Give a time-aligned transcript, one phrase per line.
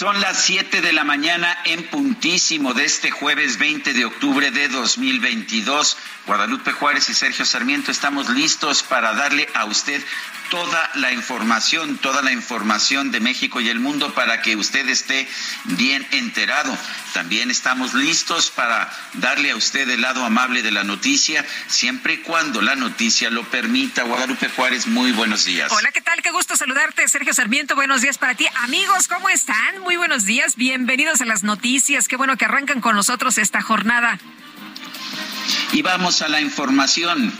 [0.00, 4.68] Son las 7 de la mañana en puntísimo de este jueves 20 de octubre de
[4.68, 5.98] 2022.
[6.26, 10.02] Guadalupe Juárez y Sergio Sarmiento estamos listos para darle a usted
[10.50, 15.28] toda la información, toda la información de México y el mundo para que usted esté
[15.64, 16.76] bien enterado.
[17.12, 22.18] También estamos listos para darle a usted el lado amable de la noticia, siempre y
[22.18, 24.02] cuando la noticia lo permita.
[24.02, 25.70] Guadalupe Juárez, muy buenos días.
[25.72, 26.22] Hola, ¿qué tal?
[26.22, 27.76] Qué gusto saludarte, Sergio Sarmiento.
[27.76, 28.46] Buenos días para ti.
[28.62, 29.82] Amigos, ¿cómo están?
[29.96, 30.56] Buenos días.
[30.56, 32.08] Bienvenidos a las noticias.
[32.08, 34.18] Qué bueno que arrancan con nosotros esta jornada.
[35.72, 37.32] Y vamos a la información.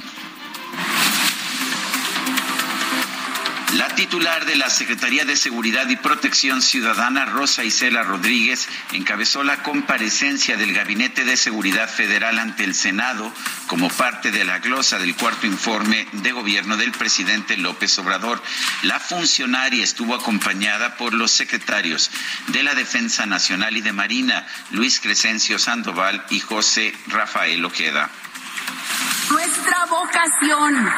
[3.81, 9.63] La titular de la Secretaría de Seguridad y Protección Ciudadana, Rosa Isela Rodríguez, encabezó la
[9.63, 13.33] comparecencia del Gabinete de Seguridad Federal ante el Senado
[13.69, 18.43] como parte de la glosa del cuarto informe de gobierno del presidente López Obrador.
[18.83, 22.11] La funcionaria estuvo acompañada por los secretarios
[22.49, 28.11] de la Defensa Nacional y de Marina, Luis Crescencio Sandoval y José Rafael Ojeda.
[29.31, 30.91] Nuestra vocación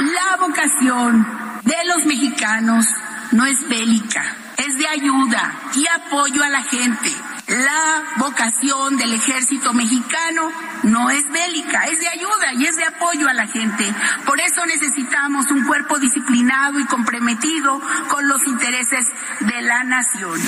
[0.00, 1.26] La vocación
[1.64, 2.84] de los mexicanos
[3.32, 4.22] no es bélica,
[4.58, 7.10] es de ayuda y apoyo a la gente.
[7.48, 13.26] La vocación del ejército mexicano no es bélica, es de ayuda y es de apoyo
[13.28, 13.84] a la gente.
[14.26, 19.06] Por eso necesitamos un cuerpo disciplinado y comprometido con los intereses
[19.40, 20.40] de la nación.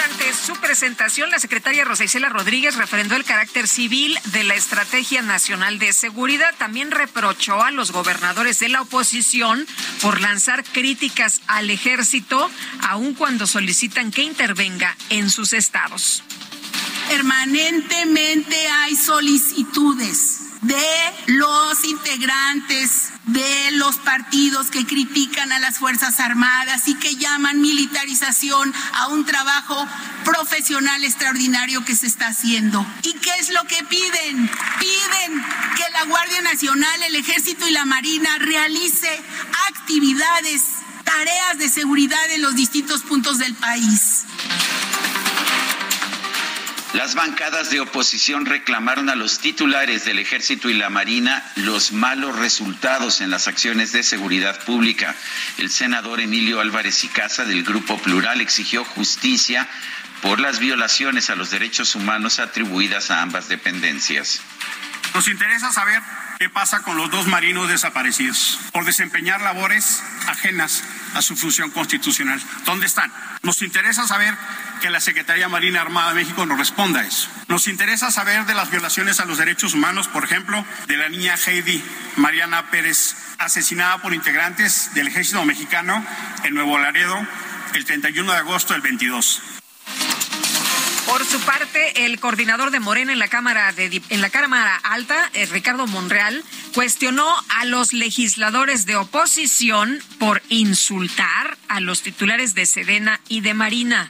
[0.00, 5.20] Durante su presentación, la secretaria Rosa Isela Rodríguez refrendó el carácter civil de la Estrategia
[5.20, 6.54] Nacional de Seguridad.
[6.56, 9.66] También reprochó a los gobernadores de la oposición
[10.00, 12.50] por lanzar críticas al ejército,
[12.80, 16.22] aun cuando solicitan que intervenga en sus estados.
[17.10, 26.88] Permanentemente hay solicitudes de los integrantes de los partidos que critican a las Fuerzas Armadas
[26.88, 29.86] y que llaman militarización a un trabajo
[30.24, 32.84] profesional extraordinario que se está haciendo.
[33.02, 34.50] ¿Y qué es lo que piden?
[34.78, 35.44] Piden
[35.76, 39.08] que la Guardia Nacional, el Ejército y la Marina realice
[39.68, 40.62] actividades,
[41.04, 44.24] tareas de seguridad en los distintos puntos del país.
[46.92, 52.36] Las bancadas de oposición reclamaron a los titulares del Ejército y la Marina los malos
[52.36, 55.14] resultados en las acciones de seguridad pública.
[55.58, 59.68] El senador Emilio Álvarez y Casa del Grupo Plural exigió justicia
[60.20, 64.40] por las violaciones a los derechos humanos atribuidas a ambas dependencias.
[65.14, 66.02] Nos interesa saber
[66.40, 72.40] qué pasa con los dos marinos desaparecidos por desempeñar labores ajenas a su función constitucional.
[72.64, 73.12] ¿Dónde están?
[73.42, 74.34] Nos interesa saber
[74.80, 77.28] que la Secretaría Marina Armada de México nos responda a eso.
[77.48, 81.36] Nos interesa saber de las violaciones a los derechos humanos, por ejemplo, de la niña
[81.36, 81.84] Heidi
[82.16, 86.02] Mariana Pérez, asesinada por integrantes del ejército mexicano
[86.44, 87.18] en Nuevo Laredo
[87.74, 89.59] el 31 de agosto del 22.
[91.10, 95.44] Por su parte, el coordinador de Morena en la Cámara en la Cámara Alta, eh,
[95.46, 103.20] Ricardo Monreal, cuestionó a los legisladores de oposición por insultar a los titulares de Sedena
[103.28, 104.08] y de Marina.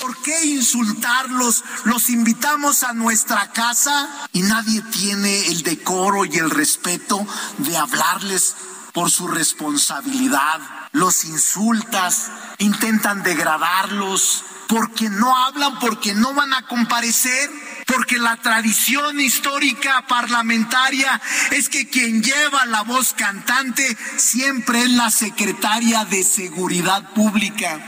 [0.00, 1.64] ¿Por qué insultarlos?
[1.84, 7.26] Los invitamos a nuestra casa y nadie tiene el decoro y el respeto
[7.58, 8.54] de hablarles
[8.94, 10.60] por su responsabilidad.
[10.92, 17.50] Los insultas, intentan degradarlos, porque no hablan, porque no van a comparecer.
[17.86, 21.20] porque la tradición histórica parlamentaria
[21.50, 27.78] es que quien lleva la voz cantante siempre es la secretaria de Seguridad Pública.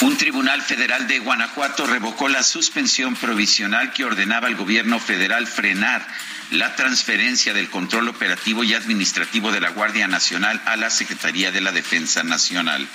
[0.00, 6.06] Un tribunal federal de Guanajuato revocó la suspensión provisional que ordenaba al gobierno federal frenar
[6.50, 11.60] la transferencia del control operativo y administrativo de la Guardia Nacional a la Secretaría de
[11.60, 12.88] la Defensa Nacional.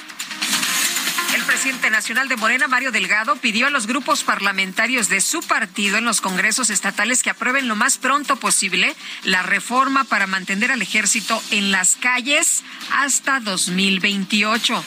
[1.35, 5.97] El presidente nacional de Morena, Mario Delgado, pidió a los grupos parlamentarios de su partido
[5.97, 10.81] en los congresos estatales que aprueben lo más pronto posible la reforma para mantener al
[10.81, 14.83] ejército en las calles hasta 2028.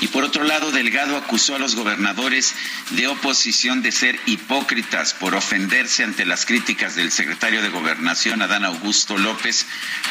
[0.00, 2.54] Y por otro lado, Delgado acusó a los gobernadores
[2.90, 8.64] de oposición de ser hipócritas por ofenderse ante las críticas del secretario de Gobernación, Adán
[8.64, 9.66] Augusto López,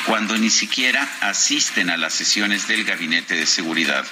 [0.06, 4.06] cuando ni siquiera asisten a las sesiones del Gabinete de Seguridad.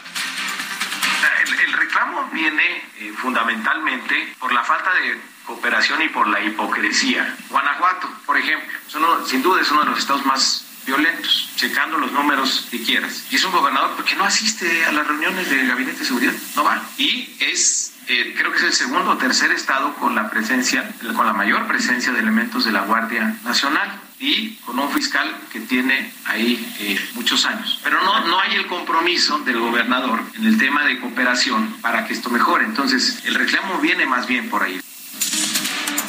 [1.46, 7.36] El, reclamo viene eh, fundamentalmente por la falta de cooperación y por la hipocresía.
[7.50, 12.68] Guanajuato, por ejemplo, sin duda es uno de los estados más violentos, checando los números
[12.70, 13.26] que quieras.
[13.30, 16.64] Y es un gobernador porque no asiste a las reuniones del Gabinete de Seguridad, no
[16.64, 16.82] va.
[16.98, 21.26] Y es, eh, creo que es el segundo o tercer estado con la presencia, con
[21.26, 26.14] la mayor presencia de elementos de la Guardia Nacional y con un fiscal que tiene
[26.26, 27.80] ahí eh, muchos años.
[27.84, 32.14] Pero no, no hay el compromiso del gobernador en el tema de cooperación para que
[32.14, 32.66] esto mejore.
[32.66, 34.80] Entonces, el reclamo viene más bien por ahí.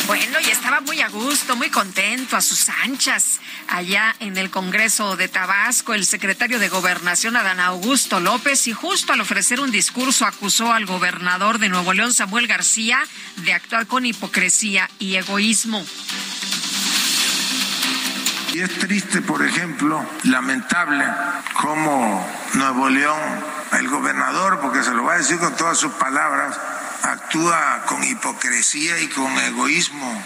[0.06, 5.16] Bueno, y estaba muy a gusto, muy contento, a sus anchas, allá en el Congreso
[5.16, 10.26] de Tabasco, el secretario de Gobernación, Adán Augusto López, y justo al ofrecer un discurso
[10.26, 12.98] acusó al gobernador de Nuevo León, Samuel García,
[13.36, 15.84] de actuar con hipocresía y egoísmo.
[18.52, 21.06] Y es triste, por ejemplo, lamentable,
[21.54, 23.20] como Nuevo León,
[23.78, 26.58] el gobernador, porque se lo va a decir con todas sus palabras,
[27.02, 30.22] actúa con hipocresía y con egoísmo.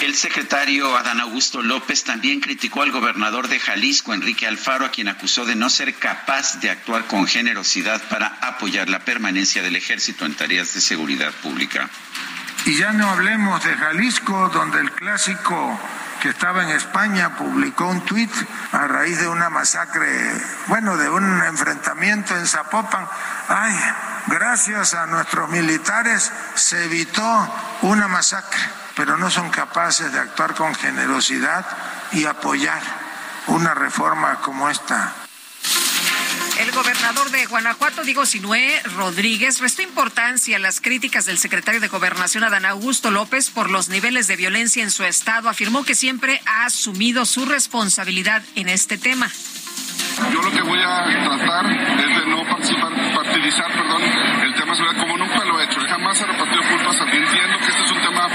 [0.00, 5.08] El secretario Adán Augusto López también criticó al gobernador de Jalisco, Enrique Alfaro, a quien
[5.08, 10.24] acusó de no ser capaz de actuar con generosidad para apoyar la permanencia del ejército
[10.24, 11.90] en tareas de seguridad pública.
[12.64, 15.80] Y ya no hablemos de Jalisco, donde el clásico
[16.20, 18.32] que estaba en España, publicó un tuit
[18.72, 20.32] a raíz de una masacre,
[20.66, 23.06] bueno, de un enfrentamiento en Zapopan.
[23.48, 23.78] Ay,
[24.26, 28.60] gracias a nuestros militares se evitó una masacre,
[28.96, 31.64] pero no son capaces de actuar con generosidad
[32.12, 32.82] y apoyar
[33.46, 35.27] una reforma como esta.
[36.58, 41.86] El gobernador de Guanajuato, Diego Sinué Rodríguez, restó importancia a las críticas del secretario de
[41.86, 45.48] Gobernación, Adán Augusto López, por los niveles de violencia en su estado.
[45.48, 49.30] Afirmó que siempre ha asumido su responsabilidad en este tema.
[50.32, 54.02] Yo lo que voy a tratar es de no participar, partidizar, perdón,
[54.42, 55.78] el tema de seguridad como nunca lo he hecho.
[55.88, 56.96] Jamás he repartido culpas.
[57.00, 58.28] Entiendo que este es un tema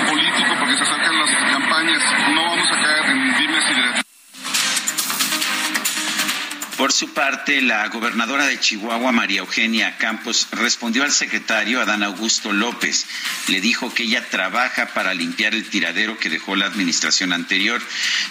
[6.84, 12.52] Por su parte, la gobernadora de Chihuahua, María Eugenia Campos, respondió al secretario Adán Augusto
[12.52, 13.06] López.
[13.48, 17.82] Le dijo que ella trabaja para limpiar el tiradero que dejó la administración anterior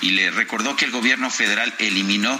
[0.02, 2.38] y le recordó que el gobierno federal eliminó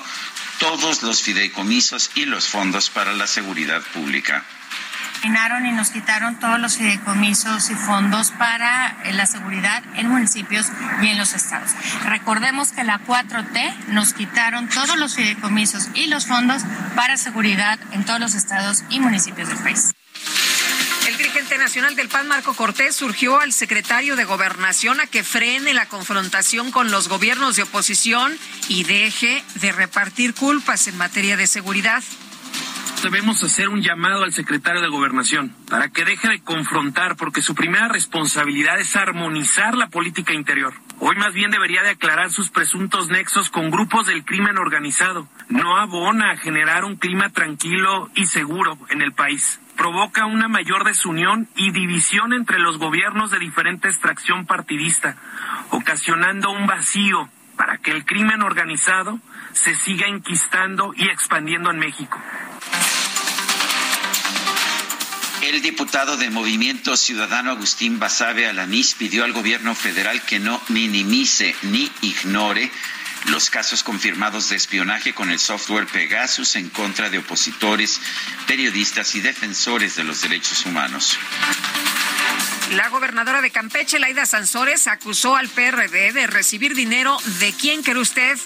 [0.59, 4.45] todos los fideicomisos y los fondos para la seguridad pública
[5.25, 10.67] y nos quitaron todos los fideicomisos y fondos para eh, la seguridad en municipios
[11.01, 11.71] y en los estados.
[12.05, 16.63] Recordemos que la 4T nos quitaron todos los fideicomisos y los fondos
[16.97, 19.93] para seguridad en todos los estados y municipios del país.
[21.07, 25.75] El dirigente nacional del PAN, Marco Cortés, surgió al secretario de Gobernación a que frene
[25.75, 28.37] la confrontación con los gobiernos de oposición
[28.69, 32.03] y deje de repartir culpas en materia de seguridad
[33.03, 37.55] debemos hacer un llamado al secretario de Gobernación para que deje de confrontar, porque su
[37.55, 40.73] primera responsabilidad es armonizar la política interior.
[41.01, 45.29] Hoy más bien debería de aclarar sus presuntos nexos con grupos del crimen organizado.
[45.49, 49.59] No abona a generar un clima tranquilo y seguro en el país.
[49.77, 55.17] Provoca una mayor desunión y división entre los gobiernos de diferente extracción partidista,
[55.71, 59.19] ocasionando un vacío para que el crimen organizado
[59.53, 62.21] se siga enquistando y expandiendo en México.
[65.43, 71.55] El diputado de Movimiento Ciudadano Agustín Basabe Alanís pidió al gobierno federal que no minimice
[71.63, 72.71] ni ignore
[73.27, 78.01] los casos confirmados de espionaje con el software Pegasus en contra de opositores,
[78.47, 81.19] periodistas y defensores de los derechos humanos.
[82.71, 87.99] La gobernadora de Campeche, Laida Sansores, acusó al PRD de recibir dinero de quién cree
[87.99, 88.39] usted,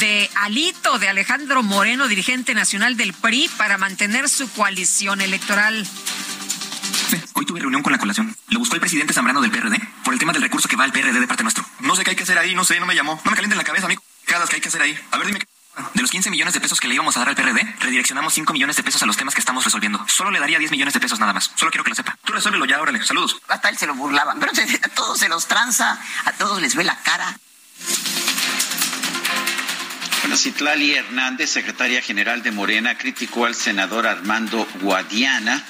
[0.00, 5.86] de Alito, de Alejandro Moreno, dirigente nacional del PRI, para mantener su coalición electoral.
[7.34, 8.34] Hoy tuve reunión con la colación.
[8.48, 10.92] Lo buscó el presidente Zambrano del PRD por el tema del recurso que va al
[10.92, 11.64] PRD de parte nuestro.
[11.80, 13.20] No sé qué hay que hacer ahí, no sé, no me llamó.
[13.24, 14.02] No me calienten la cabeza, amigo.
[14.26, 14.98] ¿Qué hay que hacer ahí?
[15.10, 15.46] A ver, dime qué.
[15.94, 18.52] De los 15 millones de pesos que le íbamos a dar al PRD, redireccionamos 5
[18.52, 20.04] millones de pesos a los temas que estamos resolviendo.
[20.08, 21.50] Solo le daría 10 millones de pesos nada más.
[21.54, 22.18] Solo quiero que lo sepa.
[22.24, 23.02] Tú resuélvelo ya, órale.
[23.04, 23.40] Saludos.
[23.48, 24.38] Hasta él se lo burlaban.
[24.40, 27.38] Pero a todos se los tranza, a todos les ve la cara.
[30.22, 35.64] Bueno, Citlali Hernández, secretaria general de Morena, criticó al senador Armando Guadiana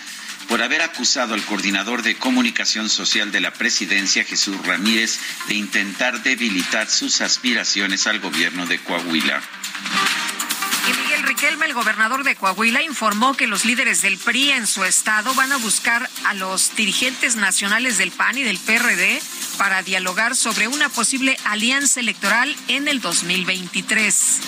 [0.49, 6.23] por haber acusado al coordinador de comunicación social de la presidencia, Jesús Ramírez, de intentar
[6.23, 9.41] debilitar sus aspiraciones al gobierno de Coahuila.
[10.89, 14.85] Y Miguel Riquelme, el gobernador de Coahuila, informó que los líderes del PRI en su
[14.85, 19.21] estado van a buscar a los dirigentes nacionales del PAN y del PRD
[19.59, 24.41] para dialogar sobre una posible alianza electoral en el 2023.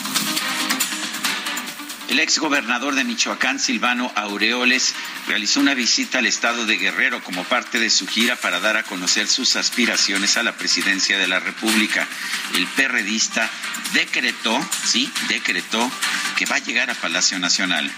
[2.10, 4.96] El exgobernador de Michoacán, Silvano Aureoles,
[5.28, 8.82] realizó una visita al estado de Guerrero como parte de su gira para dar a
[8.82, 12.08] conocer sus aspiraciones a la presidencia de la República.
[12.56, 13.48] El perredista
[13.92, 15.88] decretó, sí, decretó
[16.36, 17.88] que va a llegar a Palacio Nacional.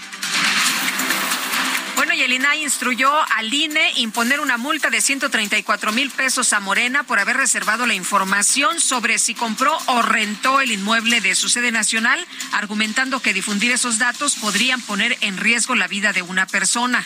[2.15, 7.03] Y el INAI instruyó al INE imponer una multa de 134 mil pesos a Morena
[7.03, 11.71] por haber reservado la información sobre si compró o rentó el inmueble de su sede
[11.71, 17.03] nacional, argumentando que difundir esos datos podrían poner en riesgo la vida de una persona.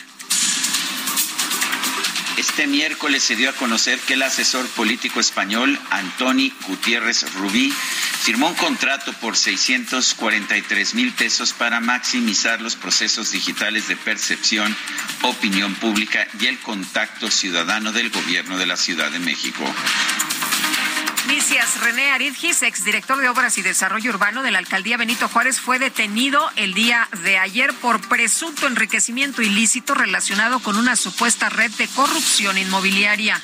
[2.38, 7.72] Este miércoles se dio a conocer que el asesor político español Antoni Gutiérrez Rubí
[8.22, 14.76] firmó un contrato por 643 mil pesos para maximizar los procesos digitales de percepción,
[15.22, 19.64] opinión pública y el contacto ciudadano del gobierno de la Ciudad de México.
[21.28, 21.82] Noticias.
[21.82, 26.40] René Aridgis, exdirector de Obras y Desarrollo Urbano de la Alcaldía Benito Juárez, fue detenido
[26.56, 32.56] el día de ayer por presunto enriquecimiento ilícito relacionado con una supuesta red de corrupción
[32.56, 33.42] inmobiliaria.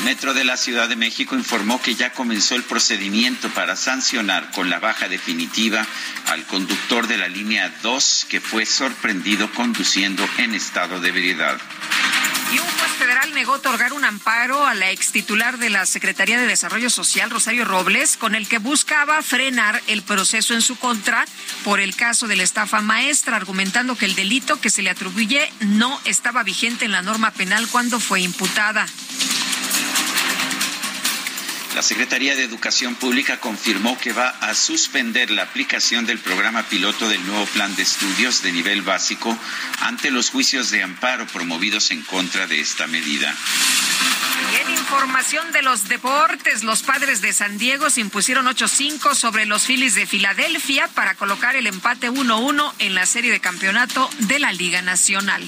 [0.00, 4.50] El Metro de la Ciudad de México informó que ya comenzó el procedimiento para sancionar
[4.52, 5.86] con la baja definitiva
[6.28, 11.60] al conductor de la línea 2 que fue sorprendido conduciendo en estado de ebriedad.
[12.50, 16.40] Y un juez federal negó otorgar un amparo a la ex titular de la Secretaría
[16.40, 21.26] de Desarrollo Social, Rosario Robles, con el que buscaba frenar el proceso en su contra
[21.62, 25.52] por el caso de la estafa maestra, argumentando que el delito que se le atribuye
[25.60, 28.86] no estaba vigente en la norma penal cuando fue imputada.
[31.74, 37.08] La Secretaría de Educación Pública confirmó que va a suspender la aplicación del programa piloto
[37.08, 39.36] del nuevo plan de estudios de nivel básico
[39.80, 43.34] ante los juicios de amparo promovidos en contra de esta medida.
[44.52, 49.46] Y en información de los deportes, los padres de San Diego se impusieron 8-5 sobre
[49.46, 54.38] los Phillies de Filadelfia para colocar el empate 1-1 en la serie de campeonato de
[54.38, 55.42] la Liga Nacional.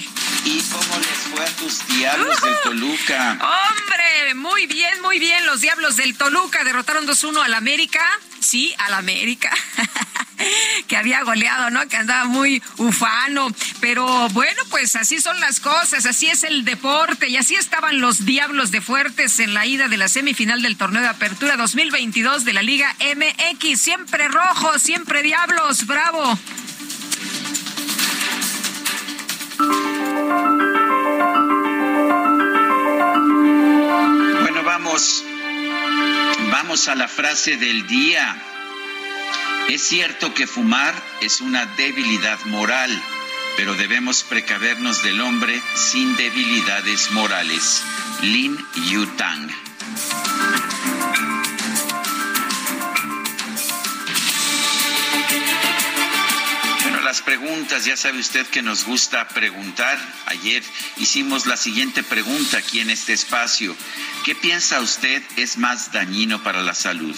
[0.45, 3.31] ¿Y cómo les fue a tus diablos del Toluca?
[3.31, 5.45] Hombre, muy bien, muy bien.
[5.45, 8.01] Los diablos del Toluca derrotaron 2-1 al América.
[8.43, 9.49] Sí, al América.
[10.87, 11.87] que había goleado, ¿no?
[11.87, 13.47] Que andaba muy ufano.
[13.79, 18.25] Pero bueno, pues así son las cosas, así es el deporte y así estaban los
[18.25, 22.53] Diablos de Fuertes en la ida de la semifinal del torneo de apertura 2022 de
[22.53, 23.79] la Liga MX.
[23.79, 26.37] Siempre rojo, siempre Diablos, bravo.
[34.41, 35.23] Bueno, vamos.
[36.53, 38.39] Vamos a la frase del día.
[39.69, 42.91] Es cierto que fumar es una debilidad moral,
[43.57, 47.81] pero debemos precavernos del hombre sin debilidades morales.
[48.21, 48.55] Lin
[48.87, 49.49] Yutang.
[57.13, 59.99] Las preguntas, ya sabe usted que nos gusta preguntar.
[60.25, 60.63] Ayer
[60.97, 63.77] hicimos la siguiente pregunta aquí en este espacio.
[64.25, 67.15] ¿Qué piensa usted es más dañino para la salud?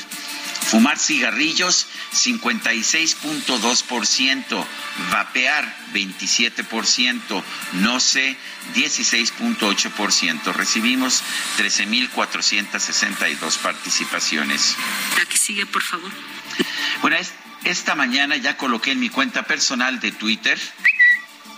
[0.70, 4.66] Fumar cigarrillos, 56.2%.
[5.12, 7.42] Vapear, 27%.
[7.76, 8.36] No sé,
[8.76, 10.54] 16.8%.
[10.54, 11.24] Recibimos
[11.58, 14.76] 13.462 participaciones.
[15.18, 16.12] La que sigue, por favor.
[17.02, 17.16] Bueno,
[17.64, 20.60] esta mañana ya coloqué en mi cuenta personal de Twitter,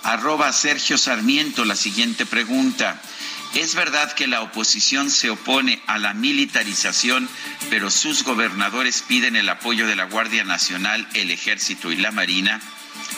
[0.03, 3.01] arroba Sergio Sarmiento, la siguiente pregunta.
[3.53, 7.27] ¿Es verdad que la oposición se opone a la militarización,
[7.69, 12.61] pero sus gobernadores piden el apoyo de la Guardia Nacional, el Ejército y la Marina?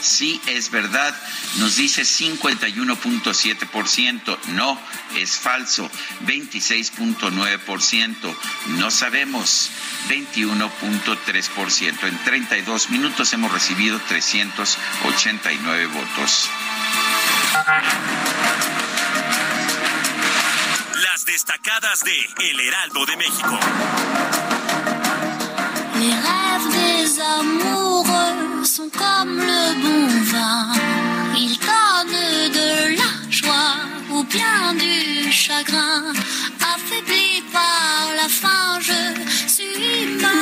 [0.02, 1.14] Sí es verdad,
[1.58, 4.38] nos dice 51.7%.
[4.48, 4.82] No,
[5.16, 5.92] es falso,
[6.26, 8.36] 26.9%.
[8.78, 9.72] No sabemos,
[10.08, 12.08] 21.3%.
[12.08, 16.50] En 32 minutos hemos recibido 389 votos.
[20.96, 23.60] Las destacadas de El Heraldo de México.
[28.70, 30.68] Sont comme le bon vin.
[31.36, 33.78] Ils donnent de la joie
[34.12, 36.14] ou bien du chagrin.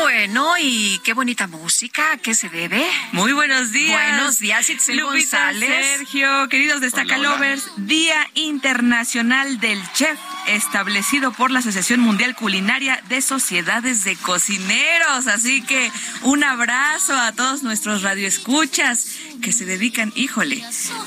[0.08, 2.82] Bueno, y qué bonita música, ¿a qué se debe?
[3.12, 3.92] Muy buenos días.
[3.92, 5.98] Buenos días, Itzel Lupita, González.
[5.98, 14.06] Sergio, queridos destacalovers, Día Internacional del Chef, establecido por la Asociación Mundial Culinaria de Sociedades
[14.06, 15.28] de Cocineros.
[15.28, 19.10] Así que un abrazo a todos nuestros radioescuchas
[19.42, 20.64] que se dedican, híjole,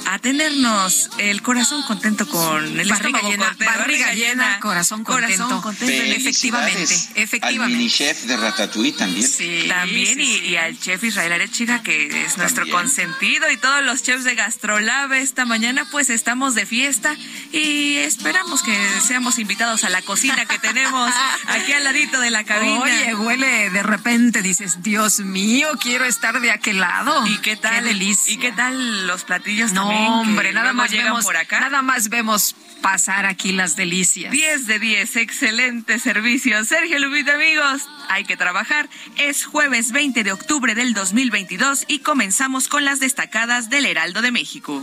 [0.09, 5.45] a tenernos el corazón contento con el Barriga estómago llena, contento, barriga llena, corazón contento.
[5.45, 5.93] Corazón contento.
[5.93, 7.75] Efectivamente, efectivamente.
[7.75, 9.27] Al mini chef de Ratatouille también.
[9.29, 10.45] Sí, También sí, y, sí.
[10.51, 12.77] y al chef Israel Arechiga, que es nuestro También.
[12.77, 17.15] consentido, y todos los chefs de Gastrolab esta mañana, pues estamos de fiesta
[17.53, 21.11] y esperamos que seamos invitados a la cocina que tenemos
[21.47, 22.81] aquí al ladito de la cabina.
[22.81, 27.27] Oye, huele de repente, dices, Dios mío, quiero estar de aquel lado.
[27.27, 27.75] ¿Y qué tal?
[27.81, 28.33] Qué delicia.
[28.33, 30.13] ¿Y qué tal los platillos No, también?
[30.13, 31.61] hombre, nada más vemos, por acá.
[31.61, 34.33] nada más vemos pasar aquí las delicias.
[34.33, 36.65] 10 de 10, excelente servicio.
[36.65, 38.89] Sergio Lupita, amigos, hay que trabajar.
[39.17, 44.33] Es jueves 20 de octubre del 2022 y comenzamos con las destacadas del Heraldo de
[44.33, 44.83] México.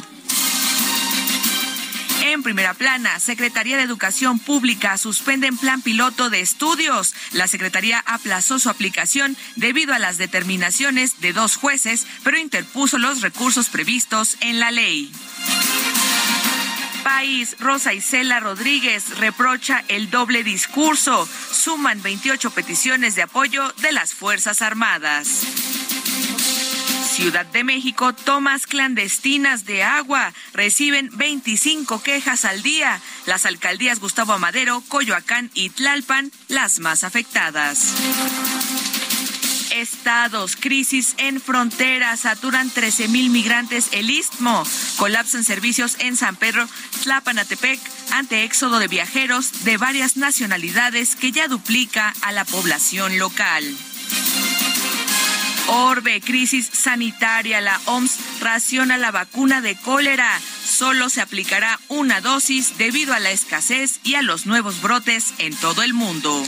[2.24, 7.13] En primera plana, Secretaría de Educación Pública suspende en plan piloto de estudios.
[7.32, 13.22] La Secretaría aplazó su aplicación debido a las determinaciones de dos jueces, pero interpuso los
[13.22, 15.12] recursos previstos en la ley.
[17.08, 21.26] País, Rosa Isela Rodríguez reprocha el doble discurso.
[21.52, 25.30] Suman 28 peticiones de apoyo de las Fuerzas Armadas.
[27.10, 30.34] Ciudad de México, tomas clandestinas de agua.
[30.52, 33.00] Reciben 25 quejas al día.
[33.26, 37.94] Las alcaldías Gustavo Amadero, Coyoacán y Tlalpan, las más afectadas.
[39.72, 44.64] Estados, crisis en fronteras, saturan 13 mil migrantes el istmo,
[44.98, 46.68] colapsan servicios en San Pedro,
[47.03, 47.80] Tlapanatepec,
[48.12, 53.64] ante éxodo de viajeros de varias nacionalidades que ya duplica a la población local.
[55.68, 57.60] Orbe, crisis sanitaria.
[57.62, 60.40] La OMS raciona la vacuna de cólera.
[60.66, 65.56] Solo se aplicará una dosis debido a la escasez y a los nuevos brotes en
[65.56, 66.44] todo el mundo.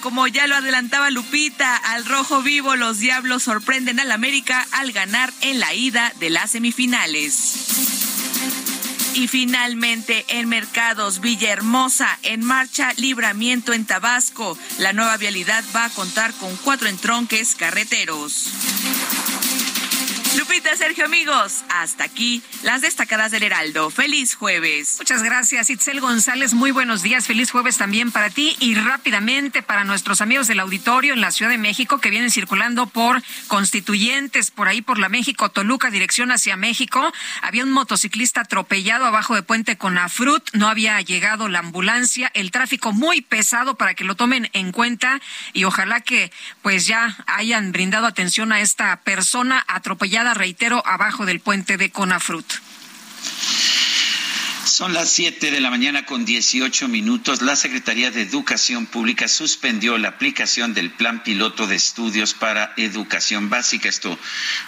[0.00, 5.32] Como ya lo adelantaba Lupita, al rojo vivo los diablos sorprenden al América al ganar
[5.40, 7.54] en la ida de las semifinales.
[9.14, 14.58] Y finalmente, en Mercados Villahermosa, en marcha Libramiento en Tabasco.
[14.78, 18.50] La nueva vialidad va a contar con cuatro entronques carreteros.
[20.38, 23.90] Lupita, Sergio, amigos, hasta aquí las destacadas del Heraldo.
[23.90, 24.96] Feliz jueves.
[24.98, 26.54] Muchas gracias, Itzel González.
[26.54, 27.26] Muy buenos días.
[27.26, 31.50] Feliz jueves también para ti y rápidamente para nuestros amigos del auditorio en la Ciudad
[31.50, 36.56] de México que vienen circulando por constituyentes, por ahí por la México Toluca, dirección hacia
[36.56, 37.12] México.
[37.42, 40.48] Había un motociclista atropellado abajo de Puente Conafrut.
[40.54, 42.30] No había llegado la ambulancia.
[42.32, 45.20] El tráfico muy pesado para que lo tomen en cuenta
[45.52, 51.40] y ojalá que pues ya hayan brindado atención a esta persona atropellada, reitero, abajo del
[51.40, 52.46] puente de Conafrut.
[54.82, 57.40] Son las 7 de la mañana con 18 minutos.
[57.40, 63.48] La Secretaría de Educación Pública suspendió la aplicación del Plan Piloto de Estudios para Educación
[63.48, 63.88] Básica.
[63.88, 64.18] Esto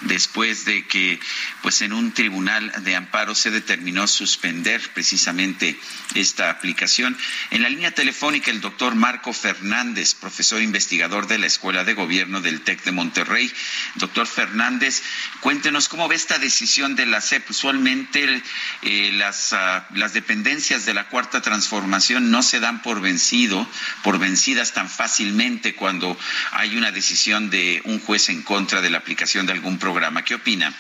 [0.03, 1.19] después de que,
[1.63, 5.77] pues, en un tribunal de amparo se determinó suspender precisamente
[6.15, 7.19] esta aplicación.
[7.51, 12.41] En la línea telefónica, el doctor Marco Fernández, profesor investigador de la Escuela de Gobierno
[12.41, 13.53] del TEC de Monterrey.
[13.97, 15.03] Doctor Fernández,
[15.41, 17.51] cuéntenos cómo ve esta decisión de la SEP.
[17.51, 18.41] Usualmente
[18.83, 23.67] eh, las ah, las dependencias de la cuarta transformación no se dan por vencido,
[24.03, 26.15] por vencidas tan fácilmente cuando
[26.53, 30.23] hay una decisión de un juez en contra de la aplicación de algún programa.
[30.23, 30.75] ¿Qué opina?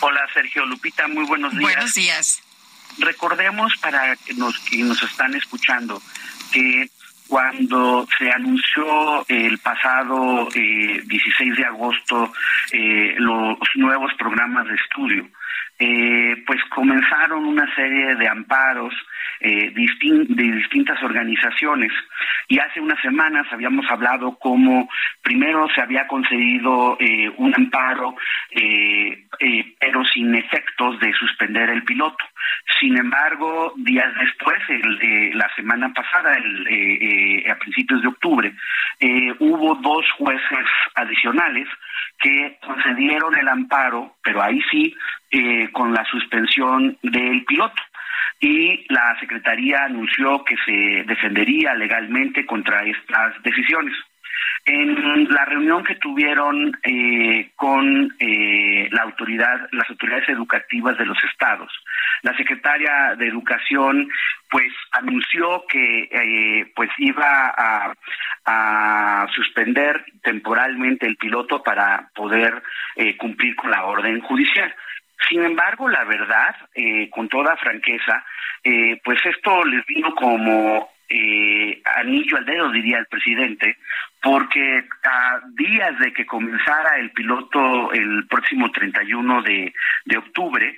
[0.00, 1.62] Hola Sergio Lupita, muy buenos días.
[1.62, 2.42] Buenos días.
[2.98, 6.02] Recordemos para que nos, que nos están escuchando
[6.52, 6.90] que
[7.26, 12.34] cuando se anunció el pasado eh, 16 de agosto
[12.70, 15.26] eh, los nuevos programas de estudio,
[15.80, 18.94] eh, pues comenzaron una serie de amparos
[19.42, 21.90] eh, de distintas organizaciones.
[22.46, 24.86] Y hace unas semanas habíamos hablado cómo
[25.22, 28.16] primero se había concedido eh, un amparo,
[28.50, 29.24] eh,
[29.80, 32.22] pero sin efectos de suspender el piloto.
[32.78, 34.58] Sin embargo, días después,
[35.32, 38.52] la semana pasada, a principios de octubre,
[39.38, 41.68] hubo dos jueces adicionales
[42.20, 44.94] que concedieron el amparo, pero ahí sí,
[45.72, 47.82] con la suspensión del piloto
[48.40, 53.94] y la Secretaría anunció que se defendería legalmente contra estas decisiones.
[54.64, 61.18] En la reunión que tuvieron eh, con eh, la autoridad, las autoridades educativas de los
[61.24, 61.72] estados,
[62.22, 64.08] la secretaria de Educación,
[64.50, 67.94] pues anunció que eh, pues iba a,
[69.32, 72.60] suspender temporalmente el piloto para poder
[73.16, 74.74] cumplir con la orden judicial.
[75.28, 78.24] Sin embargo, la verdad, eh, con toda franqueza,
[78.64, 83.76] eh, pues esto les vino como eh, anillo al dedo, diría el presidente,
[84.22, 89.72] porque a días de que comenzara el piloto el próximo 31 de,
[90.04, 90.76] de octubre,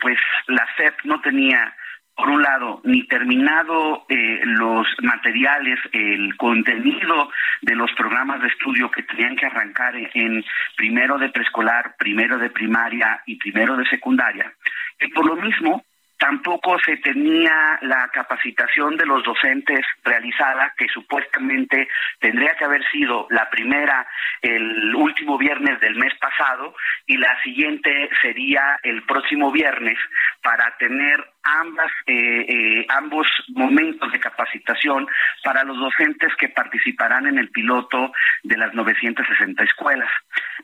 [0.00, 1.74] pues la CEP no tenía
[2.16, 7.30] por un lado, ni terminado eh, los materiales, el contenido
[7.62, 10.44] de los programas de estudio que tenían que arrancar en
[10.76, 14.52] primero de preescolar, primero de primaria y primero de secundaria.
[15.00, 15.84] Y por lo mismo,
[16.24, 21.86] tampoco se tenía la capacitación de los docentes realizada, que supuestamente
[22.18, 24.06] tendría que haber sido la primera
[24.40, 26.74] el último viernes del mes pasado
[27.06, 29.98] y la siguiente sería el próximo viernes
[30.42, 35.06] para tener ambas eh, eh, ambos momentos de capacitación
[35.42, 40.10] para los docentes que participarán en el piloto de las 960 escuelas.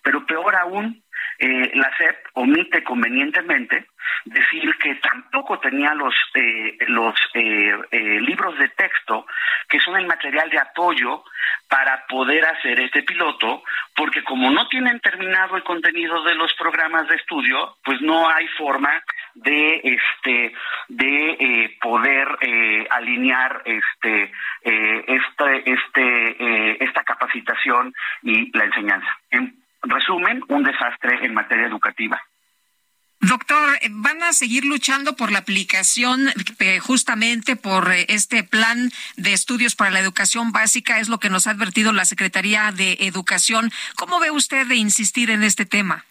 [0.02, 1.02] Pero peor aún,
[1.42, 3.86] eh, la SEP omite convenientemente
[4.26, 9.26] decir que tampoco tenía los eh, los eh, libros de texto
[9.66, 11.24] que son el material de apoyo
[11.66, 13.62] para poder hacer este piloto
[13.96, 18.46] porque como no tienen terminado el contenido de los programas de estudio pues no hay
[18.58, 20.52] forma de este
[20.88, 22.28] de poder
[22.90, 24.30] alinear este
[24.62, 29.16] este este esta capacitación y la enseñanza
[29.82, 32.20] resumen, un desastre en materia educativa.
[33.22, 39.34] Doctor, ¿van a seguir luchando por la aplicación eh, justamente por eh, este plan de
[39.34, 41.00] estudios para la educación básica?
[41.00, 43.70] Es lo que nos ha advertido la Secretaría de Educación.
[43.94, 46.06] ¿Cómo ve usted de insistir en este tema?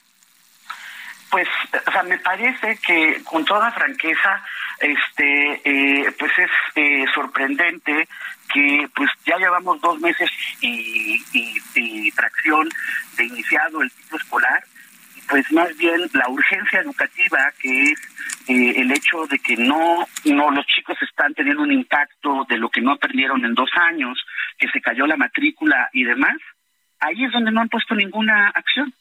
[1.32, 1.48] Pues,
[1.88, 4.44] o sea, me parece que con toda franqueza,
[4.80, 8.08] este, eh, pues es sorprendente
[8.54, 10.30] que pues ya llevamos dos meses
[10.62, 11.22] y,
[12.12, 12.68] tracción
[13.16, 14.64] de iniciado el ciclo escolar,
[15.30, 18.00] pues más bien la urgencia educativa que es
[18.48, 22.70] eh, el hecho de que no, no los chicos están teniendo un impacto de lo
[22.70, 24.20] que no aprendieron en dos años,
[24.58, 26.36] que se cayó la matrícula y demás,
[27.00, 28.94] ahí es donde no han puesto ninguna acción.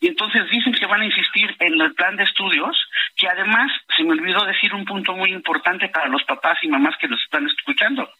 [0.00, 2.76] Y entonces dicen que van a insistir en el plan de estudios,
[3.16, 6.96] que además se me olvidó decir un punto muy importante para los papás y mamás
[6.98, 8.10] que los están escuchando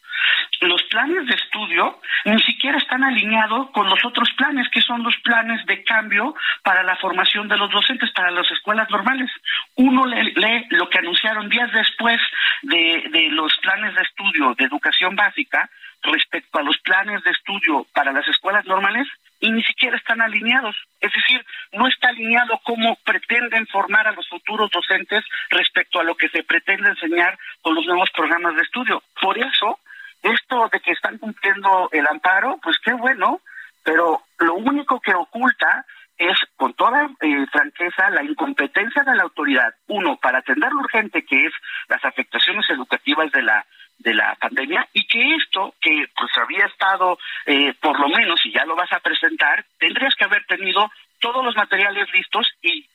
[0.61, 5.17] los planes de estudio ni siquiera están alineados con los otros planes, que son los
[5.19, 9.31] planes de cambio para la formación de los docentes, para las escuelas normales.
[9.77, 12.21] Uno lee, lo que anunciaron días después
[12.63, 15.71] de, de los planes de estudio de educación básica
[16.03, 19.07] respecto a los planes de estudio para las escuelas normales
[19.41, 20.77] y ni siquiera están alineados.
[21.01, 26.15] Es decir, no está alineado cómo pretenden formar a los futuros docentes respecto a lo
[26.15, 29.03] que se pretende enseñar con los nuevos programas de estudio.
[29.21, 29.79] Por eso,
[30.23, 33.41] esto de que están cumpliendo el amparo, pues qué bueno,
[33.83, 35.85] pero lo único que oculta
[36.19, 41.25] es, con toda eh, franqueza, la incompetencia de la autoridad, uno, para atender lo urgente
[41.25, 41.53] que es
[41.89, 43.65] las afectaciones educativas de la
[44.01, 48.51] de la pandemia y que esto que pues había estado eh, por lo menos si
[48.51, 52.89] ya lo vas a presentar tendrías que haber tenido todos los materiales listos y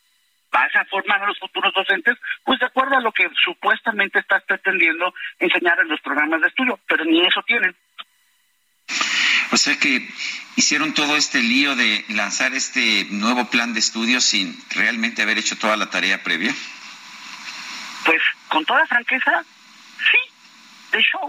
[0.55, 4.41] vas a formar a los futuros docentes, pues de acuerdo a lo que supuestamente estás
[4.43, 7.75] pretendiendo enseñar en los programas de estudio, pero ni eso tienen.
[9.51, 10.07] O sea que
[10.55, 15.57] hicieron todo este lío de lanzar este nuevo plan de estudio sin realmente haber hecho
[15.57, 16.53] toda la tarea previa.
[18.05, 19.43] Pues con toda franqueza,
[20.09, 20.17] sí.
[20.93, 21.19] De hecho,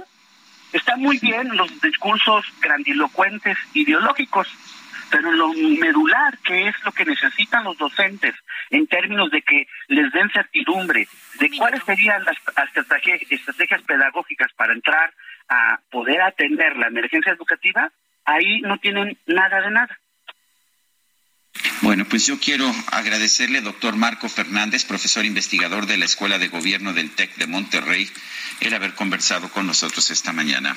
[0.73, 4.47] está muy bien los discursos grandilocuentes ideológicos,
[5.11, 8.35] pero lo medular, que es lo que necesitan los docentes
[8.71, 12.37] en términos de que les den certidumbre de cuáles serían las
[12.75, 15.13] estrategias, estrategias pedagógicas para entrar
[15.49, 17.91] a poder atender la emergencia educativa,
[18.25, 19.99] ahí no tienen nada de nada.
[21.83, 26.93] Bueno, pues yo quiero agradecerle, doctor Marco Fernández, profesor investigador de la Escuela de Gobierno
[26.93, 28.11] del TEC de Monterrey,
[28.61, 30.77] el haber conversado con nosotros esta mañana.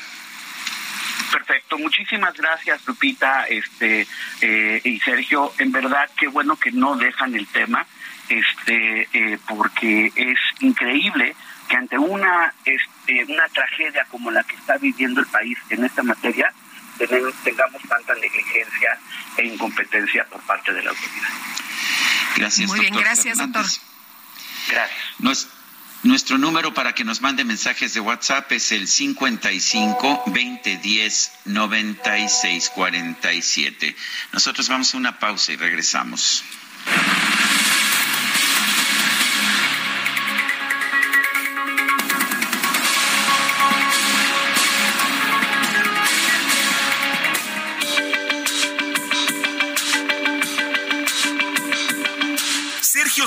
[1.31, 4.07] Perfecto, muchísimas gracias Lupita este,
[4.41, 5.53] eh, y Sergio.
[5.59, 7.85] En verdad, qué bueno que no dejan el tema,
[8.29, 11.35] este, eh, porque es increíble
[11.67, 16.01] que ante una, este, una tragedia como la que está viviendo el país en esta
[16.03, 16.51] materia,
[17.43, 18.97] tengamos tanta negligencia
[19.37, 21.29] e incompetencia por parte de la autoridad.
[22.35, 22.69] Gracias.
[22.69, 23.65] Muy bien, gracias, doctor.
[24.67, 25.58] Gracias.
[26.03, 33.97] Nuestro número para que nos mande mensajes de WhatsApp es el 55 2010 9647.
[34.31, 36.45] Nosotros vamos a una pausa y regresamos.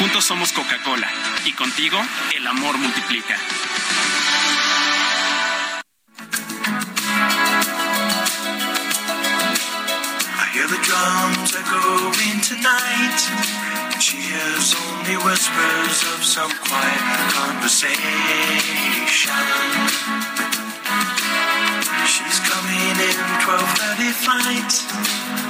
[0.00, 1.12] Juntos somos Coca-Cola
[1.44, 2.00] y contigo
[2.34, 3.36] el amor multiplica.
[10.38, 13.20] I hear the drums echoing tonight.
[14.00, 18.00] She hears only whispers of some quiet conversation.
[22.06, 25.49] She's coming in 12:30 flight.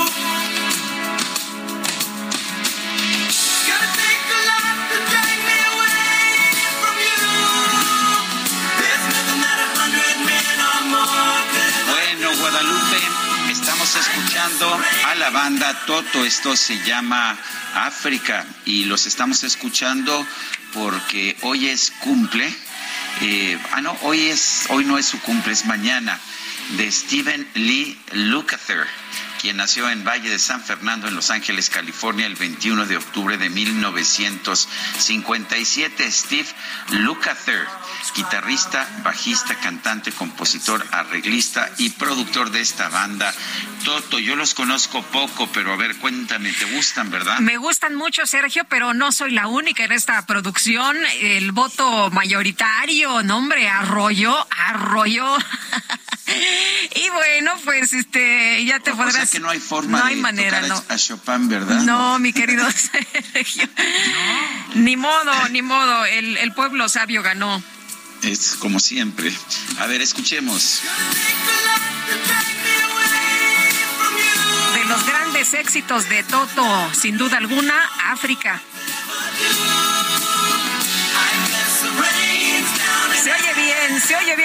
[14.43, 16.25] A la banda Toto.
[16.25, 17.37] Esto se llama
[17.75, 20.25] África y los estamos escuchando
[20.73, 22.51] porque hoy es cumple.
[23.21, 26.19] eh, ah, no, hoy es, hoy no es su cumple, es mañana
[26.77, 28.87] de Stephen Lee Lukather,
[29.41, 33.37] quien nació en Valle de San Fernando, en Los Ángeles, California, el 21 de octubre
[33.37, 36.11] de 1957.
[36.11, 36.47] Steve
[36.89, 37.67] Lukather,
[38.15, 43.33] guitarrista, bajista, cantante, compositor, arreglista y productor de esta banda.
[43.85, 47.39] Toto, yo los conozco poco, pero a ver, cuéntame, ¿te gustan, verdad?
[47.39, 50.97] Me gustan mucho, Sergio, pero no soy la única en esta producción.
[51.21, 55.37] El voto mayoritario, nombre, arroyo, arroyo.
[56.95, 59.15] y bueno, pues este, ya te O podrás.
[59.15, 60.93] sea que no hay forma No hay de manera, tocar no.
[60.93, 61.81] a Chopin, ¿verdad?
[61.81, 62.65] No, mi querido
[63.33, 63.67] Sergio.
[64.75, 66.05] Ni modo, ni modo.
[66.05, 67.61] El, el pueblo sabio ganó.
[68.23, 69.31] Es como siempre.
[69.79, 70.81] A ver, escuchemos.
[74.75, 77.73] De los grandes éxitos de Toto, sin duda alguna,
[78.11, 78.61] África.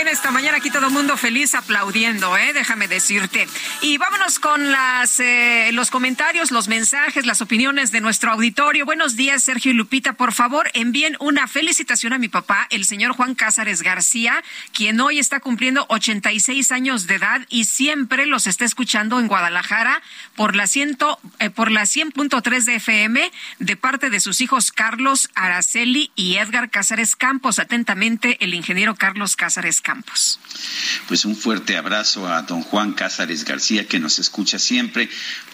[0.09, 2.53] Esta mañana aquí todo el mundo feliz aplaudiendo, ¿eh?
[2.53, 3.49] déjame decirte.
[3.81, 8.85] Y vámonos con las, eh, los comentarios, los mensajes, las opiniones de nuestro auditorio.
[8.85, 10.13] Buenos días, Sergio y Lupita.
[10.13, 15.19] Por favor, envíen una felicitación a mi papá, el señor Juan Cázares García, quien hoy
[15.19, 20.03] está cumpliendo 86 años de edad y siempre los está escuchando en Guadalajara
[20.35, 25.31] por la, ciento, eh, por la 100.3 de FM de parte de sus hijos Carlos
[25.35, 27.59] Araceli y Edgar Cázares Campos.
[27.59, 29.81] Atentamente, el ingeniero Carlos Cázares Cázares
[31.09, 35.09] Pues un fuerte abrazo a don Juan Cázares García, que nos escucha siempre.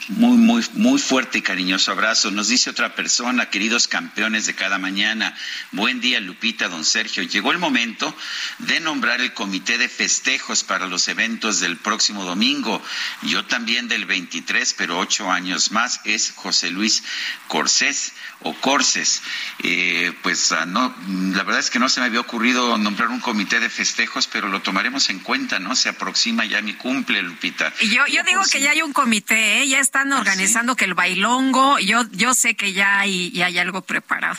[0.08, 2.32] Muy, muy, muy fuerte y cariñoso abrazo.
[2.32, 5.32] Nos dice otra persona, queridos campeones de cada mañana.
[5.70, 7.22] Buen día, Lupita, don Sergio.
[7.22, 8.12] Llegó el momento
[8.58, 12.82] de nombrar el comité de festejos para los eventos del próximo domingo.
[13.22, 17.04] Yo también del 23, pero ocho años más, es José Luis
[17.46, 19.22] Corsés o Corses.
[19.62, 20.92] Eh, pues ah, no,
[21.32, 24.48] la verdad es que no se me había ocurrido nombrar un comité de festejos, pero
[24.48, 25.76] lo tomaremos en cuenta, ¿no?
[25.76, 27.72] Se aproxima ya mi cumple, Lupita.
[27.82, 29.68] Yo, yo digo que ya hay un comité, ¿eh?
[29.68, 33.82] ya están organizando que el bailongo, yo, yo sé que ya hay, ya hay algo
[33.82, 34.38] preparado.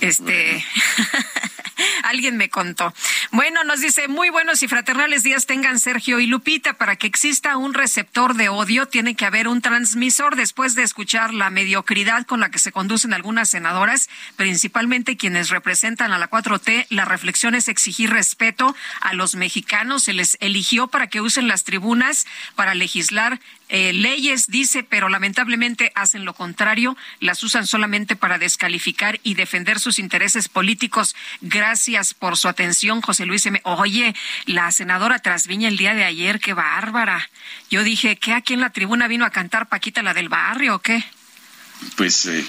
[0.00, 0.62] Este,
[2.02, 2.92] alguien me contó.
[3.30, 6.74] Bueno, nos dice, muy buenos y fraternales días tengan Sergio y Lupita.
[6.74, 10.36] Para que exista un receptor de odio, tiene que haber un transmisor.
[10.36, 16.12] Después de escuchar la mediocridad con la que se conducen algunas senadoras, principalmente quienes representan
[16.12, 20.04] a la 4T, la reflexión es exigir respeto a los mexicanos.
[20.04, 25.90] Se les eligió para que usen las tribunas para legislar eh, leyes, dice, pero lamentablemente
[25.94, 31.16] hacen lo contrario, las usan solamente para descalificar y defender sus intereses políticos.
[31.40, 33.60] Gracias por su atención, José Luis M.
[33.64, 34.14] Oye,
[34.46, 37.28] la senadora Trasviña el día de ayer, qué bárbara.
[37.70, 40.78] Yo dije, ¿qué aquí en la tribuna vino a cantar Paquita la del barrio o
[40.78, 41.04] qué?
[41.96, 42.44] Pues, eh,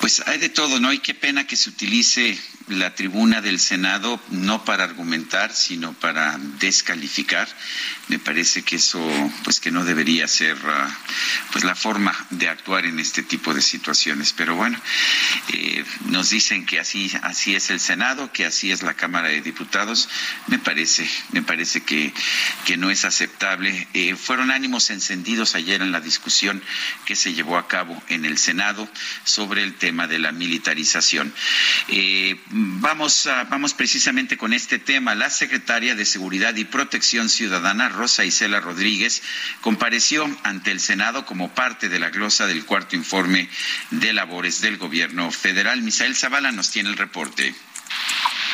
[0.00, 0.92] pues hay de todo, ¿no?
[0.92, 6.38] Y qué pena que se utilice la tribuna del Senado no para argumentar, sino para
[6.58, 7.48] descalificar.
[8.08, 9.00] Me parece que eso,
[9.44, 13.62] pues que no debería ser, uh, pues la forma de actuar en este tipo de
[13.62, 14.32] situaciones.
[14.32, 14.80] Pero bueno,
[15.52, 19.40] eh, nos dicen que así, así es el Senado, que así es la Cámara de
[19.40, 20.08] Diputados.
[20.46, 22.12] Me parece, me parece que,
[22.66, 23.88] que no es aceptable.
[23.94, 26.62] Eh, fueron ánimos encendidos ayer en la discusión
[27.04, 28.88] que se llevó a cabo en el Senado
[29.24, 31.32] sobre el tema de la militarización.
[31.88, 35.14] Eh, vamos, vamos precisamente con este tema.
[35.14, 39.22] La secretaria de Seguridad y Protección Ciudadana, Rosa Isela Rodríguez,
[39.60, 43.48] compareció ante el Senado como parte de la glosa del cuarto informe
[43.90, 45.82] de labores del gobierno federal.
[45.82, 47.54] Misael Zavala nos tiene el reporte.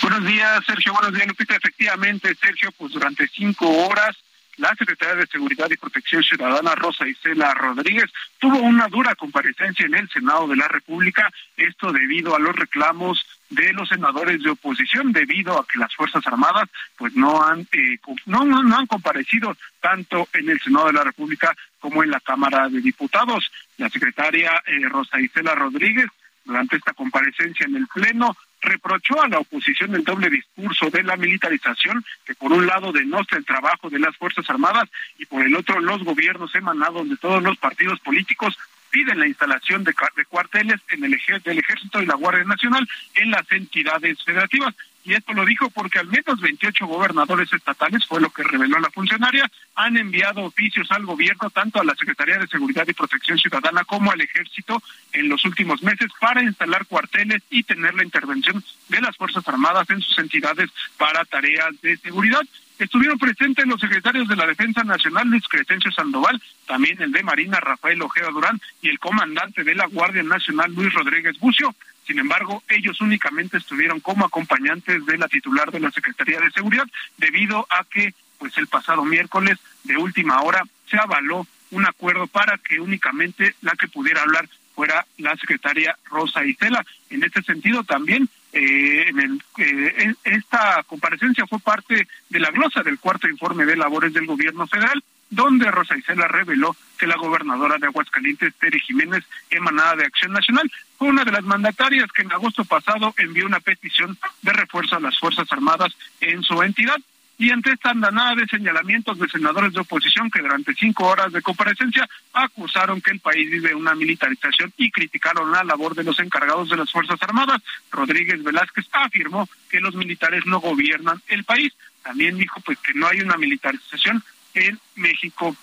[0.02, 0.92] Buenos días, Sergio.
[0.92, 1.56] Buenos días, Lupita.
[1.56, 4.16] Efectivamente, Sergio, pues durante cinco horas
[4.58, 9.94] la secretaria de Seguridad y Protección Ciudadana, Rosa Isela Rodríguez, tuvo una dura comparecencia en
[9.94, 15.12] el Senado de la República, esto debido a los reclamos de los senadores de oposición
[15.12, 20.28] debido a que las fuerzas armadas pues no han eh, no, no, han comparecido tanto
[20.32, 23.50] en el Senado de la República como en la Cámara de Diputados.
[23.78, 26.08] La secretaria eh, Rosa Isela Rodríguez
[26.44, 31.16] durante esta comparecencia en el pleno reprochó a la oposición el doble discurso de la
[31.16, 35.54] militarización, que por un lado denosta el trabajo de las Fuerzas Armadas y por el
[35.54, 38.58] otro los gobiernos emanados de todos los partidos políticos
[38.90, 39.94] piden la instalación de,
[40.29, 44.74] cuarteles en el del Ejército y la Guardia Nacional en las entidades federativas
[45.09, 48.90] y esto lo dijo porque al menos 28 gobernadores estatales, fue lo que reveló la
[48.90, 53.85] funcionaria, han enviado oficios al gobierno, tanto a la Secretaría de Seguridad y Protección Ciudadana
[53.85, 54.83] como al Ejército
[55.14, 59.88] en los últimos meses para instalar cuarteles y tener la intervención de las Fuerzas Armadas
[59.88, 62.42] en sus entidades para tareas de seguridad.
[62.79, 67.59] Estuvieron presentes los secretarios de la Defensa Nacional, Luis Crescencio Sandoval, también el de Marina,
[67.59, 71.75] Rafael Ojeda Durán, y el comandante de la Guardia Nacional, Luis Rodríguez Bucio.
[72.07, 76.87] Sin embargo, ellos únicamente estuvieron como acompañantes de la titular de la Secretaría de Seguridad,
[77.17, 82.59] debido a que, pues el pasado miércoles, de última hora, se avaló un acuerdo para
[82.59, 86.87] que únicamente la que pudiera hablar fuera la secretaria Rosa Isela.
[87.11, 92.82] En este sentido, también eh, en el, eh, esta comparecencia fue parte de la glosa
[92.82, 97.76] del cuarto informe de labores del gobierno federal, donde Rosa Isela reveló que la gobernadora
[97.78, 102.32] de Aguascalientes, Tere Jiménez, emanada de Acción Nacional, fue una de las mandatarias que en
[102.32, 106.96] agosto pasado envió una petición de refuerzo a las Fuerzas Armadas en su entidad.
[107.40, 111.40] Y ante esta andanada de señalamientos de senadores de oposición que durante cinco horas de
[111.40, 116.68] comparecencia acusaron que el país vive una militarización y criticaron la labor de los encargados
[116.68, 121.72] de las Fuerzas Armadas, Rodríguez Velázquez afirmó que los militares no gobiernan el país.
[122.03, 124.22] También dijo pues que no hay una militarización
[124.55, 125.57] en México.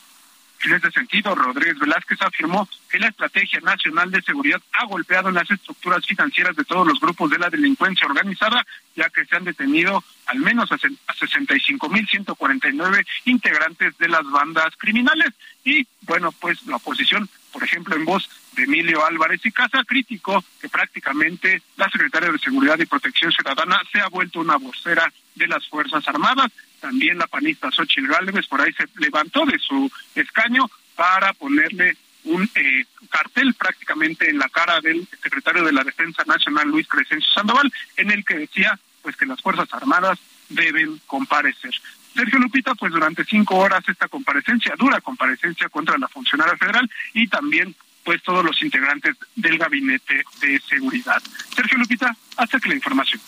[0.64, 5.36] En este sentido, Rodríguez Velázquez afirmó que la Estrategia Nacional de Seguridad ha golpeado en
[5.36, 8.66] las estructuras financieras de todos los grupos de la delincuencia organizada,
[8.96, 15.34] ya que se han detenido al menos a 65.149 integrantes de las bandas criminales.
[15.64, 20.44] Y bueno, pues la oposición, por ejemplo, en voz de Emilio Álvarez y Casa, criticó
[20.60, 25.48] que prácticamente la Secretaría de Seguridad y Protección Ciudadana se ha vuelto una vocera de
[25.48, 30.70] las Fuerzas Armadas también la panista Xochitl Gálvez por ahí se levantó de su escaño
[30.96, 36.68] para ponerle un eh, cartel prácticamente en la cara del secretario de la Defensa Nacional,
[36.68, 41.74] Luis Crescencio Sandoval, en el que decía pues que las Fuerzas Armadas deben comparecer.
[42.16, 47.28] Sergio Lupita, pues durante cinco horas esta comparecencia, dura comparecencia contra la funcionaria federal y
[47.28, 51.22] también pues todos los integrantes del gabinete de seguridad.
[51.56, 53.20] Sergio Lupita, hasta que la información.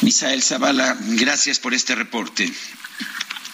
[0.00, 2.50] Misael Zavala, gracias por este reporte.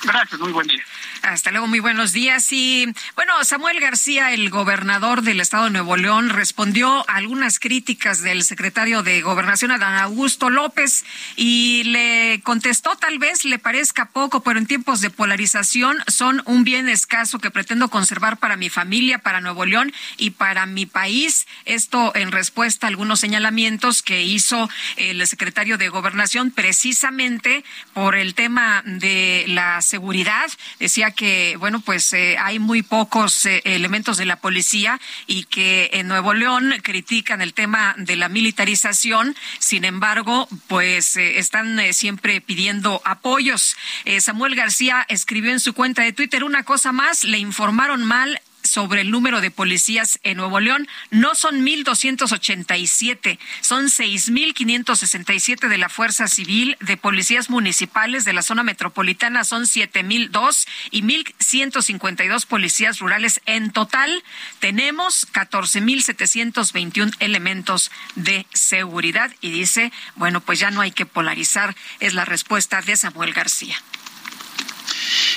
[0.05, 0.83] Gracias, muy buen día.
[1.23, 2.53] Hasta luego, muy buenos días.
[2.53, 2.87] Y
[3.17, 8.45] bueno, Samuel García, el gobernador del estado de Nuevo León, respondió a algunas críticas del
[8.45, 11.05] secretario de Gobernación, Adán Augusto López,
[11.37, 16.65] y le contestó, tal vez le parezca poco, pero en tiempos de polarización son un
[16.65, 21.47] bien escaso que pretendo conservar para mi familia, para Nuevo León y para mi país.
[21.65, 28.35] Esto en respuesta a algunos señalamientos que hizo el secretario de Gobernación precisamente por el
[28.35, 30.51] tema de la seguridad.
[30.79, 35.91] Decía que, bueno, pues eh, hay muy pocos eh, elementos de la policía y que
[35.95, 39.35] en Nuevo León critican el tema de la militarización.
[39.59, 43.77] Sin embargo, pues eh, están siempre pidiendo apoyos.
[44.21, 48.41] Samuel García escribió en su cuenta de Twitter una cosa más, le informaron mal
[48.79, 50.87] sobre el número de policías en Nuevo León.
[51.11, 58.63] No son 1.287, son 6.567 de la Fuerza Civil, de policías municipales de la zona
[58.63, 63.41] metropolitana son 7.002 y 1.152 policías rurales.
[63.47, 64.23] En total
[64.61, 72.15] tenemos 14.721 elementos de seguridad y dice, bueno, pues ya no hay que polarizar, es
[72.15, 73.77] la respuesta de Samuel García.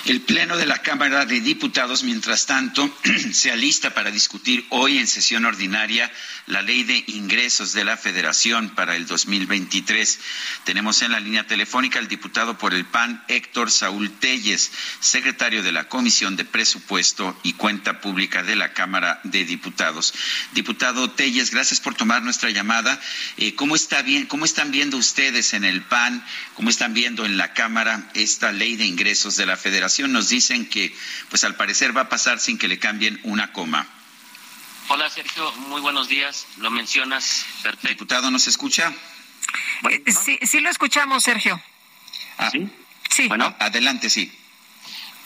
[0.05, 2.95] El Pleno de la Cámara de Diputados, mientras tanto,
[3.34, 6.11] se alista para discutir hoy en sesión ordinaria
[6.47, 10.19] la Ley de Ingresos de la Federación para el 2023.
[10.65, 15.71] Tenemos en la línea telefónica al diputado por el PAN, Héctor Saúl Telles, secretario de
[15.71, 20.13] la Comisión de Presupuesto y Cuenta Pública de la Cámara de Diputados.
[20.53, 22.99] Diputado Telles, gracias por tomar nuestra llamada.
[23.37, 26.23] Eh, ¿cómo, está bien, ¿Cómo están viendo ustedes en el PAN,
[26.55, 30.11] cómo están viendo en la Cámara esta Ley de Ingresos de la Federación?
[30.11, 30.95] nos dicen que,
[31.29, 33.87] pues al parecer va a pasar sin que le cambien una coma.
[34.93, 36.45] Hola Sergio, muy buenos días.
[36.57, 37.87] Lo mencionas perfecto.
[37.87, 38.93] Diputado, ¿nos escucha?
[39.89, 41.61] Eh, sí, sí lo escuchamos, Sergio.
[42.37, 42.67] Ah, ¿Sí?
[43.09, 43.29] Sí.
[43.29, 44.29] Bueno, adelante, sí.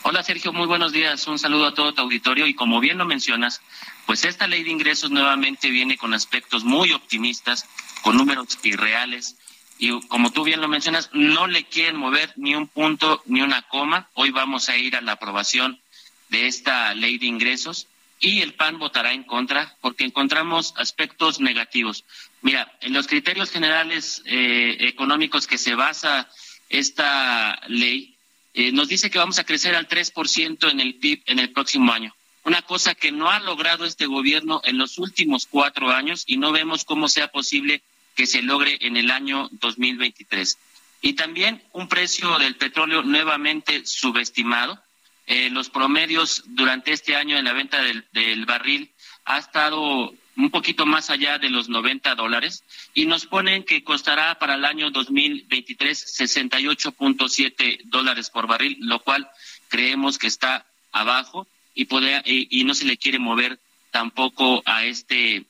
[0.02, 1.26] Hola Sergio, muy buenos días.
[1.26, 3.60] Un saludo a todo tu auditorio y como bien lo mencionas,
[4.06, 7.66] pues esta ley de ingresos nuevamente viene con aspectos muy optimistas,
[8.02, 9.34] con números irreales
[9.80, 13.62] y como tú bien lo mencionas, no le quieren mover ni un punto ni una
[13.62, 14.10] coma.
[14.14, 15.80] Hoy vamos a ir a la aprobación
[16.28, 17.88] de esta ley de ingresos
[18.18, 22.04] y el PAN votará en contra porque encontramos aspectos negativos.
[22.42, 26.28] Mira, en los criterios generales eh, económicos que se basa
[26.68, 28.16] esta ley,
[28.54, 31.92] eh, nos dice que vamos a crecer al 3% en el PIB en el próximo
[31.92, 32.14] año.
[32.44, 36.52] Una cosa que no ha logrado este gobierno en los últimos cuatro años y no
[36.52, 37.82] vemos cómo sea posible
[38.14, 40.56] que se logre en el año 2023.
[41.02, 44.80] Y también un precio del petróleo nuevamente subestimado.
[45.26, 48.90] Eh, los promedios durante este año en la venta del, barril
[49.24, 52.62] ha estado un poquito más allá de los 90 dólares
[52.94, 59.28] y nos ponen que costará para el año 2023 68.7 dólares por barril, lo cual
[59.68, 63.58] creemos que está abajo y, poder, y no se le quiere mover
[63.90, 65.46] tampoco a este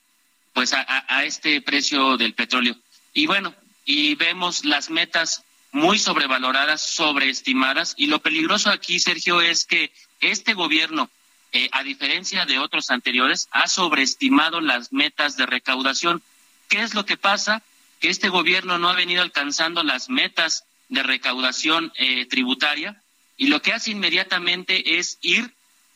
[0.57, 2.75] pues a, este precio del petróleo.
[3.13, 3.53] Y bueno,
[3.85, 5.43] y vemos las metas
[5.77, 11.09] muy sobrevaloradas, sobreestimadas, y lo peligroso aquí, Sergio, es que este gobierno,
[11.51, 16.23] eh, a diferencia de otros anteriores, ha sobreestimado las metas de recaudación.
[16.67, 17.61] ¿Qué es lo que pasa?
[17.99, 23.01] Que este gobierno no ha venido alcanzando las metas de recaudación eh, tributaria
[23.37, 25.53] y lo que hace inmediatamente es ir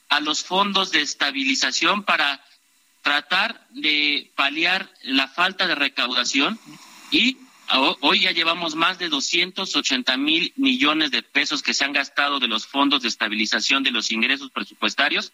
[0.09, 2.43] a los fondos de estabilización para
[3.01, 6.59] tratar de paliar la falta de recaudación
[7.09, 7.37] y
[8.01, 12.47] hoy ya llevamos más de 280 mil millones de pesos que se han gastado de
[12.47, 15.31] los fondos de estabilización de los ingresos presupuestarios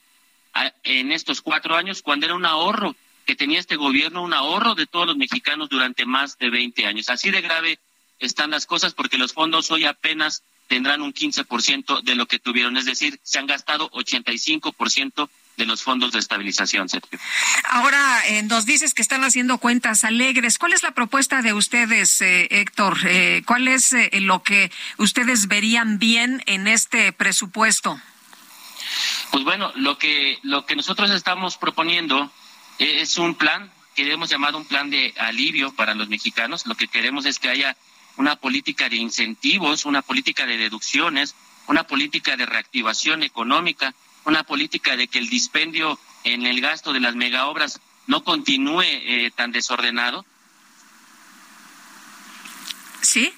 [0.83, 4.87] en estos cuatro años, cuando era un ahorro que tenía este gobierno, un ahorro de
[4.87, 7.09] todos los mexicanos durante más de 20 años.
[7.09, 7.79] Así de grave
[8.19, 12.77] están las cosas porque los fondos hoy apenas tendrán un 15% de lo que tuvieron,
[12.77, 17.19] es decir, se han gastado 85% de los fondos de estabilización, Sergio.
[17.69, 20.59] Ahora, eh, nos dices que están haciendo cuentas alegres.
[20.59, 22.99] ¿Cuál es la propuesta de ustedes, eh, Héctor?
[23.05, 27.99] Eh, ¿Cuál es lo que ustedes verían bien en este presupuesto?
[29.31, 32.31] Pues bueno, lo que, lo que nosotros estamos proponiendo
[32.77, 36.67] es un plan que hemos llamado un plan de alivio para los mexicanos.
[36.67, 37.75] Lo que queremos es que haya
[38.17, 41.35] una política de incentivos, una política de deducciones,
[41.65, 43.95] una política de reactivación económica
[44.27, 49.31] una política de que el dispendio en el gasto de las megaobras no continúe eh,
[49.35, 50.25] tan desordenado?
[53.01, 53.33] Sí.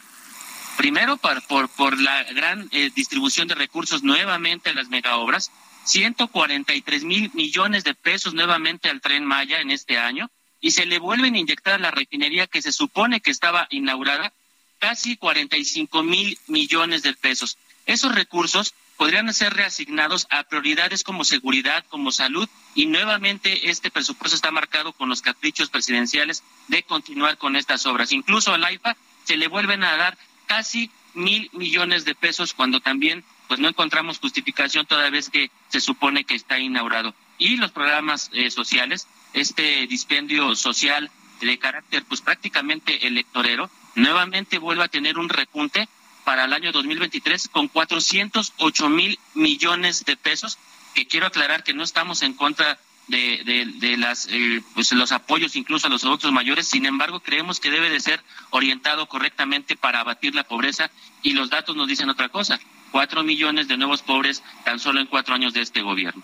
[0.78, 5.52] Primero, por, por, por la gran eh, distribución de recursos nuevamente a las megaobras,
[5.86, 10.32] 143 mil millones de pesos nuevamente al tren Maya en este año,
[10.62, 14.34] y se le vuelven a inyectar a la refinería que se supone que estaba inaugurada
[14.80, 17.58] casi 45 mil millones de pesos.
[17.86, 24.36] Esos recursos podrían ser reasignados a prioridades como seguridad, como salud, y nuevamente este presupuesto
[24.36, 28.12] está marcado con los caprichos presidenciales de continuar con estas obras.
[28.12, 33.24] Incluso al AIFA se le vuelven a dar casi mil millones de pesos cuando también
[33.48, 37.16] pues no encontramos justificación toda vez que se supone que está inaugurado.
[37.38, 44.84] Y los programas eh, sociales, este dispendio social de carácter pues prácticamente electorero, nuevamente vuelve
[44.84, 45.88] a tener un repunte
[46.30, 50.60] para el año 2023 con 408 mil millones de pesos,
[50.94, 52.78] que quiero aclarar que no estamos en contra
[53.08, 57.60] de, de, las, eh, pues los apoyos incluso a los adultos mayores, sin embargo creemos
[57.60, 58.22] que debe de ser
[58.52, 60.92] orientado correctamente para abatir la pobreza
[61.24, 62.60] y los datos nos dicen otra cosa,
[62.92, 66.22] cuatro millones de nuevos pobres tan solo en cuatro años de este gobierno.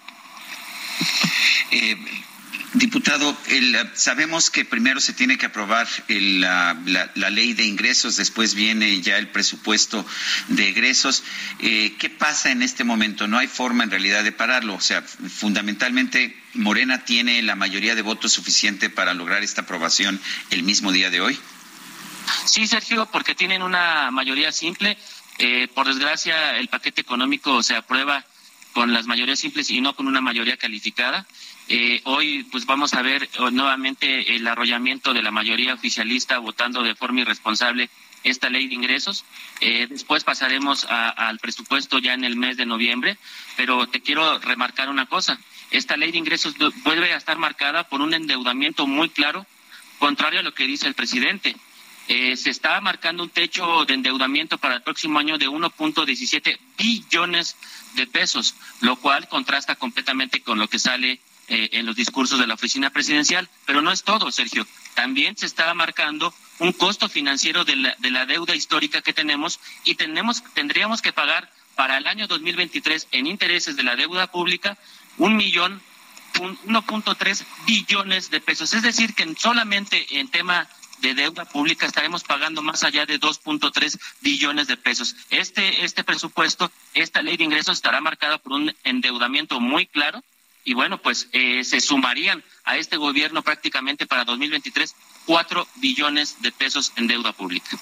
[1.72, 1.98] Eh,
[2.76, 3.38] Diputado,
[3.94, 6.74] sabemos que primero se tiene que aprobar la,
[7.16, 10.06] ley de ingresos, después viene ya el presupuesto
[10.50, 11.24] de egresos.
[11.60, 13.30] Eh, ¿Qué pasa en este momento?
[13.30, 14.76] No hay forma en realidad de pararlo.
[14.76, 20.20] O sea, fundamentalmente, Morena tiene la mayoría de votos suficiente para lograr esta aprobación
[20.50, 21.40] el mismo día de hoy.
[22.44, 24.98] Sí, Sergio, porque tienen una mayoría simple.
[25.38, 28.26] Eh, por desgracia, el paquete económico se aprueba
[28.74, 31.26] con las mayorías simples y no con una mayoría calificada.
[31.68, 36.84] Eh, hoy pues vamos a ver eh, nuevamente el arrollamiento de la mayoría oficialista votando
[36.84, 37.90] de forma irresponsable
[38.24, 39.26] esta ley de ingresos.
[39.62, 43.18] Eh, después pasaremos al presupuesto ya en el mes de noviembre,
[43.56, 45.40] pero te quiero remarcar una cosa.
[45.72, 49.46] Esta ley de ingresos vuelve a estar marcada por un endeudamiento muy claro,
[50.00, 51.56] contrario a lo que dice el presidente.
[52.08, 57.56] se está marcando un techo de endeudamiento para el próximo año de 1.17 billones
[57.94, 62.48] de pesos, lo cual contrasta completamente con lo que sale eh, en los discursos de
[62.48, 63.50] la oficina presidencial.
[63.66, 64.66] Pero no es todo, Sergio.
[64.94, 69.60] También se está marcando un costo financiero de la, de la deuda histórica que tenemos
[69.84, 74.78] y tenemos, tendríamos que pagar para el año 2023 en intereses de la deuda pública
[75.18, 75.82] un millón
[76.36, 78.74] 1.3 billones de pesos.
[78.74, 80.68] Es decir, que solamente en tema
[81.00, 85.16] de deuda pública estaremos pagando más allá de 2.3 billones de pesos.
[85.30, 90.24] Este, este presupuesto, esta ley de ingresos estará marcada por un endeudamiento muy claro
[90.66, 94.96] y bueno, pues eh, se sumarían a este gobierno prácticamente para 2023
[95.26, 97.78] cuatro billones de pesos en deuda pública.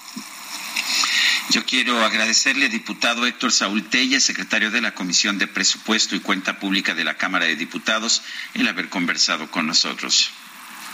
[1.49, 6.59] Yo quiero agradecerle diputado Héctor Saúl Telle, secretario de la Comisión de Presupuesto y Cuenta
[6.59, 8.21] Pública de la Cámara de Diputados,
[8.53, 10.31] el haber conversado con nosotros.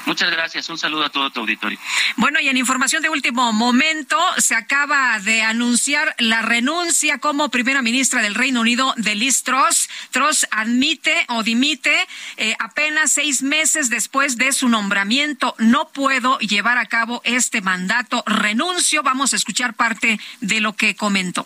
[0.09, 0.67] Muchas gracias.
[0.69, 1.77] Un saludo a todo tu auditorio.
[2.15, 7.83] Bueno, y en información de último momento, se acaba de anunciar la renuncia como primera
[7.83, 9.87] ministra del Reino Unido de Liz Truss.
[10.09, 11.95] Truss admite o dimite
[12.37, 15.53] eh, apenas seis meses después de su nombramiento.
[15.59, 18.23] No puedo llevar a cabo este mandato.
[18.25, 19.03] Renuncio.
[19.03, 21.45] Vamos a escuchar parte de lo que comentó.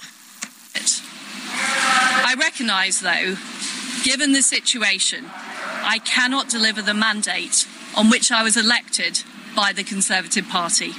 [2.26, 3.38] I recognize, though,
[4.03, 5.26] given the situation,
[5.84, 9.24] I cannot deliver the mandate on which I was elected
[9.56, 10.91] by the Conservative Party.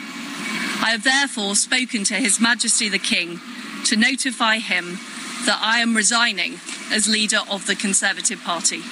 [0.83, 3.41] I have therefore spoken to His Majesty the King
[3.87, 4.99] to notify him
[5.47, 6.59] that I am resigning
[6.91, 8.83] as leader of the Conservative Party.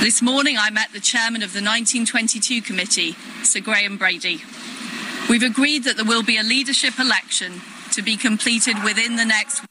[0.00, 4.42] This morning I met the chairman of the 1922 committee, Sir Graham Brady.
[5.28, 7.60] We've agreed that there will be a leadership election
[7.92, 9.62] to be completed within the next.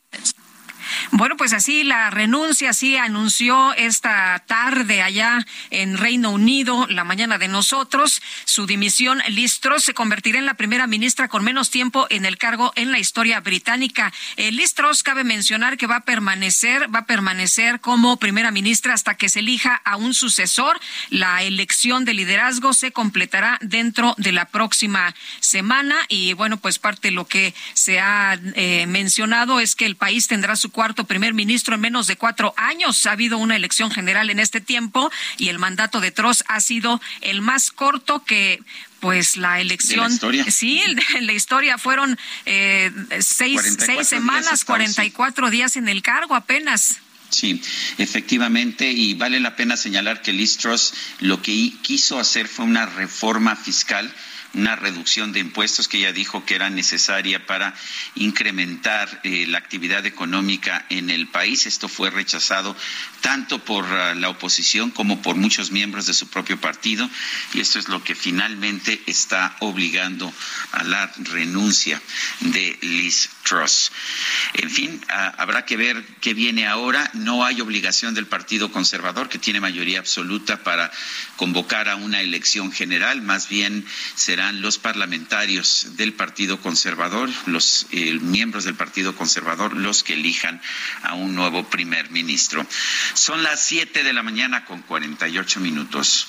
[1.11, 7.37] Bueno, pues así la renuncia, así anunció esta tarde allá en Reino Unido, la mañana
[7.37, 9.21] de nosotros, su dimisión.
[9.29, 12.99] Listros se convertirá en la primera ministra con menos tiempo en el cargo en la
[12.99, 14.11] historia británica.
[14.37, 19.15] Eh, Listros cabe mencionar que va a permanecer, va a permanecer como primera ministra hasta
[19.15, 20.79] que se elija a un sucesor.
[21.09, 27.09] La elección de liderazgo se completará dentro de la próxima semana y bueno, pues parte
[27.09, 31.33] de lo que se ha eh, mencionado es que el país tendrá su cuarto primer
[31.33, 33.05] ministro en menos de cuatro años.
[33.05, 37.01] Ha habido una elección general en este tiempo y el mandato de Tross ha sido
[37.19, 38.61] el más corto que
[39.01, 40.17] pues la elección.
[40.49, 40.81] Sí,
[41.15, 47.01] en la historia fueron eh, seis, seis semanas, 44 días en el cargo apenas.
[47.29, 47.61] Sí,
[47.97, 53.55] efectivamente, y vale la pena señalar que Listros lo que quiso hacer fue una reforma
[53.55, 54.11] fiscal
[54.55, 57.73] una reducción de impuestos que ella dijo que era necesaria para
[58.15, 61.65] incrementar eh, la actividad económica en el país.
[61.65, 62.75] Esto fue rechazado
[63.21, 67.09] tanto por uh, la oposición como por muchos miembros de su propio partido
[67.53, 70.33] y esto es lo que finalmente está obligando
[70.71, 72.01] a la renuncia
[72.39, 73.91] de Liz Truss.
[74.53, 75.01] En fin,
[75.37, 77.09] habrá que ver qué viene ahora.
[77.13, 80.91] No hay obligación del Partido Conservador, que tiene mayoría absoluta, para
[81.37, 83.21] convocar a una elección general.
[83.21, 83.85] Más bien
[84.15, 90.61] serán los parlamentarios del Partido Conservador, los miembros del Partido Conservador, los que elijan
[91.03, 92.65] a un nuevo primer ministro.
[93.13, 96.27] Son las siete de la mañana con 48 minutos.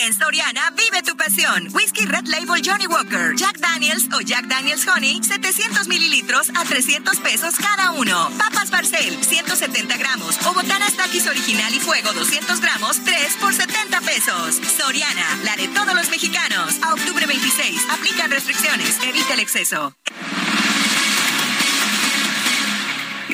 [0.00, 1.68] En Soriana, vive tu pasión.
[1.72, 7.18] Whisky Red Label Johnny Walker, Jack Daniels o Jack Daniels Honey, 700 mililitros a 300
[7.20, 8.30] pesos cada uno.
[8.38, 10.38] Papas Barcel, 170 gramos.
[10.46, 14.60] O botanas Takis Original y Fuego, 200 gramos, 3 por 70 pesos.
[14.76, 16.74] Soriana, la de todos los mexicanos.
[16.82, 18.98] A octubre 26, aplican restricciones.
[19.02, 19.94] Evita el exceso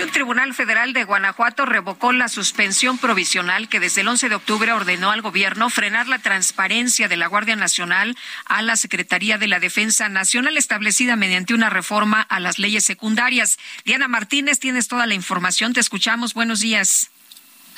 [0.03, 4.73] un tribunal federal de Guanajuato revocó la suspensión provisional que desde el 11 de octubre
[4.73, 9.61] ordenó al gobierno frenar la transparencia de la Guardia Nacional a la Secretaría de la
[9.61, 13.59] Defensa Nacional establecida mediante una reforma a las leyes secundarias.
[13.85, 15.73] Diana Martínez, tienes toda la información.
[15.73, 16.35] Te escuchamos.
[16.35, 17.11] Buenos días.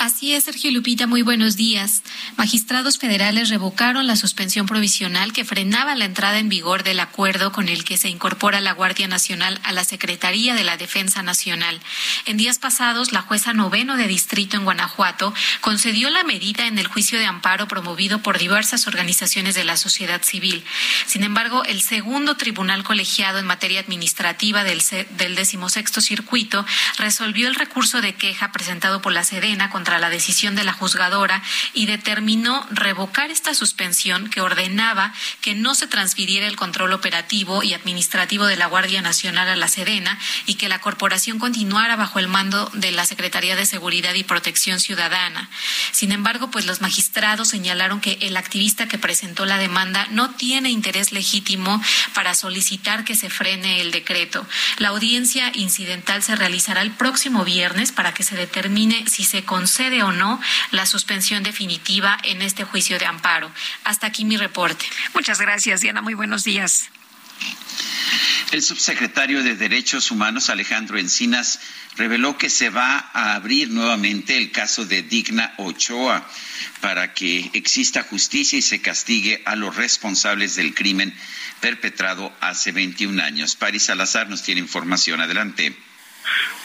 [0.01, 2.03] Así es, Sergio Lupita, muy buenos días.
[2.39, 7.69] Magistrados federales revocaron la suspensión provisional que frenaba la entrada en vigor del acuerdo con
[7.69, 11.79] el que se incorpora la Guardia Nacional a la Secretaría de la Defensa Nacional.
[12.25, 16.87] En días pasados, la jueza noveno de distrito en Guanajuato concedió la medida en el
[16.87, 20.65] juicio de amparo promovido por diversas organizaciones de la sociedad civil.
[21.05, 24.83] Sin embargo, el segundo tribunal colegiado en materia administrativa del,
[25.19, 26.65] del decimosexto circuito
[26.97, 31.43] resolvió el recurso de queja presentado por la Sedena contra la decisión de la juzgadora
[31.75, 37.75] y determinó revocar esta suspensión que ordenaba que no se transfiriera el control operativo y
[37.75, 42.29] administrativo de la Guardia Nacional a la Sedena y que la corporación continuara bajo el
[42.29, 45.49] mando de la Secretaría de Seguridad y Protección Ciudadana.
[45.93, 50.71] Sin embargo, pues los magistrados señalaron que el activista que presentó la demanda no tiene
[50.71, 51.83] interés legítimo
[52.15, 54.47] para solicitar que se frene el decreto.
[54.79, 59.80] La audiencia incidental se realizará el próximo viernes para que se determine si se concede
[59.81, 60.39] concede o no
[60.73, 63.51] la suspensión definitiva en este juicio de amparo.
[63.85, 64.85] Hasta aquí mi reporte.
[65.15, 66.03] Muchas gracias, Diana.
[66.03, 66.91] Muy buenos días.
[68.51, 71.61] El subsecretario de Derechos Humanos, Alejandro Encinas,
[71.97, 76.29] reveló que se va a abrir nuevamente el caso de Digna Ochoa
[76.83, 81.17] para que exista justicia y se castigue a los responsables del crimen
[81.61, 83.57] perpetrado hace 21 años.
[83.57, 85.23] Paris Salazar nos tiene información.
[85.23, 85.75] Adelante.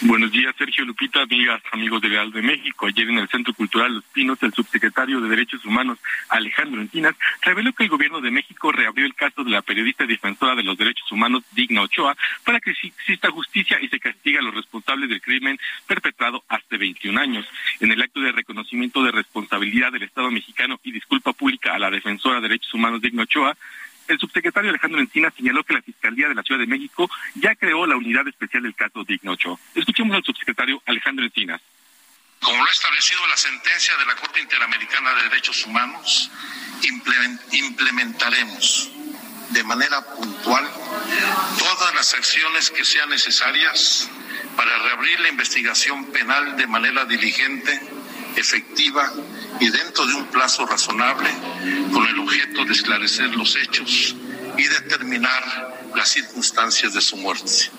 [0.01, 2.87] Buenos días, Sergio Lupita, amigas, amigos de Real de México.
[2.87, 5.97] Ayer en el Centro Cultural Los Pinos, el subsecretario de Derechos Humanos,
[6.29, 10.55] Alejandro Encinas, reveló que el gobierno de México reabrió el caso de la periodista defensora
[10.55, 14.53] de los derechos humanos, Digna Ochoa, para que exista justicia y se castigue a los
[14.53, 15.57] responsables del crimen
[15.87, 17.45] perpetrado hace 21 años.
[17.79, 21.89] En el acto de reconocimiento de responsabilidad del Estado mexicano y disculpa pública a la
[21.89, 23.57] defensora de derechos humanos, Digna Ochoa,
[24.07, 27.85] el subsecretario Alejandro Encina señaló que la Fiscalía de la Ciudad de México ya creó
[27.85, 29.59] la unidad especial del caso Dignocho.
[29.73, 31.61] Escuchemos al subsecretario Alejandro Encinas.
[32.41, 36.29] Como lo ha establecido la sentencia de la Corte Interamericana de Derechos Humanos,
[37.51, 38.91] implementaremos
[39.49, 40.69] de manera puntual
[41.57, 44.09] todas las acciones que sean necesarias
[44.55, 47.81] para reabrir la investigación penal de manera diligente,
[48.35, 49.11] efectiva
[49.59, 51.29] y dentro de un plazo razonable
[51.91, 54.15] con el objeto de esclarecer los hechos
[54.57, 55.43] y determinar
[55.95, 57.69] las circunstancias de su muerte.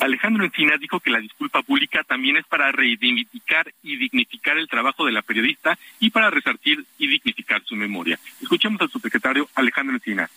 [0.00, 5.04] Alejandro Encinas dijo que la disculpa pública también es para reivindicar y dignificar el trabajo
[5.04, 8.18] de la periodista y para resartir y dignificar su memoria.
[8.40, 10.30] Escuchemos al subsecretario Alejandro Encinas.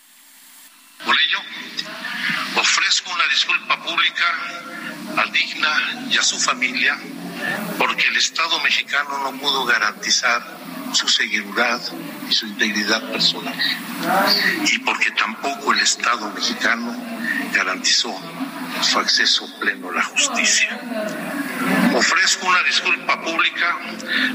[1.05, 1.39] Por ello,
[2.55, 4.25] ofrezco una disculpa pública
[5.17, 6.97] a Digna y a su familia
[7.77, 10.41] porque el Estado mexicano no pudo garantizar
[10.93, 11.81] su seguridad
[12.29, 13.55] y su integridad personal
[14.65, 16.95] y porque tampoco el Estado mexicano
[17.53, 18.13] garantizó
[18.81, 20.79] su acceso pleno a la justicia.
[21.93, 23.77] Ofrezco una disculpa pública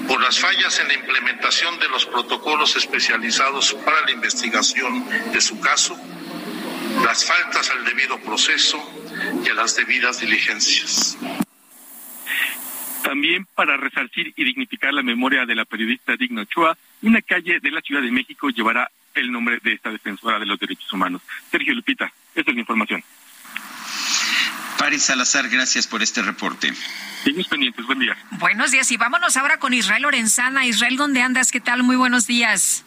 [0.06, 5.58] por las fallas en la implementación de los protocolos especializados para la investigación de su
[5.60, 5.98] caso
[7.04, 8.78] las faltas al debido proceso
[9.44, 11.16] y a las debidas diligencias.
[13.02, 17.70] También para resarcir y dignificar la memoria de la periodista Digna Ochoa, una calle de
[17.70, 21.22] la Ciudad de México llevará el nombre de esta defensora de los derechos humanos.
[21.50, 23.02] Sergio Lupita, esta es la información.
[24.78, 26.72] Paris Salazar, gracias por este reporte.
[27.24, 28.16] Seguimos pendientes, buen día.
[28.32, 30.66] Buenos días y vámonos ahora con Israel Lorenzana.
[30.66, 31.50] Israel, ¿dónde andas?
[31.50, 31.82] ¿Qué tal?
[31.82, 32.84] Muy buenos días.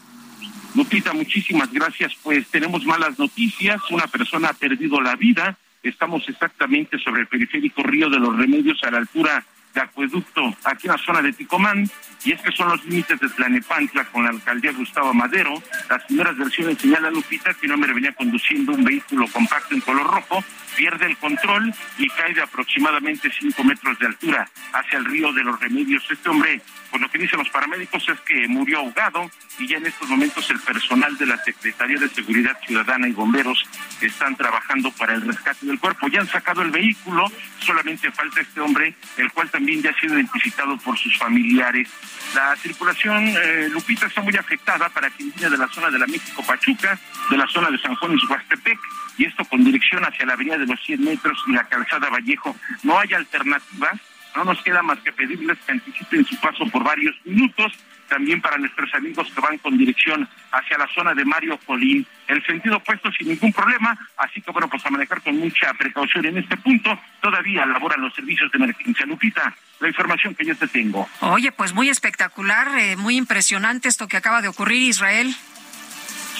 [0.76, 2.14] Lupita, muchísimas gracias.
[2.22, 3.82] Pues tenemos malas noticias.
[3.90, 5.58] Una persona ha perdido la vida.
[5.82, 9.44] Estamos exactamente sobre el periférico Río de los Remedios a la altura
[9.74, 11.90] de acueducto aquí en la zona de Ticomán,
[12.24, 15.62] y es que son los límites de Tlanepantla con la alcaldía Gustavo Madero.
[15.90, 20.08] Las primeras versiones señalan Lupita que un hombre venía conduciendo un vehículo compacto en color
[20.08, 20.44] rojo,
[20.76, 25.44] pierde el control y cae de aproximadamente cinco metros de altura hacia el río de
[25.44, 26.06] los Remedios.
[26.10, 26.62] Este hombre,
[26.92, 30.50] por lo que dicen los paramédicos, es que murió ahogado y ya en estos momentos
[30.50, 33.66] el personal de la Secretaría de Seguridad Ciudadana y bomberos
[34.02, 36.08] están trabajando para el rescate del cuerpo.
[36.08, 37.26] Ya han sacado el vehículo,
[37.60, 41.90] solamente falta este hombre, el cual también ya ha sido identificado por sus familiares.
[42.36, 46.08] La circulación, eh, Lupita, está muy afectada para quien viene de la zona de la
[46.08, 46.98] México Pachuca,
[47.30, 48.80] de la zona de San Juan y Huastepec,
[49.18, 52.56] y esto con dirección hacia la avenida de los 100 metros y la calzada Vallejo.
[52.84, 54.00] No hay alternativas,
[54.36, 57.74] no nos queda más que pedirles que anticipen su paso por varios minutos
[58.10, 62.06] también para nuestros amigos que van con dirección hacia la zona de Mario Colín.
[62.28, 66.26] El sentido opuesto sin ningún problema, así que bueno, pues a manejar con mucha precaución
[66.26, 67.00] en este punto.
[67.22, 69.06] Todavía laboran los servicios de emergencia.
[69.06, 71.08] Lupita, la información que yo te tengo.
[71.22, 75.34] Oye, pues muy espectacular, eh, muy impresionante esto que acaba de ocurrir, Israel.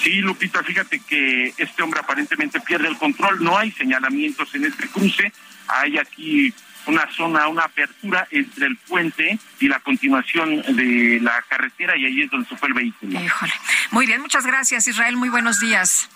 [0.02, 4.88] Sí, Lupita, fíjate que este hombre aparentemente pierde el control, no hay señalamientos en este
[4.88, 5.32] cruce,
[5.68, 6.52] hay aquí
[6.86, 12.22] una zona, una apertura entre el puente y la continuación de la carretera y ahí
[12.22, 13.22] es donde se fue el vehículo.
[13.22, 13.52] Híjole.
[13.90, 16.08] Muy bien, muchas gracias Israel, muy buenos días.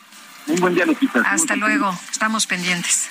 [0.47, 1.21] Muy buen día, Lupita.
[1.21, 3.11] Hasta luego, estamos pendientes.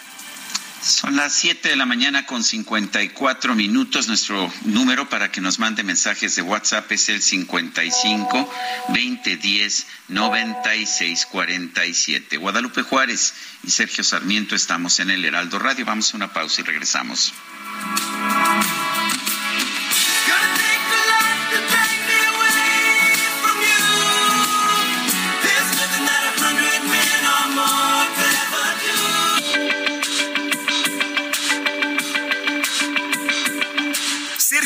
[0.84, 4.10] Son las 7 de la mañana con 54 minutos.
[4.10, 8.54] Nuestro número para que nos mande mensajes de WhatsApp es el 55
[8.90, 12.36] 2010 9647.
[12.36, 15.86] Guadalupe Juárez y Sergio Sarmiento estamos en el Heraldo Radio.
[15.86, 17.34] Vamos a una pausa y regresamos.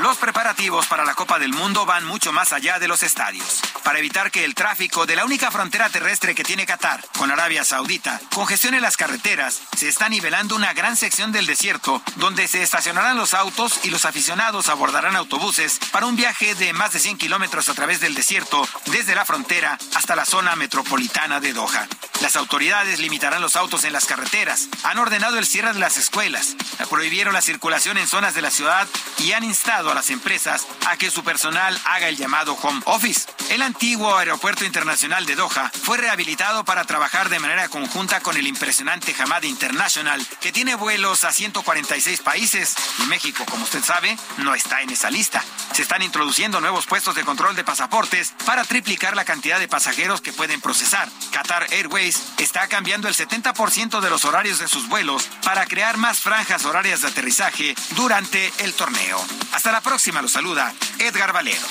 [0.00, 3.60] Los preparativos para la Copa del Mundo van mucho más allá de los estadios.
[3.84, 7.64] Para evitar que el tráfico de la única frontera terrestre que tiene Qatar con Arabia
[7.64, 13.18] Saudita congestione las carreteras, se está nivelando una gran sección del desierto donde se estacionarán
[13.18, 17.68] los autos y los aficionados abordarán autobuses para un viaje de más de 100 kilómetros
[17.68, 21.86] a través del desierto desde la frontera hasta la zona metropolitana de Doha.
[22.22, 26.56] Las autoridades limitarán los autos en las carreteras, han ordenado el cierre de las escuelas,
[26.88, 28.86] prohibieron la circulación en zonas de la ciudad
[29.18, 33.28] y han instado a las empresas a que su personal haga el llamado home office.
[33.50, 38.46] El antiguo aeropuerto internacional de Doha fue rehabilitado para trabajar de manera conjunta con el
[38.46, 44.54] impresionante Hamad International, que tiene vuelos a 146 países y México, como usted sabe, no
[44.54, 45.42] está en esa lista.
[45.72, 50.20] Se están introduciendo nuevos puestos de control de pasaportes para triplicar la cantidad de pasajeros
[50.20, 51.08] que pueden procesar.
[51.32, 56.20] Qatar Airways está cambiando el 70% de los horarios de sus vuelos para crear más
[56.20, 59.20] franjas horarias de aterrizaje durante el torneo.
[59.52, 61.66] Hasta la próxima, lo saluda Edgar Valero.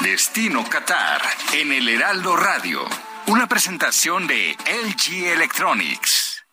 [0.00, 1.22] Destino Qatar
[1.52, 2.86] en el Heraldo Radio.
[3.26, 6.44] Una presentación de LG Electronics.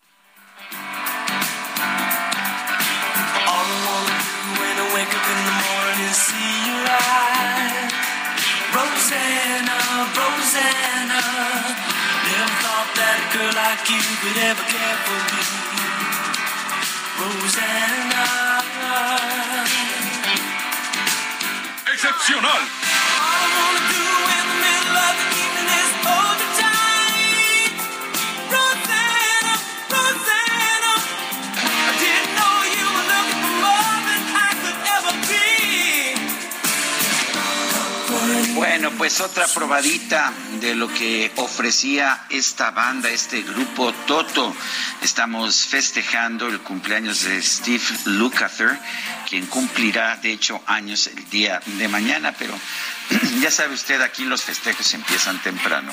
[8.76, 9.78] Rosanna,
[10.15, 11.21] Rosanna,
[12.26, 15.84] never thought that a girl like you could ever care for me.
[17.18, 18.26] Rosanna.
[21.93, 22.61] Excepcional.
[38.56, 40.32] Bueno, pues otra probadita
[40.62, 44.56] de lo que ofrecía esta banda, este grupo Toto.
[45.01, 48.80] Estamos festejando el cumpleaños de Steve Lukather,
[49.28, 52.58] quien cumplirá, de hecho, años el día de mañana, pero
[53.41, 55.91] ya sabe usted, aquí los festejos empiezan temprano.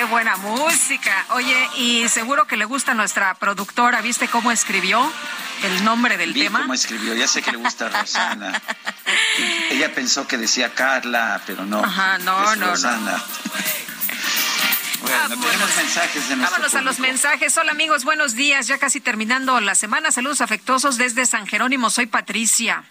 [0.00, 1.26] Qué buena música.
[1.34, 4.00] Oye, y seguro que le gusta nuestra productora.
[4.00, 5.12] ¿Viste cómo escribió
[5.62, 6.62] el nombre del Vi tema?
[6.62, 8.62] cómo escribió, ya sé que le gusta a Rosana.
[9.70, 11.84] Ella pensó que decía Carla, pero no.
[11.84, 12.72] Ajá, no, es no, no.
[12.72, 13.22] Rosana.
[15.02, 17.56] Bueno, tenemos mensajes de Vámonos a los mensajes.
[17.58, 18.68] Hola amigos, buenos días.
[18.68, 20.12] Ya casi terminando la semana.
[20.12, 21.90] Saludos afectuosos desde San Jerónimo.
[21.90, 22.84] Soy Patricia.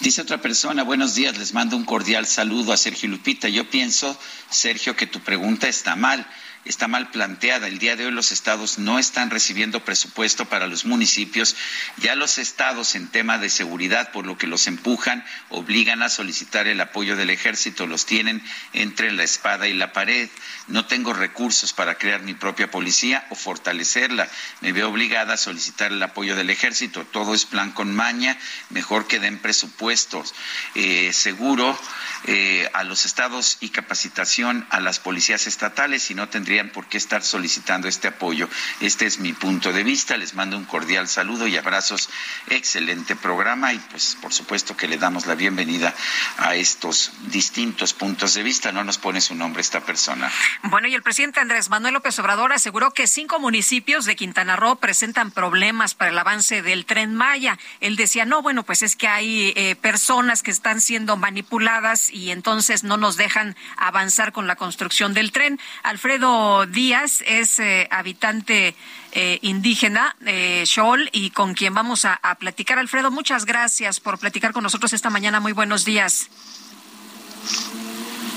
[0.00, 3.48] Dice otra persona, buenos días, les mando un cordial saludo a Sergio Lupita.
[3.48, 4.16] Yo pienso,
[4.48, 6.24] Sergio, que tu pregunta está mal,
[6.64, 7.66] está mal planteada.
[7.66, 11.56] El día de hoy los estados no están recibiendo presupuesto para los municipios.
[11.96, 16.68] Ya los estados en tema de seguridad, por lo que los empujan, obligan a solicitar
[16.68, 17.88] el apoyo del ejército.
[17.88, 18.40] Los tienen
[18.74, 20.28] entre la espada y la pared.
[20.68, 24.28] No tengo recursos para crear mi propia policía o fortalecerla.
[24.60, 27.06] Me veo obligada a solicitar el apoyo del ejército.
[27.06, 28.38] Todo es plan con maña.
[28.68, 30.34] Mejor que den presupuestos.
[30.74, 31.78] Eh, seguro
[32.24, 36.98] eh, a los estados y capacitación a las policías estatales y no tendrían por qué
[36.98, 38.48] estar solicitando este apoyo.
[38.80, 40.18] Este es mi punto de vista.
[40.18, 42.10] Les mando un cordial saludo y abrazos.
[42.48, 45.94] Excelente programa y pues por supuesto que le damos la bienvenida
[46.36, 48.70] a estos distintos puntos de vista.
[48.70, 50.30] No nos pone su nombre esta persona.
[50.64, 54.76] Bueno, y el presidente Andrés Manuel López Obrador aseguró que cinco municipios de Quintana Roo
[54.76, 57.58] presentan problemas para el avance del tren Maya.
[57.80, 62.32] Él decía, no, bueno, pues es que hay eh, personas que están siendo manipuladas y
[62.32, 65.60] entonces no nos dejan avanzar con la construcción del tren.
[65.82, 68.74] Alfredo Díaz es eh, habitante
[69.12, 70.64] eh, indígena, eh,
[71.12, 72.78] y con quien vamos a, a platicar.
[72.78, 75.40] Alfredo, muchas gracias por platicar con nosotros esta mañana.
[75.40, 76.28] Muy buenos días.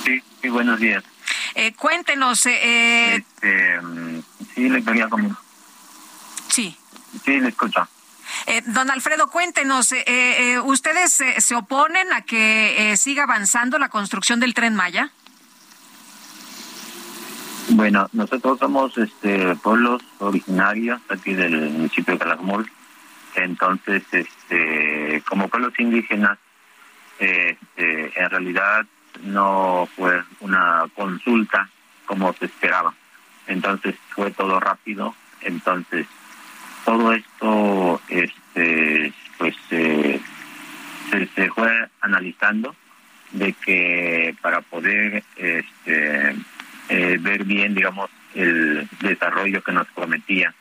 [0.06, 1.04] Sí, sí, buenos días.
[1.56, 4.24] Eh, cuéntenos, eh, eh, Este, mm,
[4.56, 5.38] sí, le quería comentar.
[6.50, 6.78] Sí.
[7.26, 7.88] Sí, le escucho.
[8.48, 13.90] Eh, don Alfredo, cuéntenos, eh, eh, ¿ustedes se oponen a que eh, siga avanzando la
[13.90, 15.12] construcción del tren Maya?
[17.70, 22.70] Bueno, nosotros somos este pueblos originarios aquí del municipio de Calakmul.
[23.36, 26.38] Entonces, este, como pueblos indígenas,
[27.20, 28.86] este, en realidad
[29.24, 31.70] no fue una consulta
[32.06, 32.94] como se esperaba.
[33.48, 35.16] Entonces fue todo rápido.
[35.42, 36.08] Entonces
[36.86, 40.20] todo esto, este, pues eh,
[41.10, 42.76] se, se fue analizando
[43.32, 46.36] de que para poder este,
[46.90, 50.54] eh, ver bien, digamos, el desarrollo que nos prometía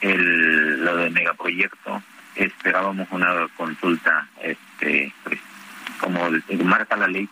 [0.00, 2.02] el, lo del megaproyecto,
[2.34, 5.38] esperábamos una consulta, este, pues,
[6.00, 6.28] como
[6.64, 7.28] marca la ley.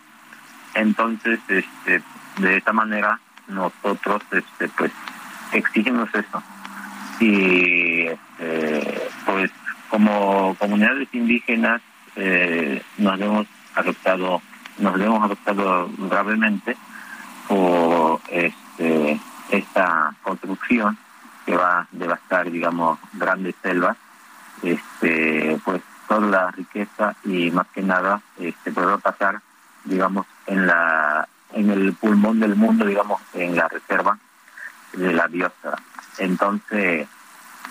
[0.74, 2.02] Entonces, este,
[2.38, 3.18] de esta manera,
[3.48, 4.92] nosotros, este, pues,
[5.52, 6.42] exigimos eso.
[7.20, 9.50] Y, este, pues,
[9.88, 11.82] como comunidades indígenas,
[12.16, 14.40] eh, nos hemos afectado,
[14.78, 16.76] nos hemos afectado gravemente
[17.48, 20.96] por este, esta construcción
[21.44, 23.96] que va a devastar, digamos, grandes selvas,
[24.62, 29.40] este, pues toda la riqueza y más que nada, este, podrá pasar,
[29.84, 34.18] digamos, en la, en el pulmón del mundo, digamos, en la reserva
[34.92, 35.78] de la biosfera.
[36.18, 37.08] Entonces,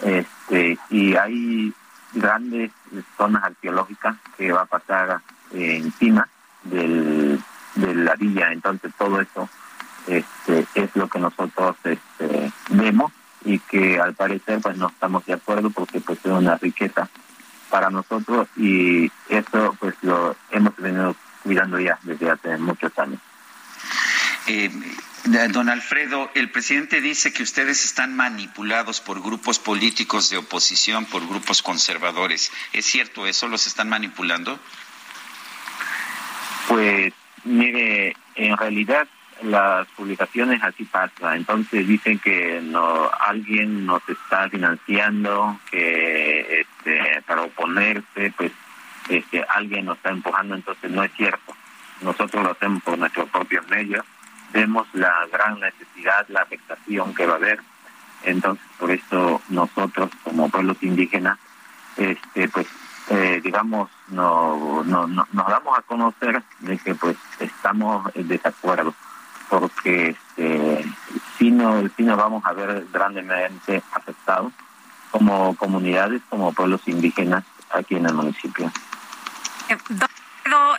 [0.02, 1.74] este, y hay
[2.14, 2.72] grandes
[3.18, 6.28] zonas arqueológicas que va a pasar eh, encima
[6.64, 7.42] del,
[7.76, 9.50] de la villa, entonces todo eso
[10.08, 13.12] este, es lo que nosotros este, vemos
[13.46, 17.08] y que al parecer pues no estamos de acuerdo porque pues es una riqueza
[17.70, 23.20] para nosotros y eso pues lo hemos venido cuidando ya desde hace muchos años.
[24.48, 24.72] Eh,
[25.52, 31.28] don Alfredo, el presidente dice que ustedes están manipulados por grupos políticos de oposición, por
[31.28, 32.52] grupos conservadores.
[32.74, 33.48] ¿Es cierto eso?
[33.48, 34.60] ¿Los están manipulando?
[36.68, 37.14] Pues
[37.44, 39.08] mire, en realidad
[39.44, 41.36] las publicaciones así pasa.
[41.36, 48.52] Entonces dicen que no alguien nos está financiando, que este, para oponerse, pues
[49.10, 50.56] este, alguien nos está empujando.
[50.56, 51.54] Entonces no es cierto.
[52.02, 54.06] Nosotros lo hacemos por nuestros propios medios.
[54.54, 57.60] Vemos la gran necesidad, la afectación que va a haber.
[58.24, 61.38] Entonces por eso nosotros como pueblos indígenas,
[61.98, 62.68] este, pues
[63.10, 68.94] eh, digamos, no, no, no- nos damos a conocer de que pues estamos en desacuerdo,
[69.50, 70.86] porque este,
[71.38, 74.54] si no, si nos vamos a ver grandemente afectados
[75.12, 77.44] como comunidades, como pueblos indígenas
[77.74, 78.72] aquí en el municipio.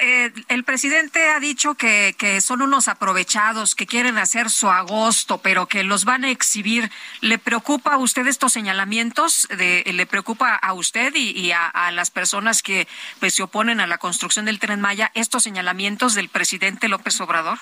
[0.00, 5.66] Eh, el presidente ha dicho que, son unos aprovechados, que quieren hacer su agosto, pero
[5.66, 6.90] que los van a exhibir.
[7.20, 9.46] ¿Le preocupa a usted estos señalamientos?
[9.50, 12.88] ¿Le preocupa a usted y, a, las personas que
[13.18, 17.58] pues, se oponen a la construcción del tren Maya estos señalamientos del presidente López Obrador?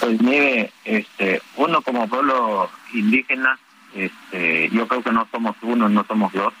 [0.00, 3.58] Pues mire, este, uno como pueblo indígena,
[3.94, 6.52] este, yo creo que no somos uno, no somos dos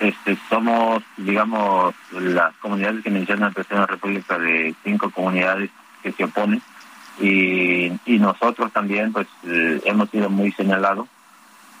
[0.00, 5.70] este, somos, digamos, las comunidades que menciona el presidente de la República de cinco comunidades
[6.02, 6.62] que se oponen
[7.20, 11.08] y, nosotros también, pues, eh, hemos sido muy señalados,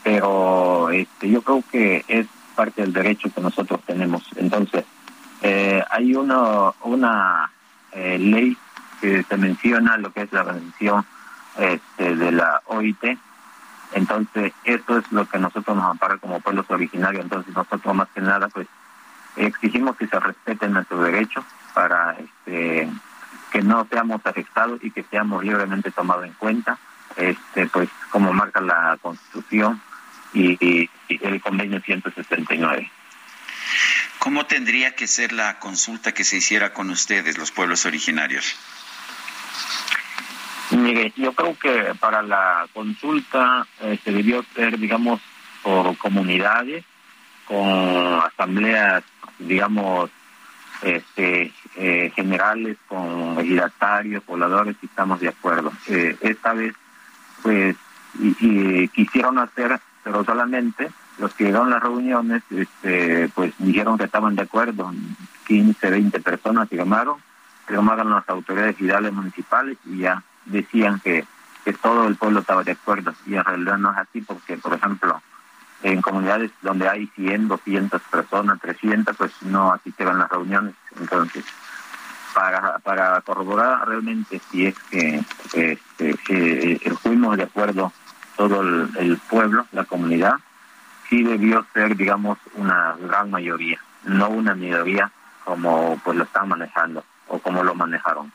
[0.02, 4.22] pero este, yo creo que es parte del derecho que nosotros tenemos.
[4.36, 4.84] Entonces,
[5.42, 7.50] eh, hay uno, una
[7.92, 8.56] eh, ley
[9.00, 11.04] que se menciona, lo que es la Convención
[11.58, 13.18] este, de la OIT,
[13.92, 17.24] entonces, eso es lo que nosotros nos ampara como pueblos originarios.
[17.24, 18.66] Entonces, nosotros más que nada, pues,
[19.36, 22.88] exigimos que se respeten nuestros derechos para este,
[23.50, 26.78] que no seamos afectados y que seamos libremente tomados en cuenta,
[27.16, 29.80] este, pues, como marca la Constitución
[30.32, 32.90] y, y el convenio 169.
[34.20, 38.56] ¿Cómo tendría que ser la consulta que se hiciera con ustedes, los pueblos originarios?
[40.70, 45.20] Mire, yo creo que para la consulta eh, se debió ser, digamos,
[45.62, 46.84] por comunidades,
[47.46, 49.02] con asambleas,
[49.38, 50.10] digamos,
[50.82, 55.72] este, eh, generales, con legislatarios, pobladores, y estamos de acuerdo.
[55.88, 56.74] Eh, esta vez,
[57.42, 57.76] pues,
[58.20, 64.04] y, quisieron hacer, pero solamente los que llegaron a las reuniones, este, pues dijeron que
[64.04, 64.92] estaban de acuerdo,
[65.46, 67.18] 15, 20 personas que llamaron
[67.68, 71.24] las autoridades ciudades municipales y ya decían que,
[71.64, 74.74] que todo el pueblo estaba de acuerdo y en realidad no es así porque, por
[74.74, 75.20] ejemplo,
[75.82, 80.74] en comunidades donde hay 100, 200 personas, 300, pues no asistieron las reuniones.
[80.98, 81.44] Entonces,
[82.34, 85.22] para, corroborar realmente si es que,
[85.52, 87.92] este, que fuimos de acuerdo
[88.36, 90.34] todo el, el, pueblo, la comunidad,
[91.08, 95.10] sí debió ser, digamos, una gran mayoría, no una minoría
[95.44, 98.32] como pues lo están manejando o como lo manejaron.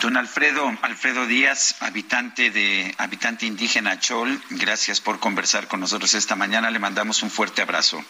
[0.00, 6.36] Don Alfredo, Alfredo Díaz, habitante de habitante indígena Chol, gracias por conversar con nosotros esta
[6.36, 6.70] mañana.
[6.70, 8.02] Le mandamos un fuerte abrazo.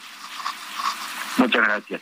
[1.38, 2.00] Muchas gracias.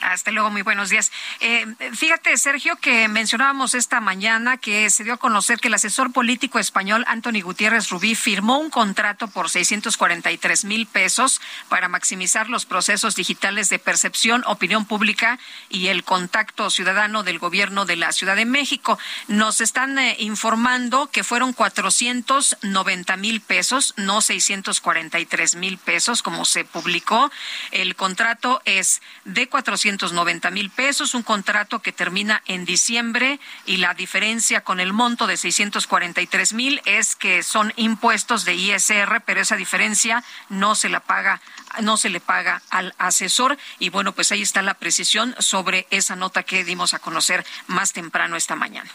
[0.00, 1.10] Hasta luego, muy buenos días.
[1.40, 6.12] Eh, fíjate, Sergio, que mencionábamos esta mañana que se dio a conocer que el asesor
[6.12, 12.66] político español Anthony Gutiérrez Rubí firmó un contrato por 643 mil pesos para maximizar los
[12.66, 15.38] procesos digitales de percepción, opinión pública
[15.68, 18.98] y el contacto ciudadano del gobierno de la Ciudad de México.
[19.28, 26.64] Nos están eh, informando que fueron 490 mil pesos, no 643 mil pesos, como se
[26.64, 27.30] publicó.
[27.70, 33.76] El contrato es de 400 noventa mil pesos, un contrato que termina en diciembre y
[33.76, 39.40] la diferencia con el monto de 643 mil es que son impuestos de ISR, pero
[39.40, 41.40] esa diferencia no se la paga
[41.82, 46.16] no se le paga al asesor y bueno, pues ahí está la precisión sobre esa
[46.16, 48.90] nota que dimos a conocer más temprano esta mañana.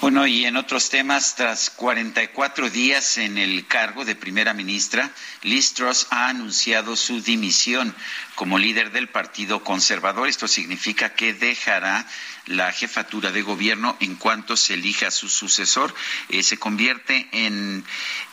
[0.00, 5.10] Bueno, y en otros temas, tras 44 días en el cargo de primera ministra,
[5.42, 7.94] Liz Truss ha anunciado su dimisión
[8.34, 10.28] como líder del Partido Conservador.
[10.28, 12.06] Esto significa que dejará
[12.46, 15.94] la jefatura de gobierno en cuanto se elija su sucesor.
[16.28, 17.84] Eh, se convierte en,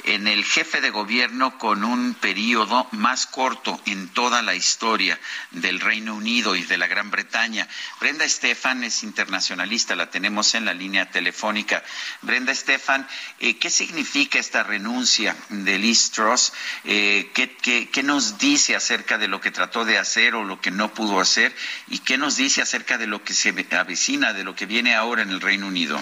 [0.03, 5.19] en el jefe de gobierno con un periodo más corto en toda la historia
[5.51, 7.67] del Reino Unido y de la Gran Bretaña.
[7.99, 11.83] Brenda Estefan es internacionalista, la tenemos en la línea telefónica.
[12.21, 13.07] Brenda Estefan,
[13.39, 16.53] eh, ¿qué significa esta renuncia de Liz Truss?
[16.83, 20.61] Eh, ¿qué, qué, qué nos dice acerca de lo que trató de hacer o lo
[20.61, 21.55] que no pudo hacer?
[21.87, 24.02] ¿Y qué nos dice acerca de lo que se avecina?
[24.07, 25.97] De lo que viene ahora en el Reino Unido?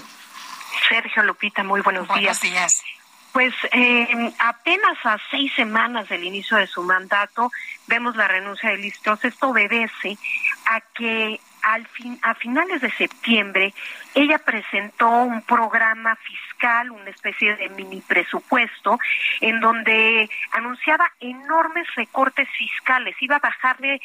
[0.90, 2.84] Sergio Lupita, muy buenos, buenos días.
[3.32, 7.52] Pues eh, apenas a seis semanas del inicio de su mandato
[7.86, 9.24] vemos la renuncia de Listros.
[9.24, 10.18] Esto obedece
[10.66, 13.72] a que al fin, a finales de septiembre
[14.16, 18.98] ella presentó un programa fiscal, una especie de mini presupuesto,
[19.42, 23.16] en donde anunciaba enormes recortes fiscales.
[23.22, 24.02] Iba a bajarle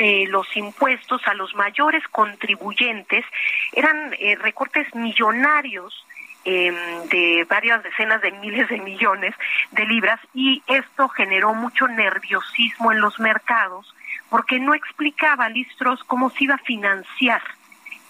[0.00, 3.24] eh, los impuestos a los mayores contribuyentes
[3.72, 6.06] eran eh, recortes millonarios
[6.44, 6.74] em,
[7.10, 9.34] de varias decenas de miles de millones
[9.72, 13.92] de libras y esto generó mucho nerviosismo en los mercados
[14.30, 17.42] porque no explicaba Listros cómo se iba a financiar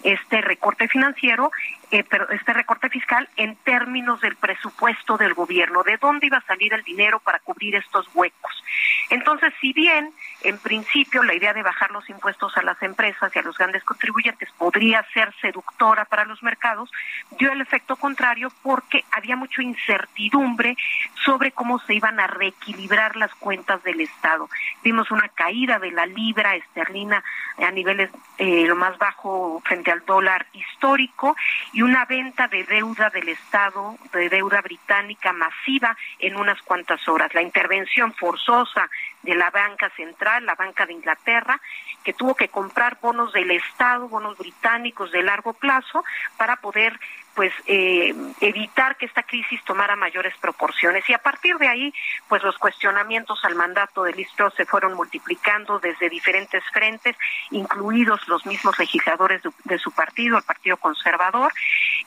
[0.03, 1.51] este recorte financiero
[1.91, 6.45] eh, pero este recorte fiscal en términos del presupuesto del gobierno, de dónde iba a
[6.45, 8.63] salir el dinero para cubrir estos huecos.
[9.09, 13.39] Entonces, si bien en principio la idea de bajar los impuestos a las empresas y
[13.39, 16.89] a los grandes contribuyentes podría ser seductora para los mercados,
[17.37, 20.77] dio el efecto contrario porque había mucha incertidumbre
[21.25, 24.49] sobre cómo se iban a reequilibrar las cuentas del Estado.
[24.83, 27.23] Vimos una caída de la libra esterlina
[27.57, 31.35] a niveles eh, lo más bajo frente al dólar histórico
[31.73, 37.33] y una venta de deuda del Estado, de deuda británica masiva en unas cuantas horas.
[37.33, 38.89] La intervención forzosa
[39.23, 41.59] de la banca central, la banca de Inglaterra,
[42.03, 46.03] que tuvo que comprar bonos del Estado, bonos británicos de largo plazo,
[46.37, 46.99] para poder
[47.35, 51.07] pues eh, evitar que esta crisis tomara mayores proporciones.
[51.09, 51.93] Y a partir de ahí
[52.27, 57.15] pues los cuestionamientos al mandato de Listro se fueron multiplicando desde diferentes frentes
[57.51, 61.53] incluidos los mismos legisladores de, su partido el Partido Conservador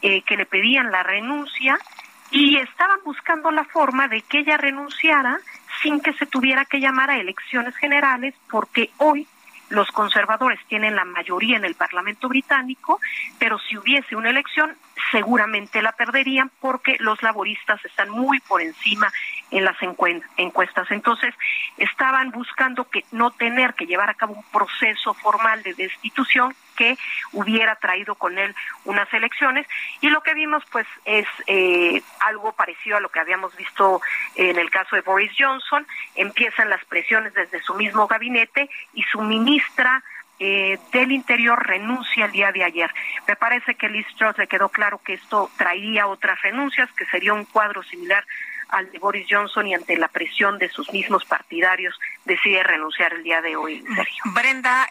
[0.02, 1.78] eh, que le pedían la renuncia
[2.32, 5.38] y estaban buscando la forma de que ella renunciara
[5.82, 9.26] sin que se tuviera que llamar a elecciones generales, porque hoy
[9.68, 13.00] los conservadores tienen la mayoría en el Parlamento británico,
[13.38, 14.74] pero si hubiese una elección,
[15.10, 19.12] seguramente la perderían porque los laboristas están muy por encima
[19.50, 19.76] en las
[20.36, 20.90] encuestas.
[20.90, 21.34] Entonces,
[21.76, 26.96] estaban buscando que no tener que llevar a cabo un proceso formal de destitución que
[27.32, 29.66] hubiera traído con él unas elecciones
[30.00, 34.00] y lo que vimos pues es eh, algo parecido a lo que habíamos visto
[34.36, 39.20] en el caso de Boris Johnson empiezan las presiones desde su mismo gabinete y su
[39.20, 40.02] ministra
[40.44, 42.90] eh, del Interior renuncia el día de ayer.
[43.28, 47.32] Me parece que Liz Truss le quedó claro que esto traería otras renuncias, que sería
[47.32, 48.24] un cuadro similar
[48.72, 51.94] al de Boris Johnson y ante la presión de sus mismos partidarios
[52.24, 54.22] decide renunciar el día de hoy, Sergio.
[54.26, 54.88] Brenda,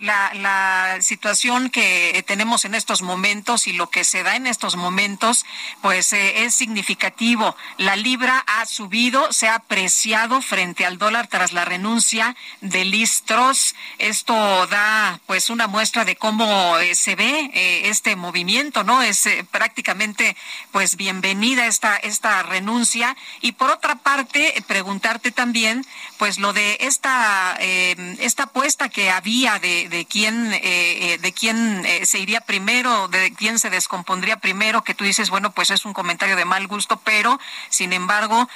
[0.00, 4.76] la, la situación que tenemos en estos momentos y lo que se da en estos
[4.76, 5.44] momentos,
[5.80, 7.56] pues eh, es significativo.
[7.78, 13.22] La libra ha subido, se ha apreciado frente al dólar tras la renuncia de Liz
[13.22, 13.74] Truss.
[13.98, 19.02] Esto da pues una muestra de cómo eh, se ve eh, este movimiento, ¿no?
[19.02, 20.36] Es prácticamente
[20.72, 25.84] pues bienvenida esta, esta renuncia y por otra parte, eh, preguntarte también,
[26.18, 32.18] pues lo de esta, eh, esta apuesta que había de, quién, eh, de quién se
[32.18, 36.36] iría primero, de quién se descompondría primero, que tú dices, bueno, pues es un comentario
[36.36, 37.38] de mal gusto, pero
[37.68, 38.48] sin embargo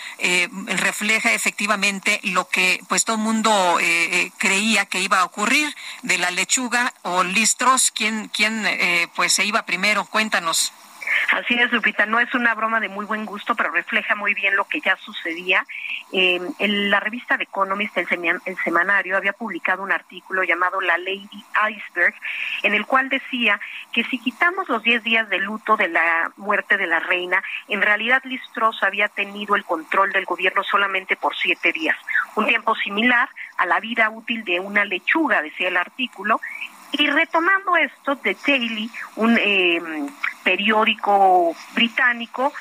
[0.67, 3.79] refleja efectivamente lo que pues todo el mundo
[4.39, 8.67] creía que iba a ocurrir de la lechuga o listros, quién, quién
[9.15, 10.05] pues se iba primero.
[10.05, 10.73] Cuéntanos.
[11.37, 14.57] Así es, Lupita, no es una broma de muy buen gusto, pero refleja muy bien
[14.57, 15.67] lo que ya sucedía.
[16.11, 18.07] Eh, en la revista The Economist, el,
[18.65, 22.15] semanario, había publicado un artículo llamado La Lady Iceberg,
[22.63, 23.61] en el cual decía
[23.93, 27.83] que si quitamos los 10 días de luto de la muerte de la reina, en
[27.83, 28.41] realidad Liz
[28.81, 31.97] había tenido el control del gobierno solamente por siete días,
[32.35, 33.29] un tiempo similar
[33.59, 36.41] a la vida útil de una lechuga, decía el artículo,
[36.99, 39.81] y retomando esto, The Daily, un eh,
[40.43, 42.53] periódico británico,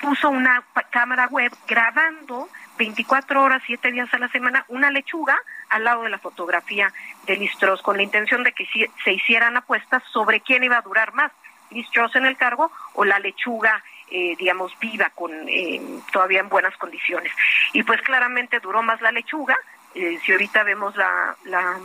[0.00, 5.36] puso una cámara web grabando 24 horas, 7 días a la semana, una lechuga
[5.70, 6.92] al lado de la fotografía
[7.26, 8.66] de Listros, con la intención de que
[9.04, 11.32] se hicieran apuestas sobre quién iba a durar más,
[11.70, 16.74] Listros en el cargo o la lechuga eh, digamos, viva, con eh, todavía en buenas
[16.78, 17.30] condiciones.
[17.74, 19.54] Y pues claramente duró más la lechuga,
[19.94, 21.78] eh, si ahorita vemos la, la,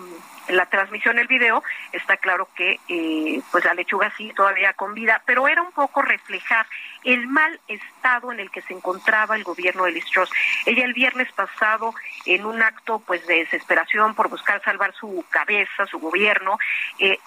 [0.49, 5.21] la, transmisión, el video, está claro que eh, pues la lechuga sí todavía con vida,
[5.25, 6.65] pero era un poco reflejar
[7.03, 10.29] el mal estado en el que se encontraba el gobierno de Listros.
[10.65, 11.93] Ella el viernes pasado,
[12.25, 16.57] en un acto pues de desesperación por buscar salvar su cabeza, su gobierno,
[16.99, 17.19] eh,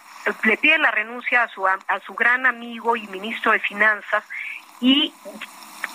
[0.45, 4.25] le pide la renuncia a su, a su gran amigo y ministro de Finanzas
[4.81, 5.13] y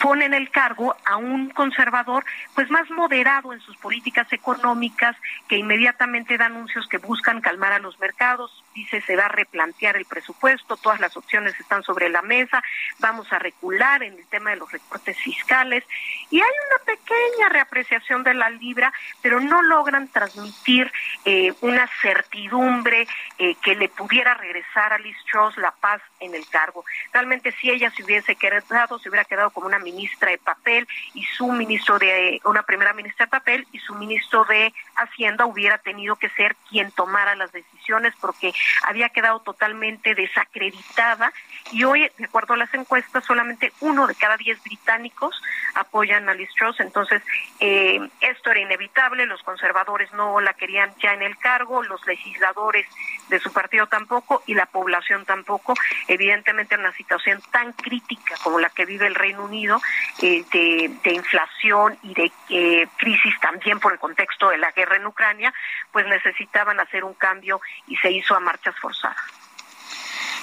[0.01, 2.25] pone en el cargo a un conservador
[2.55, 5.15] pues más moderado en sus políticas económicas
[5.47, 9.95] que inmediatamente da anuncios que buscan calmar a los mercados, dice se va a replantear
[9.95, 12.63] el presupuesto, todas las opciones están sobre la mesa,
[12.99, 15.83] vamos a recular en el tema de los recortes fiscales
[16.29, 18.91] y hay una pequeña reapreciación de la libra,
[19.21, 20.91] pero no logran transmitir
[21.25, 26.47] eh, una certidumbre eh, que le pudiera regresar a Liz Truss la paz en el
[26.49, 26.83] cargo.
[27.13, 31.23] Realmente si ella se hubiese quedado, se hubiera quedado como una ministra de papel y
[31.23, 36.15] su ministro de, una primera ministra de papel y su ministro de Hacienda hubiera tenido
[36.15, 38.53] que ser quien tomara las decisiones porque
[38.83, 41.31] había quedado totalmente desacreditada
[41.71, 45.41] y hoy, de acuerdo a las encuestas, solamente uno de cada diez británicos
[45.75, 46.79] apoyan a Liz Truss.
[46.79, 47.21] Entonces,
[47.59, 52.85] eh, esto era inevitable, los conservadores no la querían ya en el cargo, los legisladores
[53.29, 55.73] de su partido tampoco y la población tampoco.
[56.07, 59.80] Evidentemente, en una situación tan crítica como la que vive el Reino Unido,
[60.21, 65.05] eh, de, inflación y de eh, crisis también por el contexto de la guerra en
[65.05, 65.53] Ucrania,
[65.91, 69.40] pues necesitaban hacer un cambio y se hizo a marchas forzadas.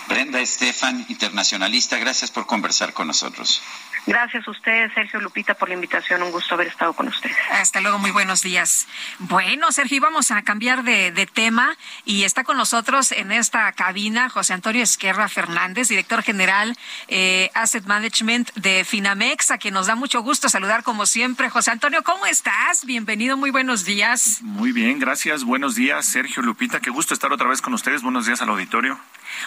[0.09, 3.63] Brenda Estefan, internacionalista, gracias por conversar con nosotros.
[4.09, 6.23] Gracias a ustedes, Sergio Lupita, por la invitación.
[6.23, 7.37] Un gusto haber estado con ustedes.
[7.51, 8.89] Hasta luego, muy buenos días.
[9.19, 11.77] Bueno, Sergio, vamos a cambiar de, tema
[12.07, 16.75] y está con nosotros en esta cabina José Antonio Esquerra Fernández, director general
[17.09, 21.51] eh, Asset Management de Finamex, a quien nos da mucho gusto saludar como siempre.
[21.51, 22.87] José Antonio, ¿cómo estás?
[22.87, 24.39] Bienvenido, muy buenos días.
[24.41, 25.45] Muy bien, gracias.
[25.45, 26.81] Buenos días, Sergio Lupita.
[26.81, 28.01] Qué gusto estar otra vez con ustedes.
[28.01, 28.99] Buenos días al auditorio.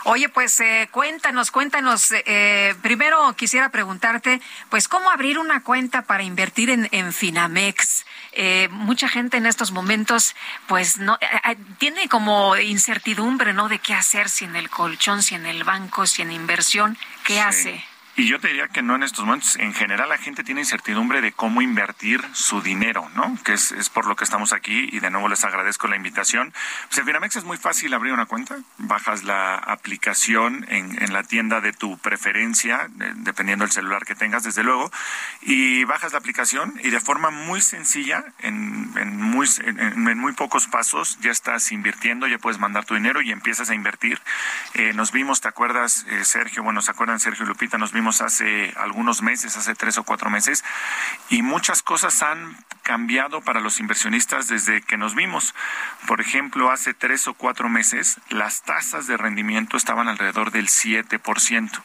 [0.04, 2.12] Oye, pues eh, cuéntanos, cuéntanos.
[2.12, 8.06] Eh, primero quisiera preguntarte, pues, ¿cómo abrir una cuenta para invertir en, en Finamex?
[8.34, 10.36] Eh, mucha gente en estos momentos,
[10.68, 11.18] pues, no
[11.78, 13.70] tiene como incertidumbre, ¿no?
[13.70, 16.98] De qué hacer sin el colchón, sin el banco, sin inversión.
[17.24, 17.84] ¿Qué hace?
[18.18, 19.56] Y yo te diría que no en estos momentos.
[19.56, 23.38] En general, la gente tiene incertidumbre de cómo invertir su dinero, ¿no?
[23.44, 26.54] Que es, es por lo que estamos aquí y de nuevo les agradezco la invitación.
[26.88, 28.58] Pues en Finamex es muy fácil abrir una cuenta.
[28.78, 34.44] Bajas la aplicación en, en la tienda de tu preferencia, dependiendo del celular que tengas,
[34.44, 34.92] desde luego,
[35.42, 40.68] y bajas la aplicación y de forma muy sencilla, en, en muy, en, muy pocos
[40.68, 44.20] pasos, ya estás invirtiendo, ya puedes mandar tu dinero y empiezas a invertir.
[44.74, 46.62] Eh, nos vimos, ¿te acuerdas, eh, Sergio?
[46.62, 47.78] Bueno, ¿se acuerdan, Sergio y Lupita?
[47.78, 50.64] Nos vimos hace algunos meses, hace tres o cuatro meses,
[51.30, 55.54] y muchas cosas han cambiado para los inversionistas desde que nos vimos.
[56.08, 61.82] Por ejemplo, hace tres o cuatro meses las tasas de rendimiento estaban alrededor del 7%.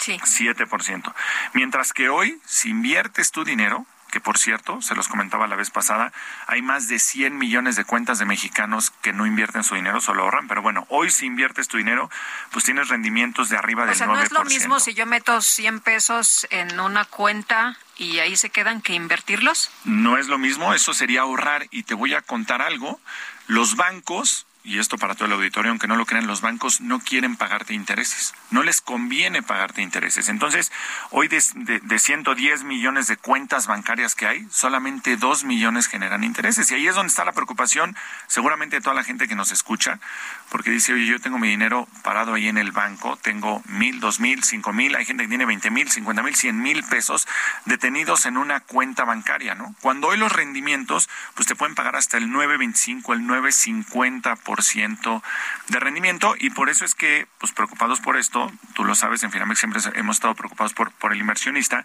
[0.00, 0.18] Sí.
[0.18, 1.14] 7%.
[1.54, 5.70] Mientras que hoy, si inviertes tu dinero, que por cierto, se los comentaba la vez
[5.70, 6.12] pasada,
[6.46, 10.22] hay más de 100 millones de cuentas de mexicanos que no invierten su dinero, solo
[10.22, 12.08] ahorran, pero bueno, hoy si inviertes tu dinero,
[12.52, 13.96] pues tienes rendimientos de arriba del 9%.
[13.96, 18.20] O sea, no es lo mismo si yo meto 100 pesos en una cuenta y
[18.20, 19.72] ahí se quedan que invertirlos?
[19.82, 23.00] No es lo mismo, eso sería ahorrar y te voy a contar algo.
[23.48, 26.98] Los bancos y esto para todo el auditorio, aunque no lo crean, los bancos no
[26.98, 28.34] quieren pagarte intereses.
[28.50, 30.30] No les conviene pagarte intereses.
[30.30, 30.72] Entonces,
[31.10, 31.42] hoy de,
[31.82, 36.70] de, 110 millones de cuentas bancarias que hay, solamente 2 millones generan intereses.
[36.70, 37.94] Y ahí es donde está la preocupación,
[38.26, 40.00] seguramente de toda la gente que nos escucha,
[40.48, 44.18] porque dice, oye, yo tengo mi dinero parado ahí en el banco, tengo mil, dos
[44.18, 47.28] mil, cinco mil, hay gente que tiene 20 mil, 50 mil, 100 mil pesos
[47.66, 49.74] detenidos en una cuenta bancaria, ¿no?
[49.82, 56.34] Cuando hoy los rendimientos, pues te pueden pagar hasta el 9.25, el 9.50% de rendimiento
[56.38, 59.80] y por eso es que, pues preocupados por esto, tú lo sabes, en Finamex siempre
[59.94, 61.84] hemos estado preocupados por, por el inversionista,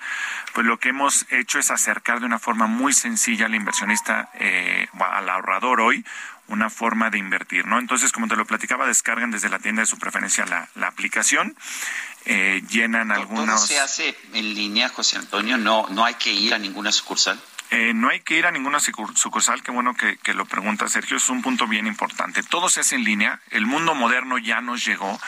[0.53, 4.87] pues lo que hemos hecho es acercar de una forma muy sencilla al inversionista, eh,
[4.99, 6.05] al ahorrador hoy,
[6.47, 7.79] una forma de invertir, ¿no?
[7.79, 11.55] Entonces, como te lo platicaba, descargan desde la tienda de su preferencia la, la aplicación,
[12.25, 13.45] eh, llenan algunos...
[13.45, 15.57] ¿Todo se hace en línea, José Antonio?
[15.57, 17.39] ¿No, no hay que ir a ninguna sucursal?
[17.71, 21.17] Eh, no hay que ir a ninguna sucursal, qué bueno que, que, lo pregunta Sergio,
[21.17, 22.41] es un punto bien importante.
[22.41, 25.19] Todo se hace en línea, el mundo moderno ya nos llegó,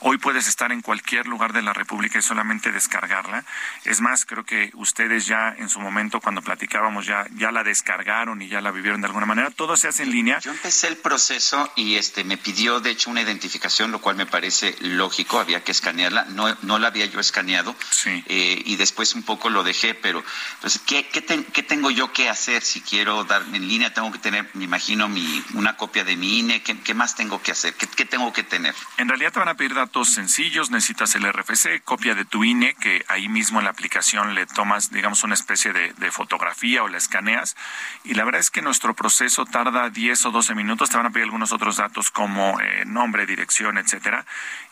[0.00, 3.44] Hoy puedes estar en cualquier lugar de la República y solamente descargarla.
[3.84, 8.40] Es más, creo que ustedes ya en su momento cuando platicábamos ya ya la descargaron
[8.40, 9.50] y ya la vivieron de alguna manera.
[9.50, 10.38] Todo se hace en línea.
[10.38, 14.26] Yo empecé el proceso y este me pidió de hecho una identificación, lo cual me
[14.26, 15.40] parece lógico.
[15.40, 16.26] Había que escanearla.
[16.26, 17.74] No no la había yo escaneado.
[17.90, 18.22] Sí.
[18.26, 20.22] Eh, y después un poco lo dejé, pero
[20.54, 23.92] entonces ¿qué, qué, qué tengo yo que hacer si quiero dar en línea?
[23.92, 26.62] Tengo que tener, me imagino, mi una copia de mi INE.
[26.62, 27.74] ¿Qué, más tengo que hacer?
[27.74, 28.74] ¿Qué, ¿Qué tengo que tener?
[28.96, 32.74] En realidad te van a pedir datos sencillos, necesitas el RFC, copia de tu INE,
[32.74, 36.98] que ahí mismo en la aplicación le tomas, digamos, una especie de, fotografía o la
[36.98, 37.54] escaneas.
[38.02, 41.10] Y la verdad es que nuestro proceso tarda 10 o 12 minutos, te van a
[41.10, 44.24] pedir algunos otros datos como eh, nombre, dirección, etcétera.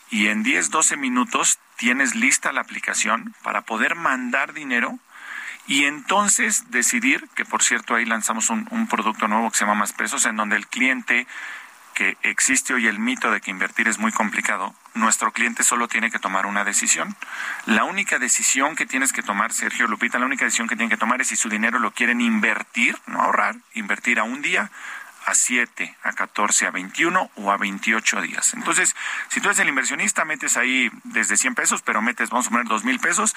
[0.09, 4.99] Y en 10, 12 minutos tienes lista la aplicación para poder mandar dinero
[5.67, 9.93] y entonces decidir, que por cierto ahí lanzamos un, producto nuevo que se llama Más
[9.93, 11.27] Pesos, en donde el cliente
[11.93, 16.11] que existe hoy el mito de que invertir es muy complicado, nuestro cliente solo tiene
[16.11, 17.15] que tomar una decisión.
[17.65, 20.97] La única decisión que tienes que tomar, Sergio Lupita, la única decisión que tienen que
[20.97, 24.71] tomar es si su dinero lo quieren invertir, no ahorrar, invertir a un día,
[25.27, 28.53] a 7, a 14, a 21 o a 28 días.
[28.53, 28.95] Entonces,
[29.27, 32.65] si tú eres el inversionista, metes ahí desde 100 pesos, pero metes, vamos a poner
[32.65, 33.35] 2 mil pesos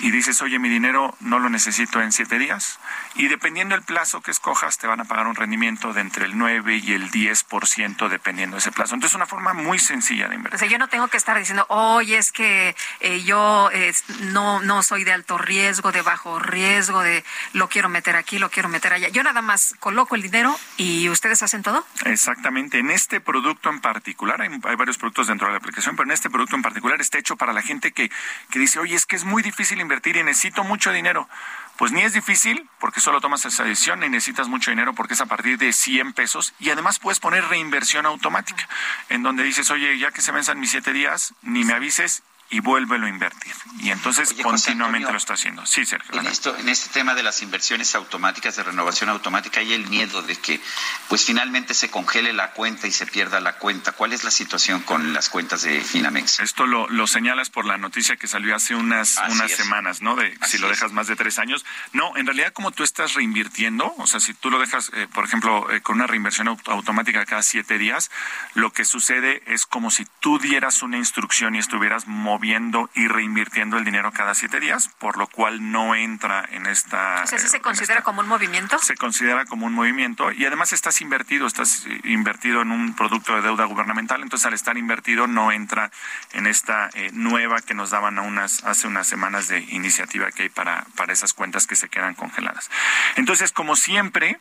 [0.00, 2.78] y dices, oye, mi dinero no lo necesito en 7 días.
[3.14, 6.36] Y dependiendo del plazo que escojas, te van a pagar un rendimiento de entre el
[6.36, 8.94] 9 y el 10% dependiendo de ese plazo.
[8.94, 10.56] Entonces, es una forma muy sencilla de invertir.
[10.56, 13.94] O sea, yo no tengo que estar diciendo, oye, es que eh, yo eh,
[14.32, 18.50] no, no soy de alto riesgo, de bajo riesgo, de lo quiero meter aquí, lo
[18.50, 19.08] quiero meter allá.
[19.08, 21.86] Yo nada más coloco el dinero y ustedes hacen todo.
[22.06, 22.78] Exactamente.
[22.78, 26.12] En este producto en particular, hay, hay varios productos dentro de la aplicación, pero en
[26.12, 28.10] este producto en particular está hecho para la gente que,
[28.50, 31.28] que dice, oye, es que es muy difícil invertir y necesito mucho dinero.
[31.76, 35.20] Pues ni es difícil, porque solo tomas esa decisión, ni necesitas mucho dinero porque es
[35.20, 38.68] a partir de 100 pesos y además puedes poner reinversión automática,
[39.08, 42.60] en donde dices, oye, ya que se venzan mis siete días, ni me avises y
[42.60, 43.54] vuélvelo a invertir.
[43.78, 45.64] Y entonces Oye, continuamente Antonio, lo está haciendo.
[45.66, 46.18] Sí, Sergio.
[46.20, 50.22] En, esto, en este tema de las inversiones automáticas, de renovación automática, hay el miedo
[50.22, 50.60] de que
[51.08, 53.92] pues finalmente se congele la cuenta y se pierda la cuenta.
[53.92, 56.40] ¿Cuál es la situación con las cuentas de Finamex?
[56.40, 59.56] Esto lo, lo señalas por la noticia que salió hace unas, Así unas es.
[59.56, 60.16] semanas, ¿no?
[60.16, 61.64] De si lo dejas más de tres años.
[61.92, 65.24] No, en realidad como tú estás reinvirtiendo, o sea, si tú lo dejas, eh, por
[65.24, 68.10] ejemplo, eh, con una reinversión aut- automática cada siete días,
[68.54, 72.39] lo que sucede es como si tú dieras una instrucción y estuvieras moviendo
[72.94, 77.22] y reinvirtiendo el dinero cada siete días, por lo cual no entra en esta...
[77.24, 78.78] O sea, ¿sí se considera esta- como un movimiento?
[78.78, 83.42] se considera como un movimiento y además estás invertido, estás invertido en un producto de
[83.42, 85.90] deuda gubernamental, entonces al estar invertido no entra
[86.32, 90.44] en esta eh, nueva que nos daban a unas, hace unas semanas de iniciativa que
[90.44, 92.70] hay para, para esas cuentas que se quedan congeladas.
[93.16, 94.40] Entonces, como siempre,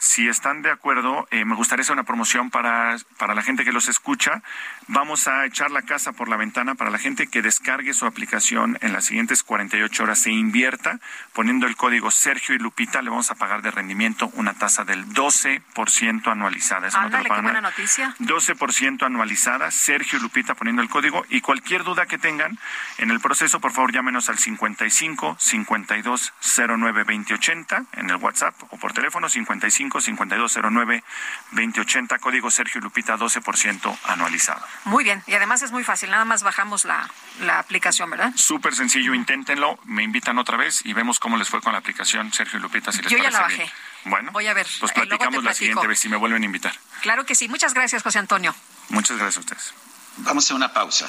[0.00, 3.72] si están de acuerdo, eh, me gustaría hacer una promoción para, para la gente que
[3.72, 4.42] los escucha.
[4.88, 8.78] Vamos a echar la casa por la ventana para la gente que descargue su aplicación
[8.80, 11.00] en las siguientes 48 horas e invierta
[11.34, 13.02] poniendo el código Sergio y Lupita.
[13.02, 16.88] Le vamos a pagar de rendimiento una tasa del 12% anualizada.
[16.88, 18.16] Eso no te lo Ándale, qué pagan buena noticia.
[18.20, 22.58] 12% anualizada, Sergio y Lupita poniendo el código y cualquier duda que tengan
[22.96, 28.78] en el proceso, por favor llámenos al 55 52 09 2080 en el WhatsApp o
[28.78, 31.02] por teléfono 55 52 09
[31.52, 34.62] 2080, código Sergio y Lupita 12% anualizado.
[34.84, 35.22] Muy bien.
[35.26, 36.10] Y además es muy fácil.
[36.10, 37.08] Nada más bajamos la,
[37.40, 38.32] la aplicación, ¿verdad?
[38.36, 42.32] Súper sencillo, inténtenlo, me invitan otra vez y vemos cómo les fue con la aplicación
[42.32, 43.60] Sergio y Lupita si les Yo ya parece la bien.
[43.60, 43.72] bajé.
[44.04, 44.66] Bueno, Voy a ver.
[44.78, 46.74] pues Eh, platicamos la siguiente vez si me vuelven a invitar.
[47.00, 47.48] Claro que sí.
[47.48, 48.54] Muchas gracias, José Antonio.
[48.90, 49.74] Muchas gracias a ustedes.
[50.18, 51.08] Vamos a una pausa.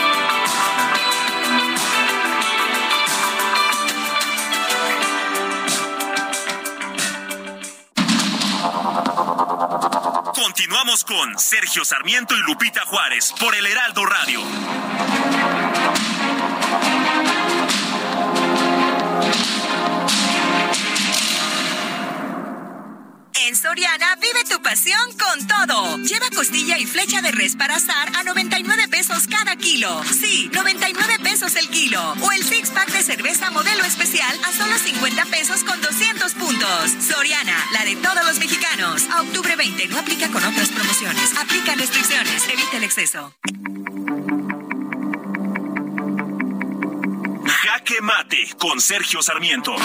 [10.71, 14.39] Continuamos con Sergio Sarmiento y Lupita Juárez por el Heraldo Radio.
[23.51, 25.97] En Soriana vive tu pasión con todo.
[25.97, 30.01] Lleva costilla y flecha de res para asar a 99 pesos cada kilo.
[30.05, 31.99] Sí, 99 el kilo.
[32.21, 36.91] O el six pack de cerveza modelo especial a solo 50 pesos con 200 puntos.
[36.99, 39.09] Soriana, la de todos los mexicanos.
[39.09, 41.35] A octubre 20 no aplica con otras promociones.
[41.37, 42.47] Aplica restricciones.
[42.47, 43.33] Evita el exceso.
[47.47, 49.75] Jaque Mate con Sergio Sarmiento.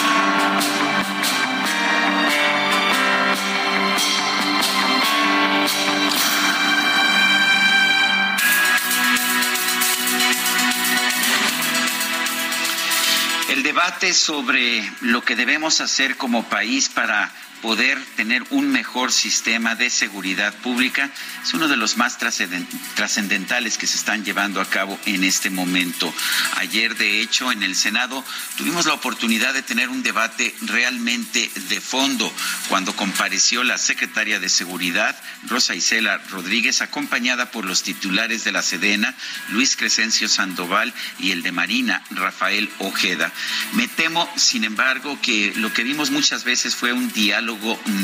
[13.57, 17.33] El debate sobre lo que debemos hacer como país para
[17.67, 21.11] poder tener un mejor sistema de seguridad pública
[21.43, 22.65] es uno de los más trascenden-
[22.95, 26.15] trascendentales que se están llevando a cabo en este momento.
[26.59, 28.25] Ayer, de hecho, en el Senado
[28.57, 32.33] tuvimos la oportunidad de tener un debate realmente de fondo
[32.69, 38.63] cuando compareció la secretaria de Seguridad, Rosa Isela Rodríguez, acompañada por los titulares de la
[38.63, 39.13] Sedena,
[39.49, 43.33] Luis Crescencio Sandoval y el de Marina, Rafael Ojeda.
[43.73, 47.56] Me temo, sin embargo, que lo que vimos muchas veces fue un diálogo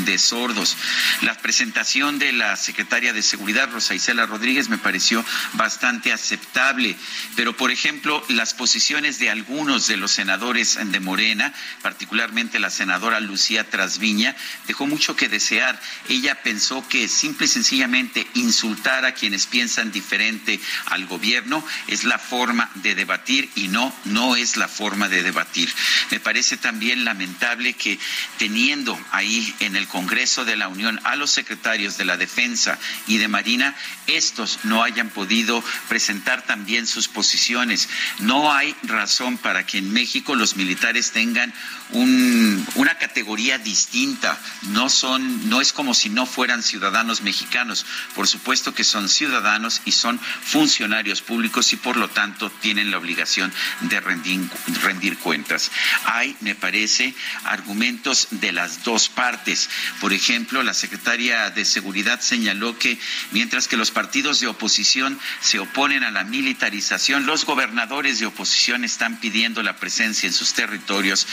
[0.05, 0.77] de sordos.
[1.21, 5.23] La presentación de la secretaria de Seguridad, Rosa Isela Rodríguez, me pareció
[5.53, 6.95] bastante aceptable,
[7.35, 13.19] pero por ejemplo, las posiciones de algunos de los senadores de Morena, particularmente la senadora
[13.19, 14.35] Lucía Trasviña,
[14.67, 15.79] dejó mucho que desear.
[16.09, 22.19] Ella pensó que simple y sencillamente insultar a quienes piensan diferente al gobierno es la
[22.19, 25.73] forma de debatir y no, no es la forma de debatir.
[26.11, 27.99] Me parece también lamentable que
[28.37, 32.77] teniendo ahí en el Congreso de la Unión a los secretarios de la Defensa
[33.07, 33.75] y de Marina,
[34.07, 37.89] estos no hayan podido presentar también sus posiciones.
[38.19, 41.53] No hay razón para que en México los militares tengan
[41.93, 44.39] una categoría distinta.
[44.69, 47.85] No son, no es como si no fueran ciudadanos mexicanos.
[48.15, 52.97] Por supuesto que son ciudadanos y son funcionarios públicos y por lo tanto tienen la
[52.97, 55.71] obligación de rendir, cuentas.
[56.05, 57.13] Hay, me parece,
[57.45, 59.69] argumentos de las dos partes.
[59.99, 62.97] Por ejemplo, la secretaria de Seguridad señaló que
[63.31, 68.83] mientras que los partidos de oposición se oponen a la militarización, los gobernadores de oposición
[68.83, 71.27] están pidiendo la presencia en sus territorios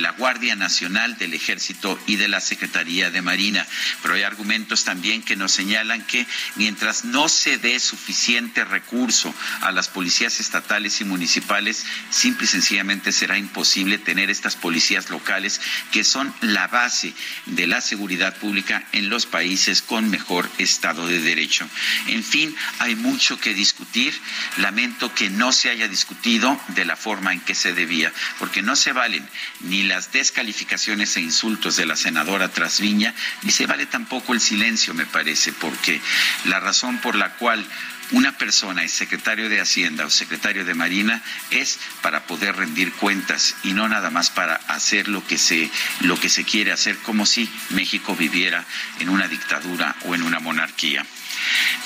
[0.00, 3.66] la Guardia Nacional, del Ejército y de la Secretaría de Marina.
[4.02, 9.72] Pero hay argumentos también que nos señalan que mientras no se dé suficiente recurso a
[9.72, 15.60] las policías estatales y municipales, simple y sencillamente será imposible tener estas policías locales
[15.90, 17.12] que son la base
[17.46, 21.68] de la seguridad pública en los países con mejor Estado de Derecho.
[22.08, 24.14] En fin, hay mucho que discutir.
[24.58, 28.76] Lamento que no se haya discutido de la forma en que se debía, porque no
[28.76, 29.28] se valen
[29.60, 34.94] ni las descalificaciones e insultos de la senadora Trasviña, ni se vale tampoco el silencio,
[34.94, 36.00] me parece, porque
[36.44, 37.66] la razón por la cual
[38.12, 43.56] una persona es secretario de Hacienda o secretario de Marina es para poder rendir cuentas
[43.62, 47.24] y no nada más para hacer lo que se lo que se quiere hacer como
[47.24, 48.64] si México viviera
[49.00, 51.06] en una dictadura o en una monarquía.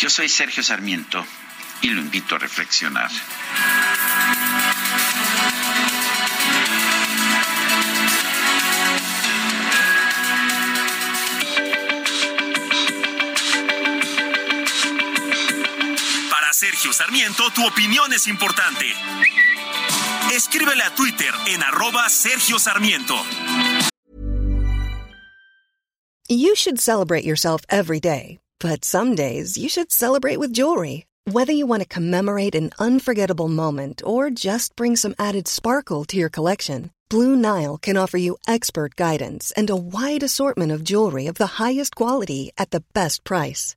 [0.01, 1.25] Yo soy Sergio Sarmiento
[1.83, 3.11] y lo invito a reflexionar.
[16.59, 18.87] Sergio Sarmiento, tu opinión es importante.
[20.35, 23.15] Escríbele a Twitter en arroba Sergio Sarmiento.
[26.31, 31.05] You should celebrate yourself every day, but some days you should celebrate with jewelry.
[31.31, 36.17] Whether you want to commemorate an unforgettable moment or just bring some added sparkle to
[36.17, 41.27] your collection, Blue Nile can offer you expert guidance and a wide assortment of jewelry
[41.27, 43.77] of the highest quality at the best price.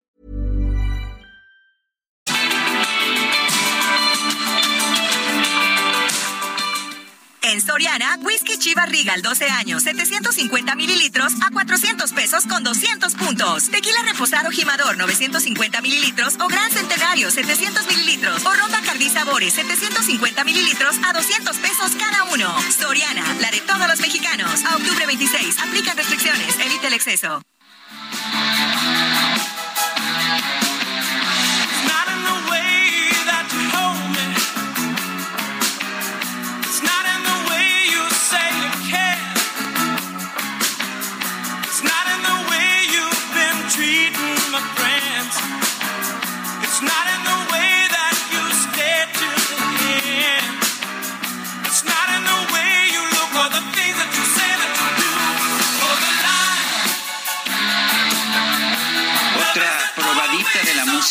[7.51, 13.69] En Soriana, Whisky Chiva Regal 12 años, 750 mililitros a 400 pesos con 200 puntos.
[13.69, 20.45] Tequila reposado Jimador 950 mililitros o Gran Centenario 700 mililitros o Ron Bacardí Sabores 750
[20.45, 22.55] mililitros a 200 pesos cada uno.
[22.71, 24.63] Soriana, la de todos los mexicanos.
[24.63, 27.41] A octubre 26, aplican restricciones, evite el exceso.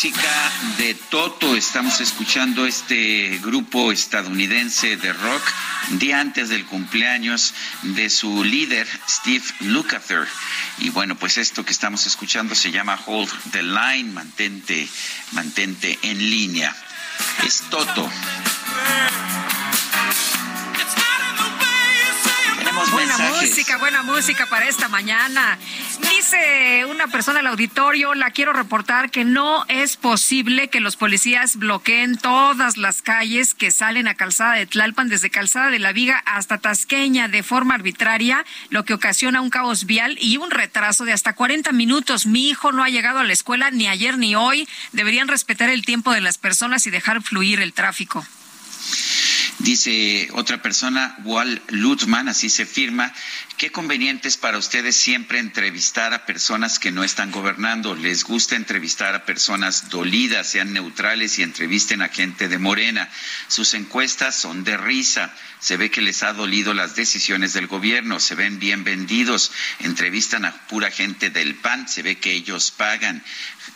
[0.00, 1.54] Música de Toto.
[1.54, 5.42] Estamos escuchando este grupo estadounidense de rock
[5.98, 7.52] día antes del cumpleaños
[7.82, 10.26] de su líder, Steve Lukather.
[10.78, 14.88] Y bueno, pues esto que estamos escuchando se llama Hold the Line, mantente,
[15.32, 16.74] mantente en línea.
[17.44, 18.10] Es Toto.
[23.06, 25.58] Buena música, buena música para esta mañana.
[26.00, 31.56] Dice una persona al auditorio, la quiero reportar que no es posible que los policías
[31.56, 36.22] bloqueen todas las calles que salen a Calzada de Tlalpan, desde Calzada de la Viga
[36.26, 41.12] hasta Tasqueña, de forma arbitraria, lo que ocasiona un caos vial y un retraso de
[41.12, 42.26] hasta 40 minutos.
[42.26, 44.68] Mi hijo no ha llegado a la escuela ni ayer ni hoy.
[44.92, 48.26] Deberían respetar el tiempo de las personas y dejar fluir el tráfico.
[49.60, 53.12] Dice otra persona, Wal Lutman, así se firma,
[53.58, 57.94] qué conveniente es para ustedes siempre entrevistar a personas que no están gobernando.
[57.94, 63.10] Les gusta entrevistar a personas dolidas, sean neutrales y entrevisten a gente de Morena.
[63.48, 65.30] Sus encuestas son de risa.
[65.58, 70.46] Se ve que les ha dolido las decisiones del gobierno, se ven bien vendidos, entrevistan
[70.46, 73.22] a pura gente del PAN, se ve que ellos pagan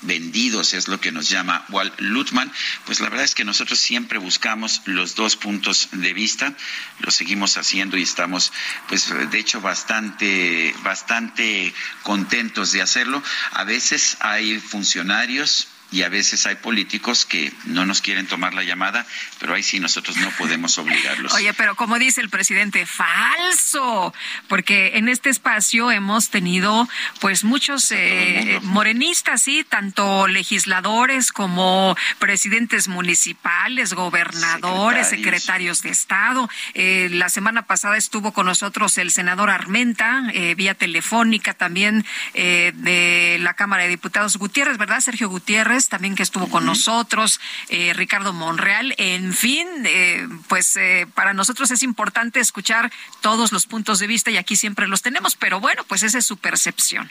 [0.03, 2.53] vendidos, es lo que nos llama Walt Lutman,
[2.87, 6.55] pues la verdad es que nosotros siempre buscamos los dos puntos de vista,
[7.01, 8.53] lo seguimos haciendo y estamos,
[8.89, 13.23] pues de hecho, bastante, bastante contentos de hacerlo.
[13.53, 18.65] A veces hay funcionarios y a veces hay políticos que no nos quieren tomar la
[18.65, 19.07] llamada,
[19.39, 21.33] pero ahí sí nosotros no podemos obligarlos.
[21.35, 24.13] Oye, pero como dice el presidente, falso,
[24.49, 26.89] porque en este espacio hemos tenido
[27.21, 36.51] pues muchos eh, morenistas, sí, tanto legisladores como presidentes municipales, gobernadores, secretarios, de Estado.
[36.75, 42.05] Eh, la semana pasada estuvo con nosotros el senador Armenta, eh, vía telefónica también
[42.35, 45.01] de la Cámara de Diputados Gutiérrez, ¿verdad?
[45.01, 51.07] Sergio Gutiérrez también que estuvo con nosotros, eh, Ricardo Monreal, en fin, eh, pues eh,
[51.15, 55.37] para nosotros es importante escuchar todos los puntos de vista y aquí siempre los tenemos,
[55.37, 57.11] pero bueno, pues esa es su percepción.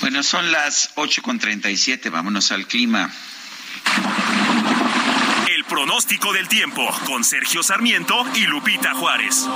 [0.00, 1.40] Bueno, son las ocho con
[1.76, 3.10] siete, vámonos al clima.
[5.48, 9.46] El pronóstico del tiempo con Sergio Sarmiento y Lupita Juárez.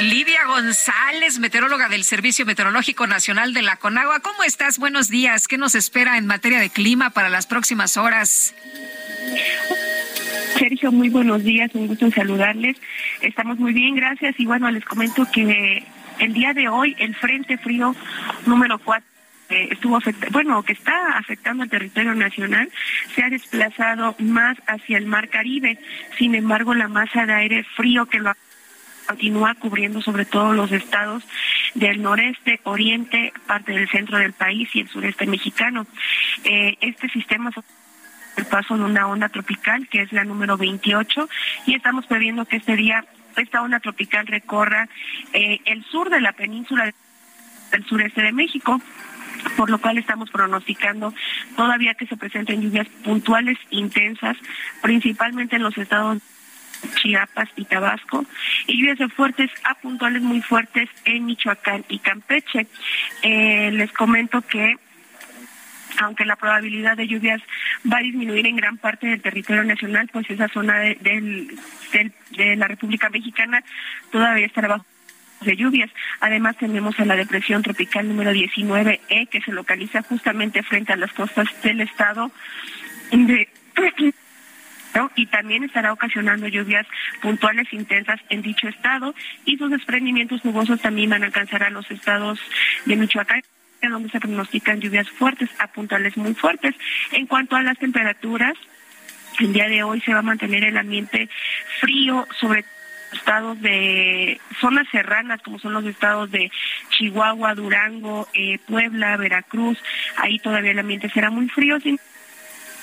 [0.00, 4.20] Lidia González, meteoróloga del Servicio Meteorológico Nacional de la Conagua.
[4.20, 4.78] ¿Cómo estás?
[4.78, 5.48] Buenos días.
[5.48, 8.54] ¿Qué nos espera en materia de clima para las próximas horas?
[10.58, 12.76] Sergio, muy buenos días, un gusto saludarles.
[13.22, 14.38] Estamos muy bien, gracias.
[14.38, 15.82] Y bueno, les comento que
[16.18, 17.96] el día de hoy el Frente Frío
[18.44, 19.02] número 4
[19.48, 19.98] eh, estuvo
[20.30, 22.68] bueno, que está afectando al territorio nacional,
[23.14, 25.78] se ha desplazado más hacia el Mar Caribe.
[26.18, 28.30] Sin embargo, la masa de aire frío que lo
[29.06, 31.22] continúa cubriendo sobre todo los estados
[31.74, 35.86] del noreste, oriente, parte del centro del país y el sureste mexicano.
[36.44, 37.50] Eh, este sistema
[38.36, 41.28] el paso de una onda tropical que es la número 28
[41.66, 43.04] y estamos previendo que este día
[43.36, 44.88] esta onda tropical recorra
[45.32, 46.92] eh, el sur de la península
[47.70, 48.80] del sureste de México
[49.56, 51.14] por lo cual estamos pronosticando
[51.56, 54.36] todavía que se presenten lluvias puntuales intensas,
[54.82, 56.18] principalmente en los estados
[56.94, 58.24] Chiapas y Tabasco,
[58.66, 62.66] y lluvias fuertes a puntuales muy fuertes en Michoacán y Campeche.
[63.22, 64.76] Eh, les comento que
[65.98, 67.40] aunque la probabilidad de lluvias
[67.90, 71.48] va a disminuir en gran parte del territorio nacional, pues esa zona de,
[72.30, 73.62] de la República Mexicana
[74.10, 74.84] todavía estará bajo
[75.40, 75.90] de lluvias.
[76.20, 81.12] Además tenemos a la depresión tropical número 19E que se localiza justamente frente a las
[81.12, 82.30] costas del estado
[83.10, 83.48] de
[85.14, 86.86] y también estará ocasionando lluvias
[87.20, 89.14] puntuales intensas en dicho estado
[89.44, 92.40] y sus desprendimientos nubosos también van a alcanzar a los estados
[92.84, 93.42] de Michoacán
[93.82, 96.74] donde se pronostican lluvias fuertes a puntuales muy fuertes.
[97.12, 98.54] En cuanto a las temperaturas,
[99.38, 101.28] el día de hoy se va a mantener el ambiente
[101.80, 102.64] frío, sobre
[103.12, 106.50] estados de zonas serranas como son los estados de
[106.90, 109.78] Chihuahua, Durango, eh, Puebla, Veracruz,
[110.16, 111.78] ahí todavía el ambiente será muy frío.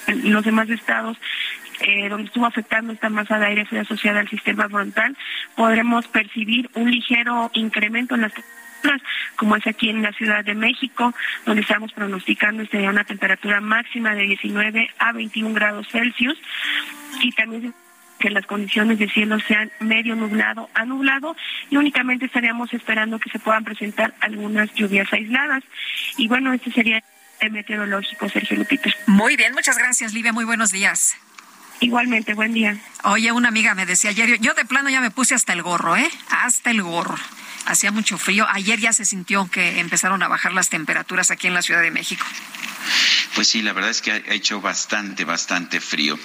[0.08, 1.18] En los demás estados
[1.80, 5.16] eh, donde estuvo afectando esta masa de aire fría asociada al sistema frontal,
[5.56, 9.02] podremos percibir un ligero incremento en las temperaturas,
[9.36, 11.14] como es aquí en la Ciudad de México,
[11.46, 16.38] donde estamos pronosticando este una temperatura máxima de 19 a 21 grados Celsius
[17.22, 17.74] y también
[18.20, 21.36] que las condiciones de cielo sean medio nublado a nublado
[21.70, 25.62] y únicamente estaríamos esperando que se puedan presentar algunas lluvias aisladas.
[26.16, 27.04] Y bueno, este sería
[27.42, 28.90] el meteorológico, Sergio Lupita.
[29.08, 30.32] Muy bien, muchas gracias, Livia.
[30.32, 31.18] Muy buenos días.
[31.84, 32.78] Igualmente, buen día.
[33.04, 35.98] Oye, una amiga me decía ayer, yo de plano ya me puse hasta el gorro,
[35.98, 36.10] ¿eh?
[36.30, 37.18] Hasta el gorro.
[37.66, 38.46] Hacía mucho frío.
[38.50, 41.92] Ayer ya se sintió que empezaron a bajar las temperaturas aquí en la Ciudad de
[41.92, 42.26] México.
[43.36, 46.18] Pues sí, la verdad es que ha hecho bastante, bastante frío.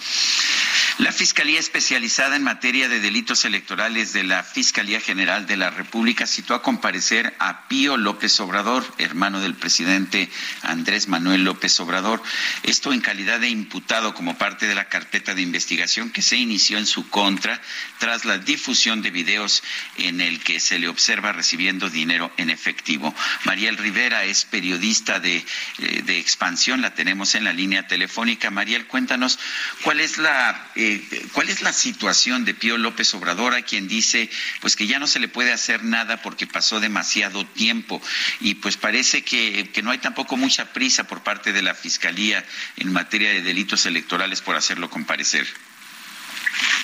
[0.99, 6.27] La Fiscalía Especializada en Materia de Delitos Electorales de la Fiscalía General de la República
[6.27, 10.29] citó a comparecer a Pío López Obrador, hermano del presidente
[10.63, 12.21] Andrés Manuel López Obrador.
[12.65, 16.79] Esto en calidad de imputado como parte de la carpeta de investigación que se inició
[16.79, 17.63] en su contra
[17.99, 19.63] tras la difusión de videos
[19.99, 23.15] en el que se le observa recibiendo dinero en efectivo.
[23.45, 28.51] Mariel Rivera es periodista de, eh, de expansión, la tenemos en la línea telefónica.
[28.51, 29.39] Mariel, cuéntanos
[29.83, 30.71] cuál es la...
[30.77, 34.31] Eh, ¿cuál es la situación de Pío López Obrador, a quien dice
[34.61, 38.01] pues que ya no se le puede hacer nada porque pasó demasiado tiempo?
[38.41, 42.45] Y pues parece que, que no hay tampoco mucha prisa por parte de la Fiscalía
[42.77, 45.47] en materia de delitos electorales por hacerlo comparecer.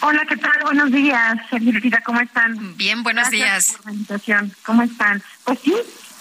[0.00, 0.52] Hola, ¿qué tal?
[0.62, 1.72] Buenos días, Sergio
[2.04, 2.76] ¿cómo están?
[2.76, 3.72] Bien, buenos días.
[3.72, 4.54] Por la invitación.
[4.62, 5.22] ¿Cómo están?
[5.44, 5.74] Pues sí,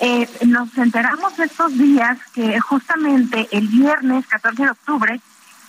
[0.06, 5.22] eh, nos enteramos estos días que justamente el viernes 14 de octubre,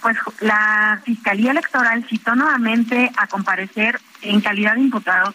[0.02, 5.32] pues la Fiscalía Electoral citó nuevamente a comparecer en calidad de imputado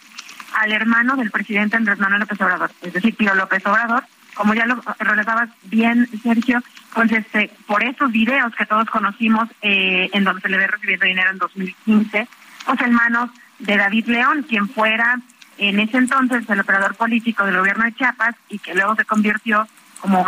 [0.53, 4.03] al hermano del presidente Andrés Manuel López Obrador, es decir, Pío López Obrador,
[4.33, 6.61] como ya lo relevabas bien, Sergio,
[6.93, 11.05] pues este, por esos videos que todos conocimos, eh, en donde se le ve recibiendo
[11.05, 12.27] dinero en 2015,
[12.65, 15.21] pues en manos de David León, quien fuera
[15.59, 19.67] en ese entonces el operador político del gobierno de Chiapas y que luego se convirtió,
[19.99, 20.25] como,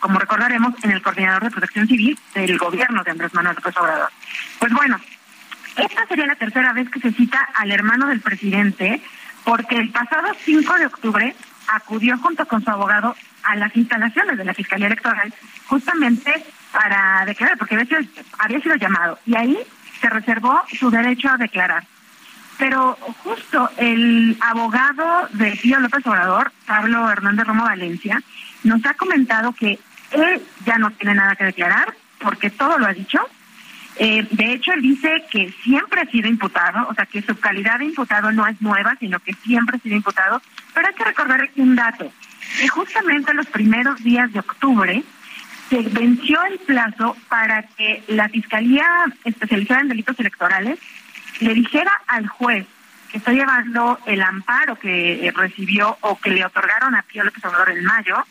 [0.00, 4.10] como recordaremos, en el coordinador de protección civil del gobierno de Andrés Manuel López Obrador.
[4.58, 5.00] Pues bueno,
[5.76, 9.02] esta sería la tercera vez que se cita al hermano del presidente,
[9.44, 11.34] porque el pasado 5 de octubre
[11.68, 15.32] acudió junto con su abogado a las instalaciones de la Fiscalía Electoral
[15.66, 18.00] justamente para declarar, porque había sido,
[18.38, 19.58] había sido llamado, y ahí
[20.00, 21.84] se reservó su derecho a declarar.
[22.58, 28.22] Pero justo el abogado de Pío López Obrador, Pablo Hernández Romo Valencia,
[28.62, 29.78] nos ha comentado que
[30.12, 33.18] él ya no tiene nada que declarar porque todo lo ha dicho.
[33.96, 37.78] Eh, de hecho, él dice que siempre ha sido imputado, o sea, que su calidad
[37.78, 40.42] de imputado no es nueva, sino que siempre ha sido imputado.
[40.72, 42.10] Pero hay que recordar un dato,
[42.60, 45.04] que justamente en los primeros días de octubre
[45.70, 48.86] se venció el plazo para que la Fiscalía
[49.24, 50.78] Especializada en Delitos Electorales
[51.40, 52.66] le dijera al juez
[53.10, 57.70] que está llevando el amparo que recibió o que le otorgaron a Pío López Obrador
[57.70, 58.24] en mayo,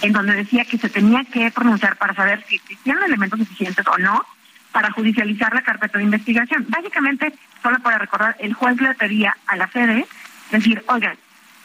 [0.00, 3.98] en donde decía que se tenía que pronunciar para saber si existían elementos suficientes o
[3.98, 4.24] no
[4.72, 6.66] para judicializar la carpeta de investigación.
[6.68, 7.32] Básicamente,
[7.62, 10.06] solo para recordar, el juez le pedía a la sede
[10.50, 11.16] decir, oigan,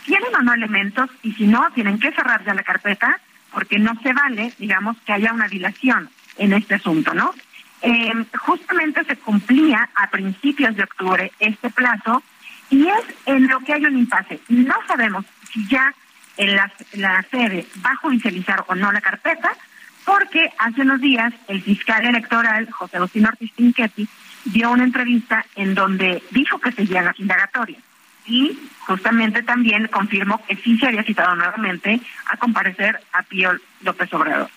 [0.06, 1.10] ¿tienen o no elementos?
[1.24, 3.20] Y si no, tienen que cerrar ya la carpeta
[3.52, 7.34] porque no se vale, digamos, que haya una dilación en este asunto, ¿no?
[7.82, 12.22] Eh, justamente se cumplía a principios de octubre este plazo
[12.70, 14.40] y es en lo que hay un impasse.
[14.50, 15.94] No sabemos si ya
[16.38, 19.52] en la, sede va a judicializar o no la carpeta,
[20.06, 24.08] porque hace unos días el fiscal electoral, José Agustín Ortiz Pinchetti,
[24.46, 27.82] dio una entrevista en donde dijo que seguían las indagatorias
[28.26, 33.52] y justamente también confirmó que sí se había citado nuevamente a comparecer a Pío
[33.82, 34.50] López Obrador.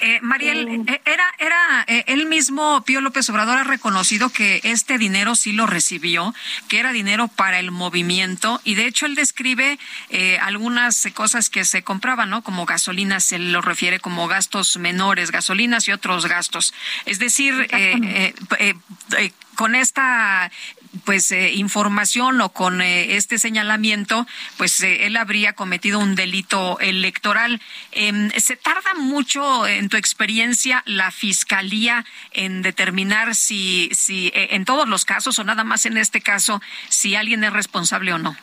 [0.00, 4.98] Eh, Mariel, eh, era, era eh, él mismo, Pío López Obrador, ha reconocido que este
[4.98, 6.34] dinero sí lo recibió,
[6.68, 9.78] que era dinero para el movimiento, y de hecho él describe
[10.10, 12.42] eh, algunas cosas que se compraban, ¿no?
[12.42, 16.74] Como gasolinas, él lo refiere como gastos menores, gasolinas y otros gastos.
[17.06, 18.34] Es decir, eh,
[19.54, 20.50] con esta
[21.04, 26.78] pues eh, información o con eh, este señalamiento, pues eh, él habría cometido un delito
[26.80, 27.60] electoral.
[27.92, 34.64] Em, ¿Se tarda mucho en tu experiencia la fiscalía en determinar si, si eh, en
[34.64, 38.36] todos los casos o nada más en este caso, si alguien es responsable o no?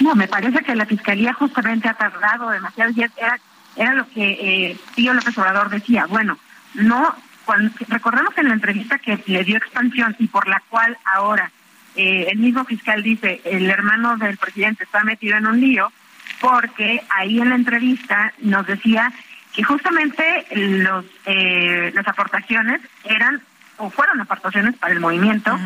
[0.00, 3.38] No, me parece que la fiscalía justamente ha tardado demasiado era,
[3.76, 6.06] era lo que eh, Pío López Obrador decía.
[6.06, 6.38] Bueno,
[6.74, 7.14] no
[7.44, 11.50] cuando, recordemos en la entrevista que le dio expansión y por la cual ahora
[11.96, 15.92] eh, el mismo fiscal dice el hermano del presidente está metido en un lío,
[16.40, 19.12] porque ahí en la entrevista nos decía
[19.52, 23.40] que justamente los eh, las aportaciones eran
[23.76, 25.58] o fueron aportaciones para el movimiento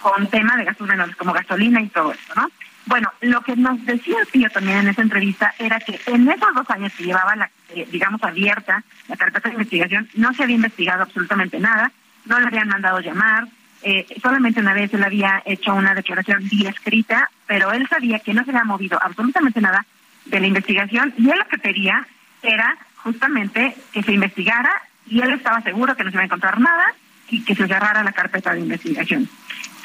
[0.00, 2.48] con tema de gastos menores como gasolina y todo eso, ¿no?
[2.88, 6.70] Bueno, lo que nos decía tío también en esa entrevista era que en esos dos
[6.70, 11.02] años que llevaba, la, eh, digamos, abierta la carpeta de investigación, no se había investigado
[11.02, 11.92] absolutamente nada,
[12.24, 13.46] no le habían mandado llamar,
[13.82, 18.32] eh, solamente una vez él había hecho una declaración vía escrita, pero él sabía que
[18.32, 19.84] no se había movido absolutamente nada
[20.24, 22.06] de la investigación y él lo que pedía
[22.42, 24.70] era justamente que se investigara
[25.06, 26.94] y él estaba seguro que no se iba a encontrar nada
[27.28, 29.28] y que se cerrara la carpeta de investigación.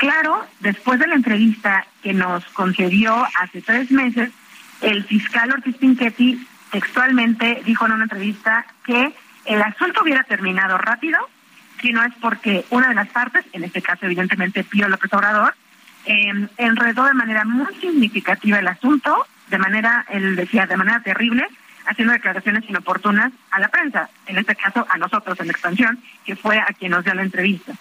[0.03, 4.31] Claro, después de la entrevista que nos concedió hace tres meses,
[4.81, 9.13] el fiscal Ortiz Pinchetti textualmente dijo en una entrevista que
[9.45, 11.17] el asunto hubiera terminado rápido
[11.81, 15.55] si no es porque una de las partes, en este caso evidentemente Pío López Obrador,
[16.05, 21.47] eh, enredó de manera muy significativa el asunto, de manera, él decía, de manera terrible,
[21.85, 26.59] haciendo declaraciones inoportunas a la prensa, en este caso a nosotros en expansión, que fue
[26.59, 27.71] a quien nos dio la entrevista.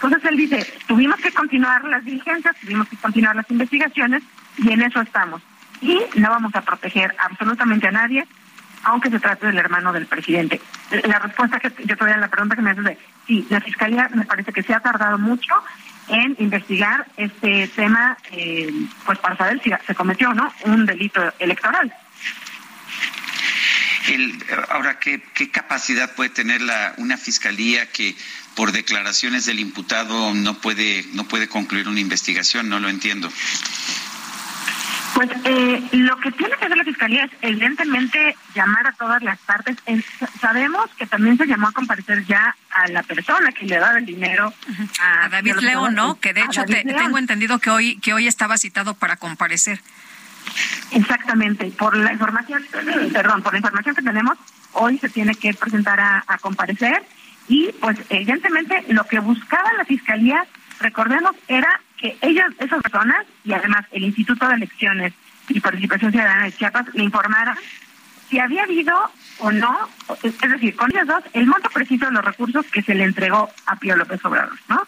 [0.00, 4.22] Entonces él dice, tuvimos que continuar las diligencias, tuvimos que continuar las investigaciones
[4.56, 5.42] y en eso estamos.
[5.80, 8.24] Y no vamos a proteger absolutamente a nadie,
[8.84, 10.60] aunque se trate del hermano del presidente.
[11.04, 14.24] La respuesta que yo todavía la pregunta que me haces de, sí, la fiscalía me
[14.24, 15.52] parece que se ha tardado mucho
[16.06, 18.72] en investigar este tema, eh,
[19.04, 21.92] pues para saber si se cometió o no un delito electoral.
[24.06, 28.16] El, ahora, ¿qué, ¿qué capacidad puede tener la, una fiscalía que
[28.58, 32.68] por declaraciones del imputado no puede, no puede concluir una investigación?
[32.68, 33.30] No lo entiendo.
[35.14, 39.38] Pues eh, lo que tiene que hacer la Fiscalía es evidentemente llamar a todas las
[39.38, 39.76] partes.
[40.40, 44.06] sabemos que también se llamó a comparecer ya a la persona que le daba el
[44.06, 44.52] dinero
[45.00, 46.18] a, David León, ¿no?
[46.18, 49.80] Que de hecho tengo entendido que hoy que hoy estaba citado para comparecer.
[50.90, 51.66] Exactamente.
[51.78, 52.66] Por la información,
[53.12, 54.36] perdón, por la información que tenemos,
[54.72, 57.04] hoy se tiene que presentar a, a comparecer
[57.48, 60.44] y pues evidentemente lo que buscaba la Fiscalía,
[60.80, 65.12] recordemos, era que ellos, esas personas, y además el Instituto de Elecciones
[65.48, 67.56] y Participación Ciudadana de Chiapas, le informaran
[68.28, 68.94] si había habido
[69.38, 69.88] o no,
[70.22, 73.50] es decir, con ellos dos, el monto preciso de los recursos que se le entregó
[73.66, 74.86] a Pío López Obrador, ¿no?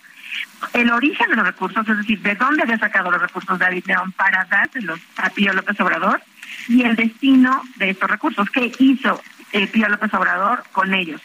[0.72, 4.12] El origen de los recursos, es decir, de dónde había sacado los recursos David León
[4.12, 6.20] para dárselos a Pío López Obrador
[6.68, 9.22] y el destino de estos recursos, qué hizo
[9.52, 11.20] el Pío López Obrador con ellos.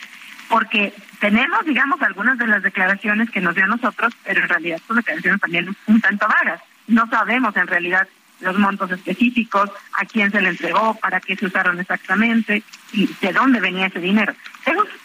[0.47, 4.97] Porque tenemos, digamos, algunas de las declaraciones que nos dio nosotros, pero en realidad son
[4.97, 6.61] declaraciones también un tanto vagas.
[6.87, 8.07] No sabemos en realidad
[8.41, 13.33] los montos específicos, a quién se le entregó, para qué se usaron exactamente y de
[13.33, 14.33] dónde venía ese dinero.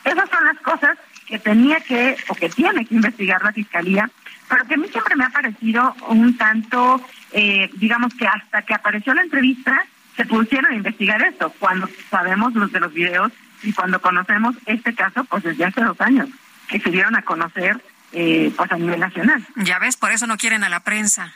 [0.05, 4.11] esas son las cosas que tenía que o que tiene que investigar la Fiscalía,
[4.49, 7.01] pero que a mí siempre me ha parecido un tanto,
[7.33, 9.85] eh, digamos que hasta que apareció la entrevista
[10.17, 13.33] se pusieron a investigar esto, cuando sabemos los de los videos
[13.63, 16.29] y cuando conocemos este caso, pues desde hace dos años,
[16.69, 17.83] que se dieron a conocer
[18.13, 19.47] eh, pues a nivel nacional.
[19.57, 21.33] Ya ves, por eso no quieren a la prensa.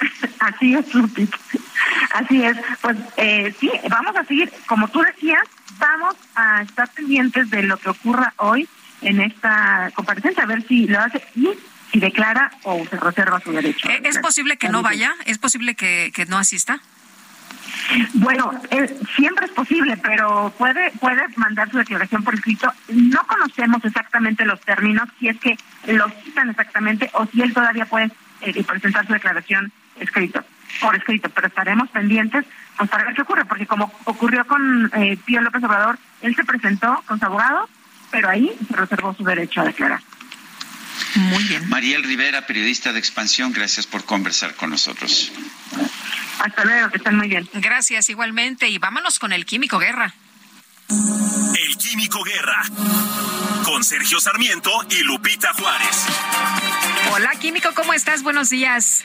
[0.40, 1.34] Así es, Lupit.
[2.14, 2.56] Así es.
[2.80, 5.42] Pues eh, sí, vamos a seguir, como tú decías,
[5.78, 8.68] vamos a estar pendientes de lo que ocurra hoy
[9.02, 11.50] en esta comparecencia, a ver si lo hace y
[11.92, 13.88] si declara o se reserva su derecho.
[13.88, 15.14] Eh, ¿Es posible que no vaya?
[15.26, 16.80] ¿Es posible que, que no asista?
[18.14, 22.72] Bueno, eh, siempre es posible, pero puede puede mandar su declaración por escrito.
[22.88, 27.86] No conocemos exactamente los términos, si es que lo citan exactamente o si él todavía
[27.86, 30.44] puede eh, presentar su declaración escrito
[30.80, 32.44] por escrito, pero estaremos pendientes
[32.76, 36.44] pues, para ver qué ocurre, porque como ocurrió con eh, Pío López Obrador, él se
[36.44, 37.68] presentó con su abogado,
[38.10, 40.00] pero ahí se reservó su derecho a declarar.
[41.14, 41.68] Muy bien.
[41.68, 45.32] Mariel Rivera, periodista de Expansión, gracias por conversar con nosotros.
[46.38, 47.48] Hasta luego, que estén muy bien.
[47.54, 50.14] Gracias igualmente y vámonos con el Químico Guerra.
[50.88, 52.62] El Químico Guerra
[53.64, 56.06] con Sergio Sarmiento y Lupita Juárez.
[57.12, 58.22] Hola Químico, ¿cómo estás?
[58.22, 59.02] Buenos días.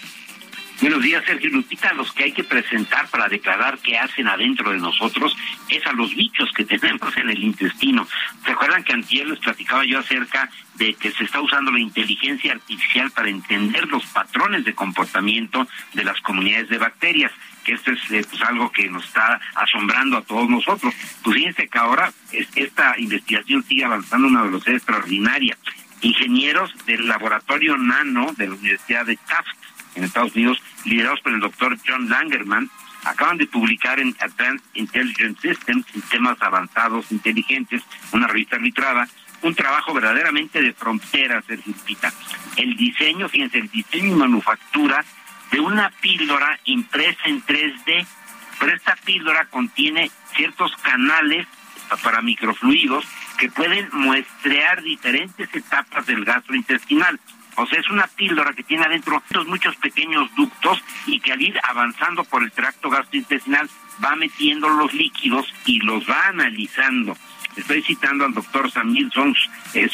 [0.82, 1.94] Buenos días, Sergio Lupita.
[1.94, 5.38] Los que hay que presentar para declarar qué hacen adentro de nosotros
[5.70, 8.08] es a los bichos que tenemos en el intestino.
[8.44, 12.54] ¿Se acuerdan que antier les platicaba yo acerca de que se está usando la inteligencia
[12.54, 17.32] artificial para entender los patrones de comportamiento de las comunidades de bacterias?
[17.64, 20.96] que esto es eh, pues, algo que nos está asombrando a todos nosotros.
[21.22, 22.12] Pues fíjense que ahora
[22.56, 25.56] esta investigación sigue avanzando a una velocidad extraordinaria.
[26.02, 29.61] Ingenieros del laboratorio Nano de la Universidad de Tufts
[29.96, 32.70] en Estados Unidos, liderados por el doctor John Langerman,
[33.04, 37.82] acaban de publicar en Advanced Intelligent Systems, Sistemas Avanzados Inteligentes,
[38.12, 39.08] una revista arbitrada,
[39.42, 41.74] un trabajo verdaderamente de frontera, Sergio
[42.58, 45.04] El diseño, fíjense, el diseño y manufactura
[45.52, 48.06] de una píldora impresa en 3D,
[48.60, 51.48] pero esta píldora contiene ciertos canales
[52.04, 53.06] para microfluidos
[53.38, 57.20] que pueden muestrear diferentes etapas del gastrointestinal.
[57.62, 61.60] O sea, es una píldora que tiene adentro muchos pequeños ductos y que al ir
[61.64, 63.70] avanzando por el tracto gastrointestinal
[64.04, 67.16] va metiendo los líquidos y los va analizando.
[67.56, 69.36] Estoy citando al doctor Samir Son,
[69.76, 69.90] eh,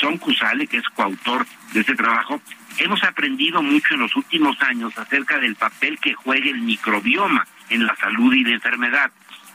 [0.70, 2.40] que es coautor de este trabajo.
[2.78, 7.86] Hemos aprendido mucho en los últimos años acerca del papel que juega el microbioma en
[7.86, 9.12] la salud y la enfermedad.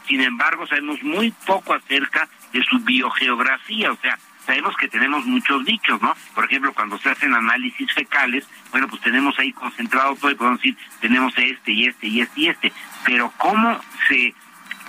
[0.07, 4.19] Sin embargo, sabemos muy poco acerca de su biogeografía, o sea,
[4.53, 6.15] sabemos que tenemos muchos dichos, ¿no?
[6.35, 10.61] Por ejemplo, cuando se hacen análisis fecales, bueno, pues tenemos ahí concentrado todo y podemos
[10.61, 12.73] decir, tenemos este y este y este y este,
[13.07, 14.35] pero cómo se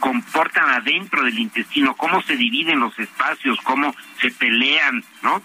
[0.02, 5.42] comportan adentro del intestino, cómo se dividen los espacios, cómo se pelean, ¿no?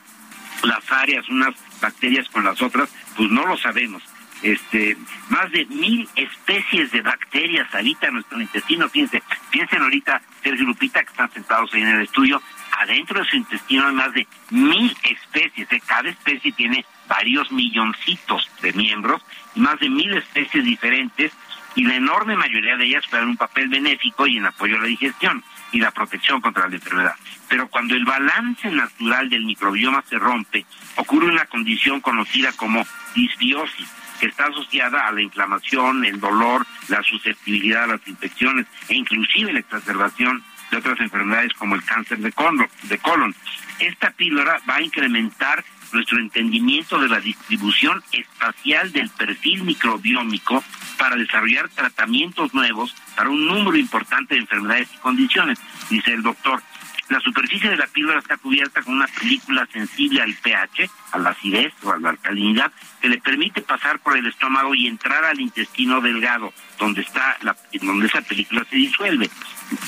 [0.65, 4.03] Las áreas, unas bacterias con las otras, pues no lo sabemos.
[4.43, 4.97] Este,
[5.29, 8.89] más de mil especies de bacterias habitan nuestro intestino.
[8.89, 12.43] Fíjense, piensen ahorita, Sergio Lupita, que están sentados ahí en el estudio,
[12.79, 15.83] adentro de su intestino hay más de mil especies, ¿eh?
[15.87, 19.23] cada especie tiene varios milloncitos de miembros
[19.55, 21.33] y más de mil especies diferentes
[21.75, 24.87] y la enorme mayoría de ellas juegan un papel benéfico y en apoyo a la
[24.87, 25.43] digestión
[25.73, 27.15] y la protección contra la enfermedad.
[27.49, 30.65] Pero cuando el balance natural del microbioma se rompe,
[30.97, 33.89] ocurre una condición conocida como disbiosis,
[34.19, 39.53] que está asociada a la inflamación, el dolor, la susceptibilidad a las infecciones e inclusive
[39.53, 42.69] la exacerbación de otras enfermedades como el cáncer de colon.
[42.83, 43.35] De colon.
[43.79, 50.63] Esta píldora va a incrementar nuestro entendimiento de la distribución espacial del perfil microbiómico
[50.99, 55.59] para desarrollar tratamientos nuevos para un número importante de enfermedades y condiciones,
[55.89, 56.63] dice el doctor.
[57.09, 61.31] La superficie de la píldora está cubierta con una película sensible al pH, a la
[61.31, 62.71] acidez o a la alcalinidad,
[63.01, 67.57] que le permite pasar por el estómago y entrar al intestino delgado, donde está la,
[67.81, 69.31] donde esa película se disuelve,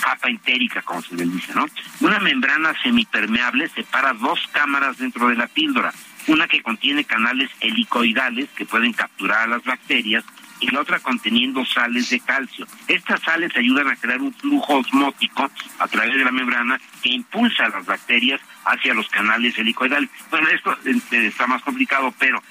[0.02, 1.66] capa entérica, como se le dice, ¿no?
[2.00, 5.92] Una membrana semipermeable separa dos cámaras dentro de la píldora,
[6.26, 10.24] una que contiene canales helicoidales que pueden capturar a las bacterias
[10.60, 12.66] y la otra conteniendo sales de calcio.
[12.86, 17.64] Estas sales ayudan a crear un flujo osmótico a través de la membrana que impulsa
[17.64, 20.10] a las bacterias hacia los canales helicoidales.
[20.30, 22.42] Bueno, esto eh, está más complicado, pero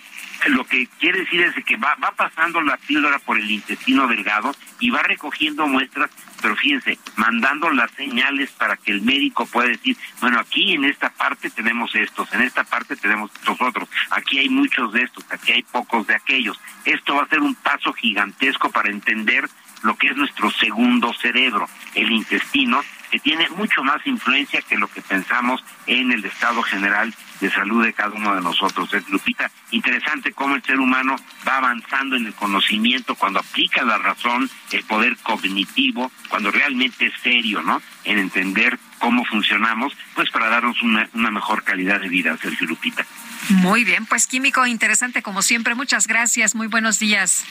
[0.48, 4.56] lo que quiere decir es que va, va pasando la píldora por el intestino delgado
[4.80, 6.10] y va recogiendo muestras,
[6.42, 11.10] pero fíjense, mandando las señales para que el médico pueda decir, bueno, aquí en esta
[11.10, 15.52] parte tenemos estos, en esta parte tenemos estos otros, aquí hay muchos de estos, aquí
[15.52, 16.60] hay pocos de aquellos.
[16.86, 19.50] Esto va a ser un paso gigantesco para entender
[19.84, 24.88] lo que es nuestro segundo cerebro, el intestino, que tiene mucho más influencia que lo
[24.88, 28.94] que pensamos en el estado general de salud de cada uno de nosotros.
[28.94, 31.16] Es Lupita, interesante cómo el ser humano
[31.48, 37.14] va avanzando en el conocimiento cuando aplica la razón, el poder cognitivo, cuando realmente es
[37.22, 37.82] serio, ¿no?
[38.04, 43.06] En entender cómo funcionamos, pues para darnos una, una mejor calidad de vida, Sergio Lupita.
[43.50, 45.76] Muy bien, pues químico, interesante como siempre.
[45.76, 47.46] Muchas gracias, muy buenos días.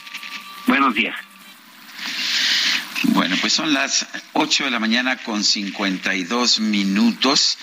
[0.67, 1.17] Buenos días.
[3.05, 7.59] Bueno, pues son las 8 de la mañana con 52 minutos.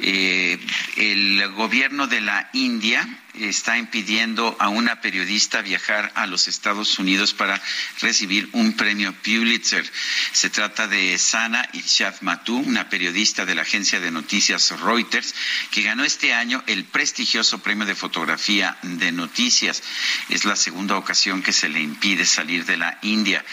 [0.00, 0.58] Eh,
[0.96, 3.08] el gobierno de la India
[3.48, 7.60] está impidiendo a una periodista viajar a los Estados Unidos para
[8.00, 9.90] recibir un premio Pulitzer.
[10.32, 15.34] Se trata de Sana Irshad Matu, una periodista de la agencia de noticias Reuters,
[15.70, 19.82] que ganó este año el prestigioso premio de fotografía de noticias.
[20.28, 23.44] Es la segunda ocasión que se le impide salir de la India.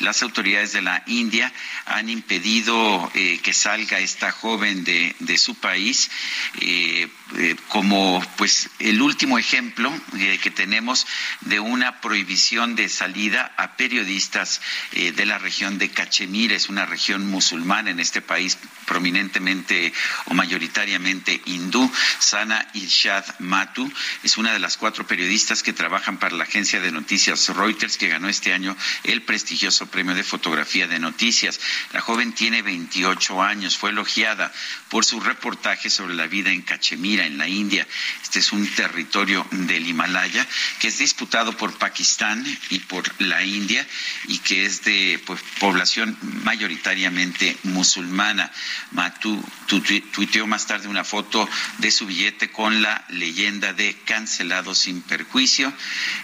[0.00, 1.52] Las autoridades de la India
[1.86, 6.10] han impedido eh, que salga esta joven de, su país
[6.60, 11.06] eh, eh, como pues el último ejemplo eh, que tenemos
[11.40, 14.60] de una prohibición de salida a periodistas
[14.92, 19.92] eh, de la región de Cachemira, es una región musulmana en este país prominentemente
[20.26, 21.90] o mayoritariamente hindú.
[22.18, 23.90] Sana Irshad Matu
[24.22, 28.08] es una de las cuatro periodistas que trabajan para la agencia de noticias Reuters que
[28.08, 31.60] ganó este año el prestigioso premio de fotografía de noticias.
[31.92, 34.52] La joven tiene 28 años, fue elogiada
[34.88, 37.86] por su reportaje sobre la vida en Cachemira en la India.
[38.22, 40.46] Este es un territorio del Himalaya
[40.78, 43.86] que es disputado por Pakistán y por la India
[44.28, 48.50] y que es de pues, población mayoritariamente musulmana.
[48.92, 51.48] Matu tuiteó más tarde una foto
[51.78, 55.72] de su billete con la leyenda de cancelado sin perjuicio.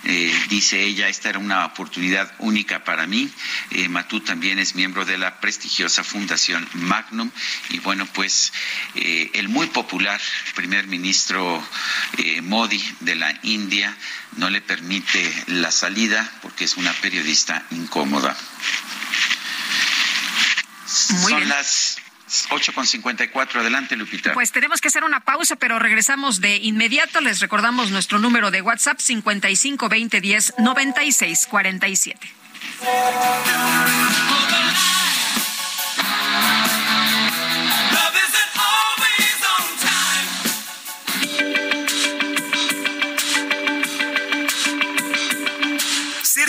[0.05, 3.31] Eh, dice ella, esta era una oportunidad única para mí.
[3.71, 7.31] Eh, Matú también es miembro de la prestigiosa Fundación Magnum
[7.71, 8.53] y bueno, pues
[8.97, 10.21] eh, el muy popular
[10.55, 11.63] primer ministro
[12.19, 13.97] eh, Modi de la India
[14.37, 18.37] no le permite la salida porque es una periodista incómoda.
[21.11, 21.49] Muy Son bien.
[21.49, 21.99] las
[22.51, 23.57] 8.54.
[23.57, 24.33] Adelante, Lupita.
[24.33, 27.21] Pues tenemos que hacer una pausa, pero regresamos de inmediato.
[27.21, 32.33] Les recordamos nuestro número de WhatsApp 55 20 10 96 47.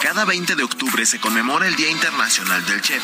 [0.00, 3.02] Cada 20 de octubre se conmemora el Día Internacional del Chef,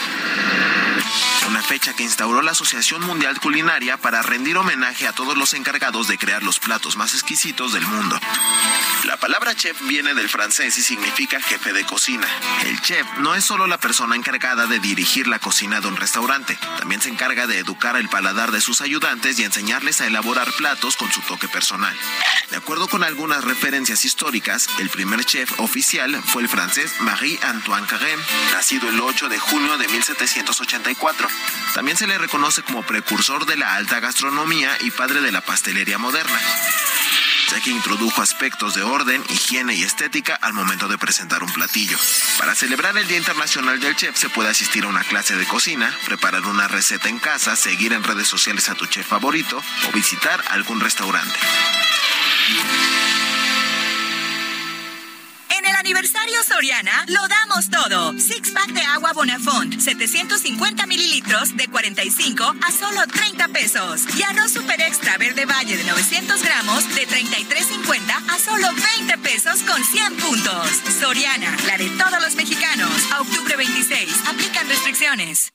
[1.49, 6.07] una fecha que instauró la Asociación Mundial Culinaria para rendir homenaje a todos los encargados
[6.07, 8.19] de crear los platos más exquisitos del mundo.
[9.05, 12.27] La palabra chef viene del francés y significa jefe de cocina.
[12.65, 16.59] El chef no es solo la persona encargada de dirigir la cocina de un restaurante,
[16.79, 20.97] también se encarga de educar el paladar de sus ayudantes y enseñarles a elaborar platos
[20.97, 21.95] con su toque personal.
[22.51, 28.23] De acuerdo con algunas referencias históricas, el primer chef oficial fue el francés Marie-Antoine Carême,
[28.53, 31.29] nacido el 8 de junio de 1784.
[31.75, 35.99] También se le reconoce como precursor de la alta gastronomía y padre de la pastelería
[35.99, 36.39] moderna
[37.51, 41.97] ya que introdujo aspectos de orden, higiene y estética al momento de presentar un platillo.
[42.39, 45.95] Para celebrar el Día Internacional del Chef se puede asistir a una clase de cocina,
[46.07, 50.43] preparar una receta en casa, seguir en redes sociales a tu chef favorito o visitar
[50.51, 51.39] algún restaurante.
[55.65, 58.13] En el aniversario Soriana lo damos todo.
[58.19, 64.03] Six pack de agua Bonafont, 750 mililitros de 45 a solo 30 pesos.
[64.19, 68.69] Y arroz super extra verde valle de 900 gramos de 33.50 a solo
[68.99, 70.69] 20 pesos con 100 puntos.
[71.01, 72.91] Soriana, la de todos los mexicanos.
[73.13, 75.54] A octubre 26, aplican restricciones.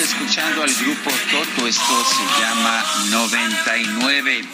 [0.00, 4.44] Escuchando al grupo Toto, esto se llama 99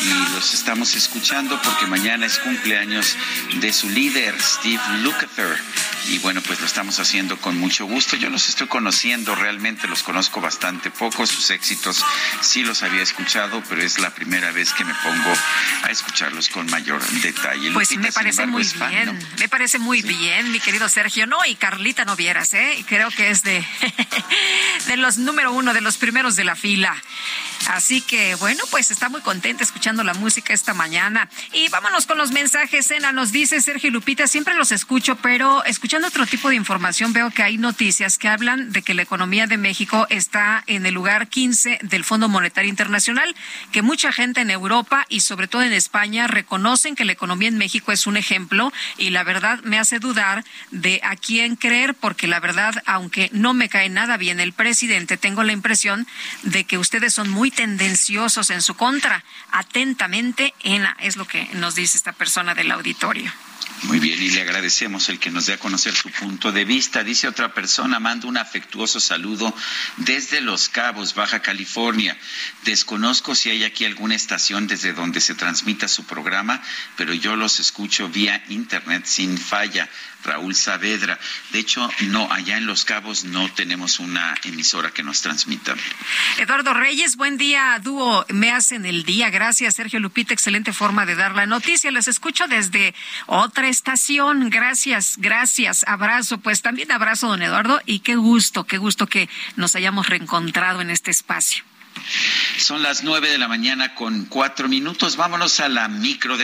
[0.00, 3.16] y los estamos escuchando porque mañana es cumpleaños
[3.60, 5.58] de su líder, Steve Lukather
[6.08, 8.16] y bueno, pues lo estamos haciendo con mucho gusto.
[8.16, 12.04] Yo los estoy conociendo, realmente los conozco bastante poco, sus éxitos
[12.40, 15.32] sí los había escuchado, pero es la primera vez que me pongo
[15.84, 17.70] a escucharlos con mayor detalle.
[17.72, 21.26] Pues me parece muy bien, me parece muy bien, mi querido Sergio.
[21.26, 22.84] No, y Carlita no vieras, ¿eh?
[22.88, 23.64] Creo que es de,
[24.86, 26.94] de los número uno, de los primeros de la fila.
[27.68, 31.28] Así que bueno, pues está muy contenta escuchando la música esta mañana.
[31.52, 32.86] Y vámonos con los mensajes.
[32.86, 37.30] Cena nos dice Sergio Lupita, siempre los escucho, pero escuchando otro tipo de información veo
[37.30, 41.28] que hay noticias que hablan de que la economía de México está en el lugar
[41.28, 43.34] 15 del Fondo Monetario Internacional,
[43.70, 47.58] que mucha gente en Europa y sobre todo en España reconocen que la economía en
[47.58, 52.26] México es un ejemplo y la verdad me hace dudar de a quién creer, porque
[52.26, 56.06] la verdad, aunque no me cae nada bien el presidente, tengo la impresión
[56.42, 59.24] de que ustedes son muy tendenciosos en su contra.
[59.50, 63.32] Atentamente, Ena, es lo que nos dice esta persona del auditorio.
[63.84, 67.02] Muy bien, y le agradecemos el que nos dé a conocer su punto de vista.
[67.02, 69.52] Dice otra persona, mando un afectuoso saludo
[69.96, 72.16] desde Los Cabos, Baja California.
[72.64, 76.62] Desconozco si hay aquí alguna estación desde donde se transmita su programa,
[76.96, 79.88] pero yo los escucho vía internet sin falla.
[80.24, 81.18] Raúl Saavedra.
[81.50, 85.74] De hecho, no, allá en Los Cabos no tenemos una emisora que nos transmita.
[86.38, 89.30] Eduardo Reyes, buen día, dúo, me hacen el día.
[89.30, 91.90] Gracias, Sergio Lupita, excelente forma de dar la noticia.
[91.90, 92.94] Les escucho desde
[93.26, 94.50] otra estación.
[94.50, 95.84] Gracias, gracias.
[95.86, 100.80] Abrazo, pues también abrazo, don Eduardo, y qué gusto, qué gusto que nos hayamos reencontrado
[100.80, 101.64] en este espacio.
[102.56, 105.16] Son las nueve de la mañana con cuatro minutos.
[105.16, 106.36] Vámonos a la micro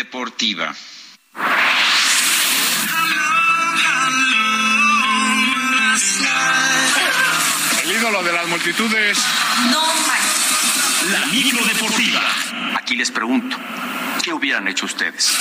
[7.82, 9.18] El ídolo de las multitudes.
[9.70, 9.82] No
[11.10, 12.22] La micro deportiva.
[12.76, 13.56] Aquí les pregunto,
[14.22, 15.36] ¿qué hubieran hecho ustedes?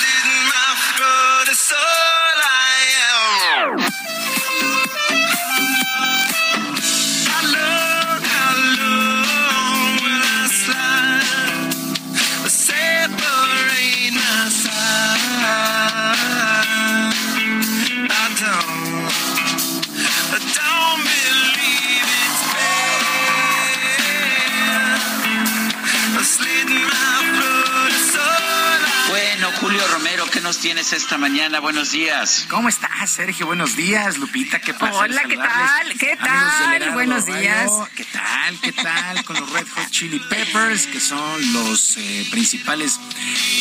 [30.47, 31.59] Nos tienes esta mañana?
[31.59, 32.45] Buenos días.
[32.49, 33.45] ¿Cómo estás, Sergio?
[33.47, 34.61] Buenos días, Lupita.
[34.61, 34.95] ¿Qué pasa?
[34.95, 35.97] Hola, ¿qué tal?
[35.97, 36.91] ¿Qué tal?
[36.93, 37.69] Buenos días.
[37.93, 38.57] ¿Qué tal?
[38.61, 39.25] ¿Qué tal?
[39.25, 42.97] Con los Red Hot Chili Peppers, que son los eh, principales,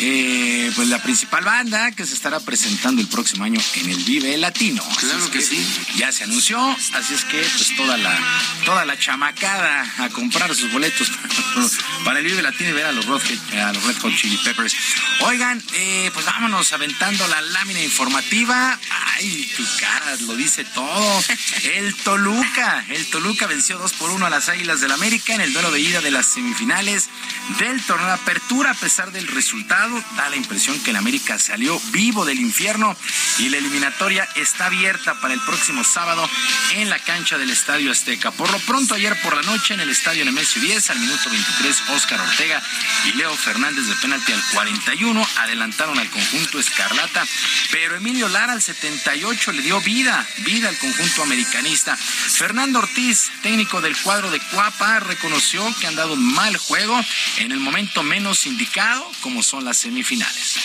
[0.00, 4.36] eh, pues la principal banda que se estará presentando el próximo año en el Vive
[4.36, 4.84] Latino.
[5.00, 5.66] Claro que, sí.
[5.96, 6.60] Ya se anunció,
[6.94, 8.16] así es que pues toda la,
[8.64, 11.10] toda la chamacada a comprar sus boletos
[12.04, 14.76] para el Vive Latino y ver a los Red, a los Red Hot Chili Peppers.
[15.22, 18.78] Oigan, eh, pues vámonos aventando la lámina informativa.
[19.14, 21.24] Ay, tu cara lo dice todo.
[21.64, 25.54] El Toluca, el Toluca venció 2 por 1 a las Águilas del América en el
[25.54, 27.08] duelo de ida de las semifinales
[27.58, 28.72] del torneo de apertura.
[28.72, 32.94] A pesar del resultado, da la impresión que el América salió vivo del infierno
[33.38, 36.28] y la eliminatoria está abierta para el próximo sábado
[36.74, 38.30] en la cancha del Estadio Azteca.
[38.32, 41.82] Por lo pronto, ayer por la noche en el Estadio Nemesio 10, al minuto 23,
[41.94, 42.62] Óscar Ortega
[43.06, 47.26] y Leo Fernández de penalti al 41 adelantaron al conjunto Escarlata,
[47.70, 51.96] pero Emilio Lara al 78 le dio vida, vida al conjunto americanista.
[51.96, 57.00] Fernando Ortiz, técnico del cuadro de Cuapa, reconoció que han dado un mal juego
[57.38, 60.56] en el momento menos indicado, como son las semifinales.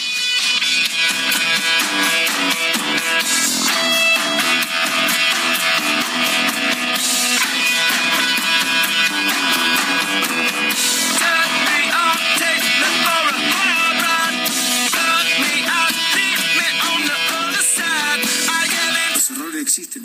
[19.72, 20.03] Existen.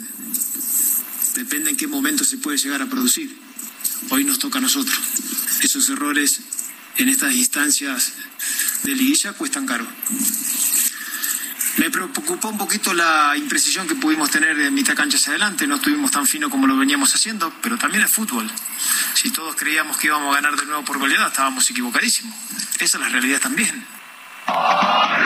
[1.34, 3.36] Depende en qué momento se puede llegar a producir.
[4.10, 4.96] Hoy nos toca a nosotros.
[5.60, 6.40] Esos errores
[6.98, 8.12] en estas instancias
[8.84, 9.84] de liguilla cuestan caro.
[11.78, 15.66] Me preocupó un poquito la imprecisión que pudimos tener de mitad cancha hacia adelante.
[15.66, 18.48] No estuvimos tan fino como lo veníamos haciendo, pero también es fútbol.
[19.14, 22.32] Si todos creíamos que íbamos a ganar de nuevo por goleada, estábamos equivocadísimos.
[22.78, 23.84] Esa es la realidad también.
[24.46, 25.16] ahí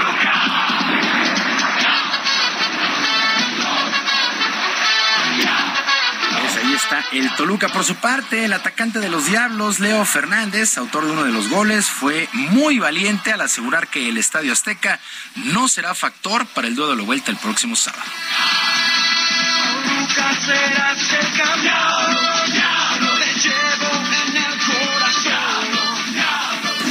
[7.13, 7.69] el Toluca.
[7.69, 11.49] Por su parte, el atacante de los Diablos, Leo Fernández, autor de uno de los
[11.49, 15.01] goles, fue muy valiente al asegurar que el Estadio Azteca
[15.37, 18.03] no será factor para el duelo de la vuelta el próximo sábado.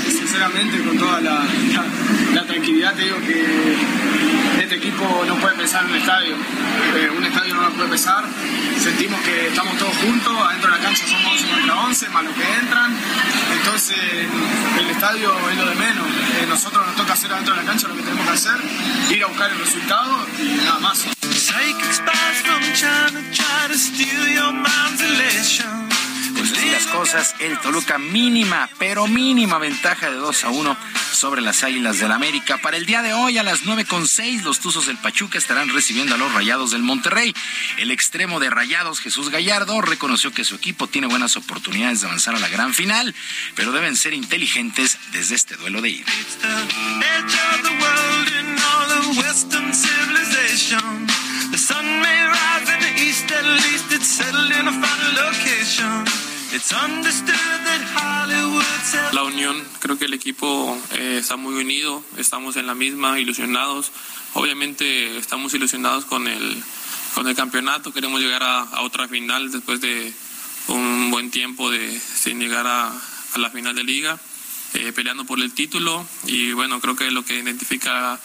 [0.10, 1.46] Sinceramente, con toda la,
[2.34, 6.36] la tranquilidad, te digo que este equipo no puede pesar en un estadio.
[6.96, 8.24] Eh, un estadio no lo puede pesar.
[8.82, 12.34] Sentimos que estamos todos juntos, adentro de la cancha somos 11 contra 11, más los
[12.34, 12.98] que entran.
[13.58, 13.98] Entonces,
[14.80, 16.08] el estadio es lo de menos.
[16.08, 18.58] Eh, nosotros nos toca hacer adentro de la cancha lo que tenemos que hacer,
[19.10, 21.06] ir a buscar el resultado y nada más.
[26.52, 30.78] Así las cosas, el Toluca mínima, pero mínima ventaja de 2 a 1
[31.12, 32.58] sobre las Águilas del América.
[32.58, 36.18] Para el día de hoy a las 9.6 los Tuzos del Pachuca estarán recibiendo a
[36.18, 37.36] los Rayados del Monterrey.
[37.78, 42.34] El extremo de Rayados, Jesús Gallardo, reconoció que su equipo tiene buenas oportunidades de avanzar
[42.34, 43.14] a la gran final,
[43.56, 46.06] pero deben ser inteligentes desde este duelo de ida.
[59.14, 63.92] La unión, creo que el equipo eh, está muy unido, estamos en la misma, ilusionados.
[64.34, 66.64] Obviamente estamos ilusionados con el,
[67.14, 70.14] con el campeonato, queremos llegar a, otra final después de
[70.68, 72.92] un buen tiempo de, sin llegar a,
[73.36, 74.20] la final de liga,
[74.74, 78.20] eh, peleando por el título y bueno, creo que lo que identifica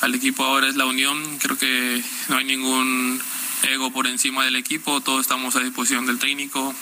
[0.00, 3.22] al equipo ahora es la unión, creo que no hay ningún
[3.70, 6.74] ego por encima del equipo, todos estamos a disposición del técnico,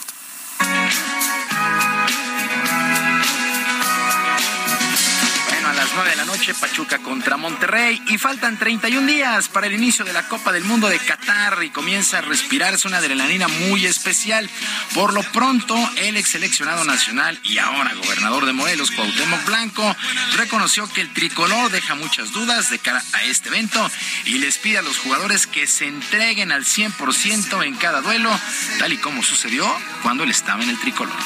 [5.97, 8.03] 9 de la noche, Pachuca contra Monterrey.
[8.09, 11.71] Y faltan 31 días para el inicio de la Copa del Mundo de Qatar y
[11.71, 14.51] comienza a respirarse una adrenalina muy especial.
[14.95, 19.97] Por lo pronto, el ex seleccionado nacional y ahora gobernador de Morelos, Cuauhtémoc Blanco,
[20.37, 23.91] reconoció que el tricolor deja muchas dudas de cara a este evento
[24.27, 28.31] y les pide a los jugadores que se entreguen al 100% en cada duelo,
[28.79, 29.67] tal y como sucedió
[30.03, 31.17] cuando él estaba en el tricolor.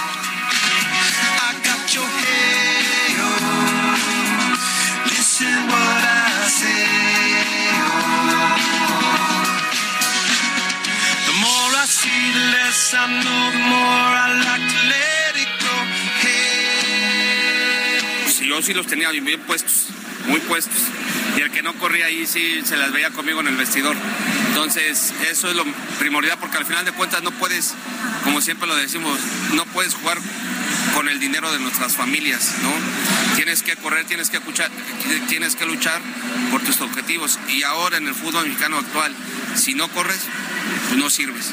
[18.30, 19.88] Sí, yo sí los tenía bien puestos,
[20.26, 20.78] muy puestos.
[21.36, 23.96] Y el que no corría ahí sí se las veía conmigo en el vestidor.
[24.48, 25.64] Entonces, eso es lo
[25.98, 27.74] primordial porque al final de cuentas no puedes,
[28.24, 29.18] como siempre lo decimos,
[29.52, 30.16] no puedes jugar
[30.94, 32.72] con el dinero de nuestras familias, ¿no?
[33.36, 34.70] Tienes que correr, tienes que luchar,
[35.28, 36.00] tienes que luchar
[36.50, 37.38] por tus objetivos.
[37.48, 39.14] Y ahora en el fútbol mexicano actual,
[39.54, 40.20] si no corres,
[40.88, 41.52] pues no sirves.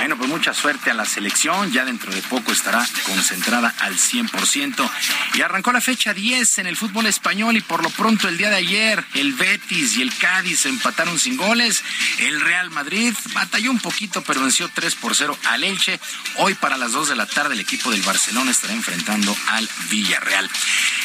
[0.00, 1.70] Bueno, pues mucha suerte a la selección.
[1.72, 4.90] Ya dentro de poco estará concentrada al 100%.
[5.34, 8.48] Y arrancó la fecha 10 en el fútbol español y por lo pronto el día
[8.48, 11.84] de ayer el Betis y el Cádiz empataron sin goles.
[12.18, 16.00] El Real Madrid batalló un poquito pero venció 3 por 0 al Elche.
[16.36, 20.48] Hoy para las 2 de la tarde el equipo del Barcelona estará enfrentando al Villarreal.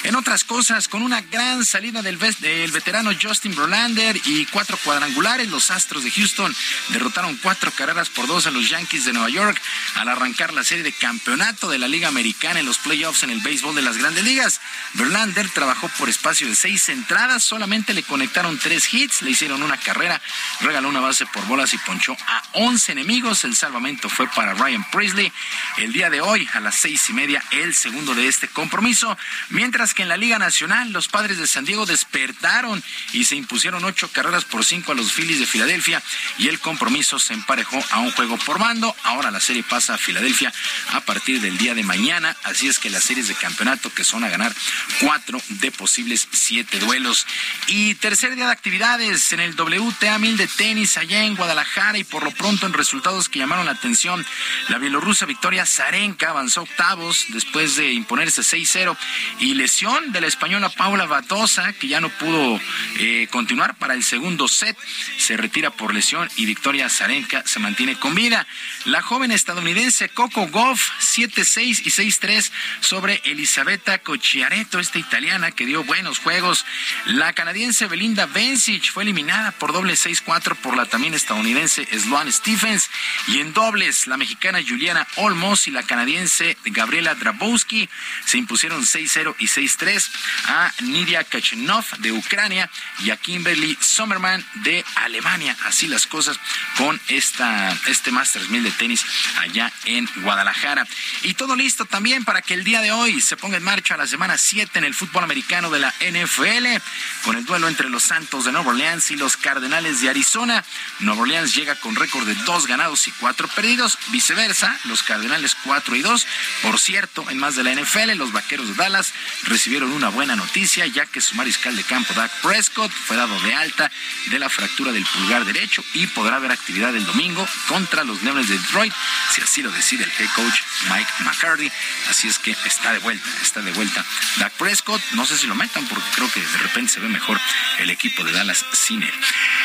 [0.03, 5.49] En otras cosas, con una gran salida del, del veterano Justin Brolander y cuatro cuadrangulares,
[5.49, 6.55] los Astros de Houston
[6.89, 9.59] derrotaron cuatro carreras por dos a los Yankees de Nueva York
[9.95, 13.39] al arrancar la serie de campeonato de la Liga Americana en los playoffs en el
[13.39, 14.61] béisbol de las grandes ligas.
[14.93, 19.77] Verlander trabajó por espacio de seis entradas, solamente le conectaron tres hits, le hicieron una
[19.77, 20.21] carrera,
[20.61, 23.43] regaló una base por bolas y ponchó a once enemigos.
[23.43, 25.31] El salvamento fue para Ryan Priestley.
[25.77, 29.17] El día de hoy, a las seis y media, el segundo de este compromiso.
[29.49, 32.83] Mientras que en la Liga Nacional, los padres de San Diego despertaron
[33.13, 36.03] y se impusieron ocho carreras por cinco a los Phillies de Filadelfia
[36.37, 38.74] y el compromiso se emparejó a un juego por mano.
[39.03, 40.51] Ahora la serie pasa a Filadelfia
[40.91, 42.35] a partir del día de mañana.
[42.43, 44.53] Así es que las series de campeonato que son a ganar
[44.99, 47.25] cuatro de posibles siete duelos.
[47.67, 52.03] Y tercer día de actividades en el WTA 1000 de tenis allá en Guadalajara y
[52.03, 54.25] por lo pronto en resultados que llamaron la atención.
[54.69, 58.97] La bielorrusa Victoria Zarenka avanzó octavos después de imponerse 6-0
[59.39, 62.59] y lesión de la española Paula Badosa que ya no pudo
[62.99, 64.77] eh, continuar para el segundo set.
[65.17, 68.45] Se retira por lesión y Victoria Zarenka se mantiene con vida.
[68.85, 72.51] La joven estadounidense Coco Goff, 7-6 y 6-3
[72.81, 76.65] sobre Elisabetta Cocciaretto, esta italiana que dio buenos juegos.
[77.05, 82.89] La canadiense Belinda Bencic fue eliminada por doble 6-4 por la también estadounidense Sloane Stephens.
[83.27, 87.89] Y en dobles, la mexicana Juliana Olmos y la canadiense Gabriela Drabowski
[88.25, 90.09] se impusieron 6-0 y 6-3
[90.45, 92.69] a Nidia Kachenov de Ucrania
[93.03, 95.55] y a Kimberly Sommerman de Alemania.
[95.65, 96.39] Así las cosas
[96.77, 99.05] con esta, este Masters de tenis
[99.39, 100.87] allá en Guadalajara.
[101.23, 104.07] Y todo listo también para que el día de hoy se ponga en marcha la
[104.07, 106.81] semana 7 en el fútbol americano de la NFL,
[107.23, 110.63] con el duelo entre los Santos de Nueva Orleans y los Cardenales de Arizona.
[110.99, 115.95] Nueva Orleans llega con récord de dos ganados y cuatro perdidos, viceversa, los Cardenales 4
[115.95, 116.27] y 2.
[116.61, 119.13] Por cierto, en más de la NFL, los Vaqueros de Dallas
[119.43, 123.53] recibieron una buena noticia, ya que su mariscal de campo, Dak Prescott, fue dado de
[123.53, 123.91] alta
[124.27, 128.44] de la fractura del pulgar derecho y podrá haber actividad el domingo contra los Leones
[128.47, 128.93] de Detroit,
[129.33, 131.71] si así lo decide el head coach Mike McCarthy.
[132.09, 134.05] Así es que está de vuelta, está de vuelta
[134.37, 135.01] Dak Prescott.
[135.11, 137.39] No sé si lo metan porque creo que de repente se ve mejor
[137.79, 139.13] el equipo de Dallas él.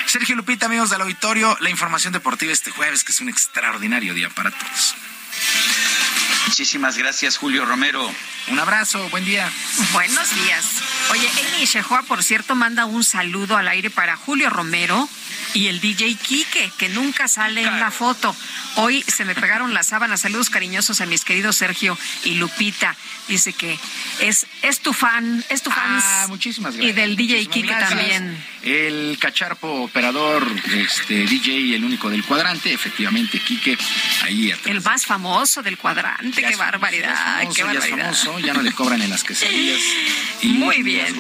[0.07, 4.29] Sergio Lupita, amigos del auditorio, la información deportiva este jueves, que es un extraordinario día
[4.31, 4.95] para todos.
[6.47, 8.13] Muchísimas gracias, Julio Romero.
[8.49, 9.51] Un abrazo, buen día.
[9.93, 10.65] Buenos días.
[11.11, 15.09] Oye, Amy Shehoa, por cierto, manda un saludo al aire para Julio Romero
[15.55, 18.35] y el DJ Quique, que nunca sale en la foto.
[18.77, 20.21] Hoy se me pegaron las sábanas.
[20.21, 22.95] Saludos cariñosos a mis queridos Sergio y Lupita.
[23.29, 23.79] Dice que
[24.21, 26.01] es, es tu fan, es tu fan.
[26.03, 26.97] Ah, muchísimas gracias.
[26.97, 28.45] Y del DJ Quique también.
[28.63, 33.77] El cacharpo operador, este DJ, el único del cuadrante, efectivamente, Quique,
[34.23, 34.67] ahí atrás.
[34.67, 37.97] El más famoso del cuadrante, qué barbaridad, qué barbaridad.
[37.97, 39.81] Ya, famoso, ya no le cobran en las quesadillas.
[40.43, 41.15] Muy bien.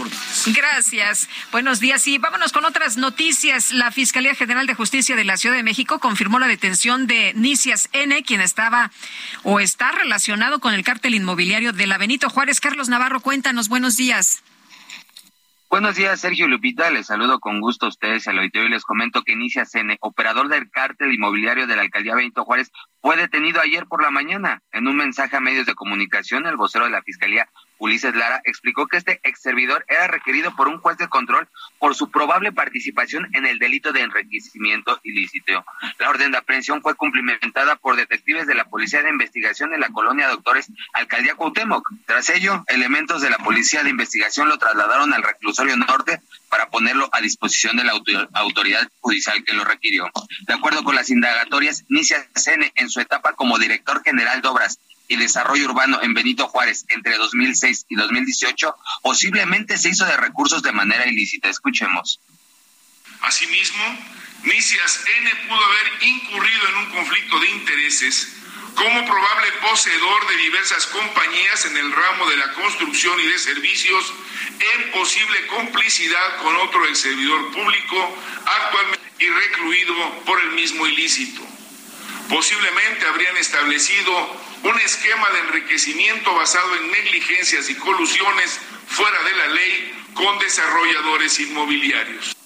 [0.46, 1.28] Gracias.
[1.52, 3.72] Buenos días y vámonos con otras noticias.
[3.72, 7.88] La Fiscalía General de Justicia de la Ciudad de México confirmó la detención de Nicias
[7.92, 8.90] N, quien estaba
[9.42, 12.60] o está relacionado con el cártel inmobiliario de la Benito Juárez.
[12.60, 14.42] Carlos Navarro, cuéntanos, buenos días.
[15.70, 16.90] Buenos días, Sergio Lupita.
[16.90, 20.48] Les saludo con gusto a ustedes al auditorio y les comento que Nicias N, operador
[20.48, 24.64] del cártel inmobiliario de la alcaldía Benito Juárez, fue detenido ayer por la mañana.
[24.72, 27.48] En un mensaje a medios de comunicación, el vocero de la Fiscalía
[27.80, 31.48] Ulises Lara, explicó que este ex servidor era requerido por un juez de control
[31.78, 35.64] por su probable participación en el delito de enriquecimiento ilícito.
[35.98, 39.88] La orden de aprehensión fue cumplimentada por detectives de la Policía de Investigación de la
[39.88, 41.88] colonia Doctores Alcaldía Cuauhtémoc.
[42.06, 46.20] Tras ello, elementos de la Policía de Investigación lo trasladaron al reclusorio norte
[46.50, 50.10] para ponerlo a disposición de la autoridad judicial que lo requirió.
[50.46, 54.78] De acuerdo con las indagatorias, Nicia Sene, en su etapa como director general de obras
[55.10, 60.62] y Desarrollo Urbano en Benito Juárez entre 2006 y 2018 posiblemente se hizo de recursos
[60.62, 61.48] de manera ilícita.
[61.48, 62.20] Escuchemos.
[63.20, 63.82] Asimismo,
[64.44, 68.36] Nicias N pudo haber incurrido en un conflicto de intereses
[68.76, 74.14] como probable poseedor de diversas compañías en el ramo de la construcción y de servicios
[74.60, 78.16] en posible complicidad con otro ex servidor público
[78.46, 81.42] actualmente y recluido por el mismo ilícito.
[82.28, 89.46] Posiblemente habrían establecido un esquema de enriquecimiento basado en negligencias y colusiones fuera de la
[89.54, 92.36] ley con desarrolladores inmobiliarios.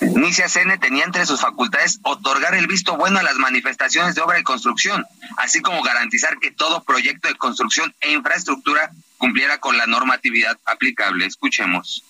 [0.00, 4.38] Nicia Cene tenía entre sus facultades otorgar el visto bueno a las manifestaciones de obra
[4.38, 5.04] y construcción,
[5.36, 11.26] así como garantizar que todo proyecto de construcción e infraestructura cumpliera con la normatividad aplicable.
[11.26, 12.04] Escuchemos.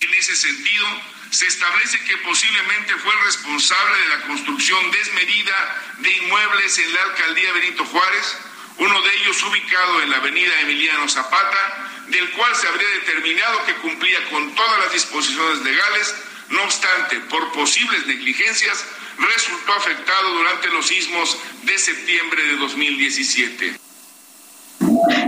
[0.00, 0.86] En ese sentido,
[1.30, 7.02] se establece que posiblemente fue el responsable de la construcción desmedida de inmuebles en la
[7.02, 8.36] alcaldía Benito Juárez,
[8.78, 13.74] uno de ellos ubicado en la avenida Emiliano Zapata, del cual se habría determinado que
[13.74, 16.14] cumplía con todas las disposiciones legales
[16.50, 18.84] no obstante, por posibles negligencias,
[19.18, 23.83] resultó afectado durante los sismos de septiembre de 2017.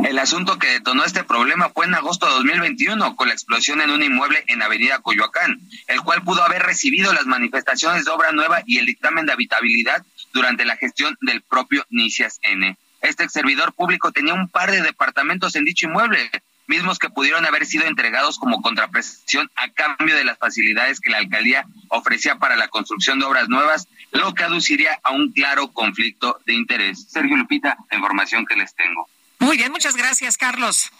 [0.05, 3.91] El asunto que detonó este problema fue en agosto de 2021 con la explosión en
[3.91, 8.63] un inmueble en Avenida Coyoacán, el cual pudo haber recibido las manifestaciones de obra nueva
[8.67, 12.77] y el dictamen de habitabilidad durante la gestión del propio Nicias N.
[13.03, 16.31] Este servidor público tenía un par de departamentos en dicho inmueble,
[16.67, 21.19] mismos que pudieron haber sido entregados como contraprestación a cambio de las facilidades que la
[21.19, 26.41] alcaldía ofrecía para la construcción de obras nuevas, lo que aduciría a un claro conflicto
[26.47, 27.07] de interés.
[27.09, 29.09] Sergio Lupita, la información que les tengo.
[29.39, 30.91] Muy bien, muchas gracias, Carlos.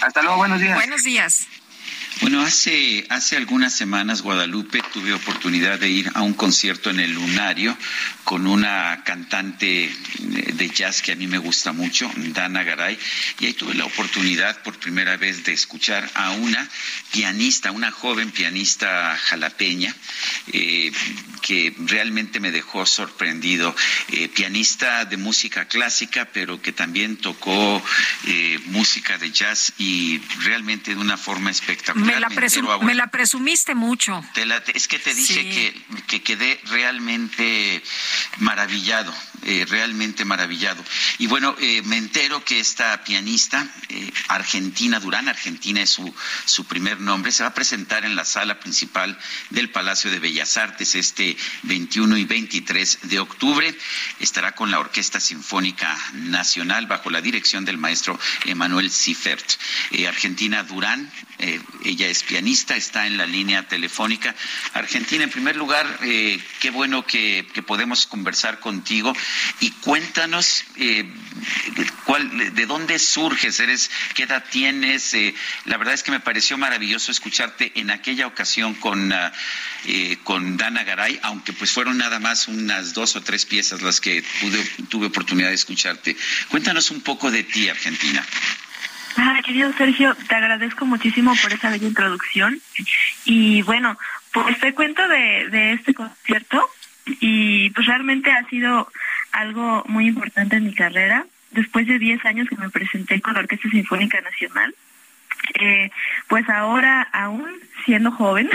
[0.00, 0.74] Hasta luego, buenos días.
[0.74, 1.46] Buenos días.
[2.20, 7.12] Bueno, hace, hace algunas semanas, Guadalupe, tuve oportunidad de ir a un concierto en el
[7.12, 7.76] Lunario
[8.28, 12.98] con una cantante de jazz que a mí me gusta mucho, Dana Garay,
[13.40, 16.68] y ahí tuve la oportunidad por primera vez de escuchar a una
[17.10, 19.96] pianista, una joven pianista jalapeña,
[20.52, 20.92] eh,
[21.40, 23.74] que realmente me dejó sorprendido.
[24.08, 27.82] Eh, pianista de música clásica, pero que también tocó
[28.26, 32.14] eh, música de jazz y realmente de una forma espectacular.
[32.82, 34.22] Me la, presumiste mucho.
[34.74, 37.82] es que te dije que, que quedé realmente
[38.38, 39.14] maravillado,
[39.44, 40.84] eh, realmente maravillado.
[41.18, 46.12] Y bueno, eh, me entero que esta pianista, eh, Argentina Durán, Argentina es su,
[46.44, 49.16] su primer nombre, se va a presentar en la sala principal
[49.50, 53.72] del Palacio de Bellas Artes este 21 y 23 de octubre.
[54.18, 59.52] Estará con la Orquesta Sinfónica Nacional bajo la dirección del maestro Emanuel Siffert.
[60.08, 61.10] Argentina Durán,
[61.84, 64.34] ella es pianista, está en la línea telefónica.
[64.74, 69.14] Argentina, en primer lugar, qué bueno que, que podemos conversar contigo
[69.60, 71.08] y cuéntanos eh,
[72.04, 75.14] cuál, de dónde surges, eres, qué edad tienes.
[75.14, 79.32] Eh, la verdad es que me pareció maravilloso escucharte en aquella ocasión con, ah,
[79.86, 84.00] eh, con Dana Garay, aunque pues fueron nada más unas dos o tres piezas las
[84.00, 86.16] que pude, tuve oportunidad de escucharte.
[86.48, 88.24] Cuéntanos un poco de ti, Argentina.
[89.48, 92.60] Querido Sergio, te agradezco muchísimo por esa bella introducción.
[93.24, 93.98] Y bueno,
[94.30, 96.68] pues te cuento de este concierto
[97.20, 98.88] y pues realmente ha sido
[99.32, 101.26] algo muy importante en mi carrera.
[101.50, 104.74] Después de 10 años que me presenté con la Orquesta Sinfónica Nacional,
[105.60, 105.90] eh,
[106.28, 107.48] pues ahora aún
[107.84, 108.50] siendo joven,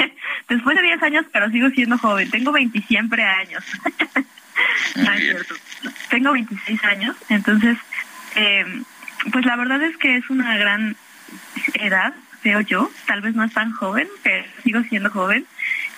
[0.48, 3.64] después de 10 años, pero sigo siendo joven, tengo 20 siempre años.
[6.10, 7.76] tengo 26 años, entonces,
[8.34, 8.64] eh,
[9.30, 10.96] pues la verdad es que es una gran
[11.74, 15.44] edad, veo yo, tal vez no es tan joven, pero sigo siendo joven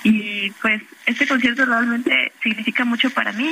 [0.02, 3.48] y pues este concierto realmente significa mucho para mí.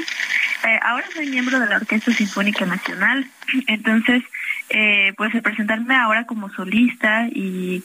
[0.66, 3.28] Eh, ahora soy miembro de la Orquesta Sinfónica Nacional,
[3.66, 4.22] entonces
[4.70, 7.82] eh, pues presentarme ahora como solista y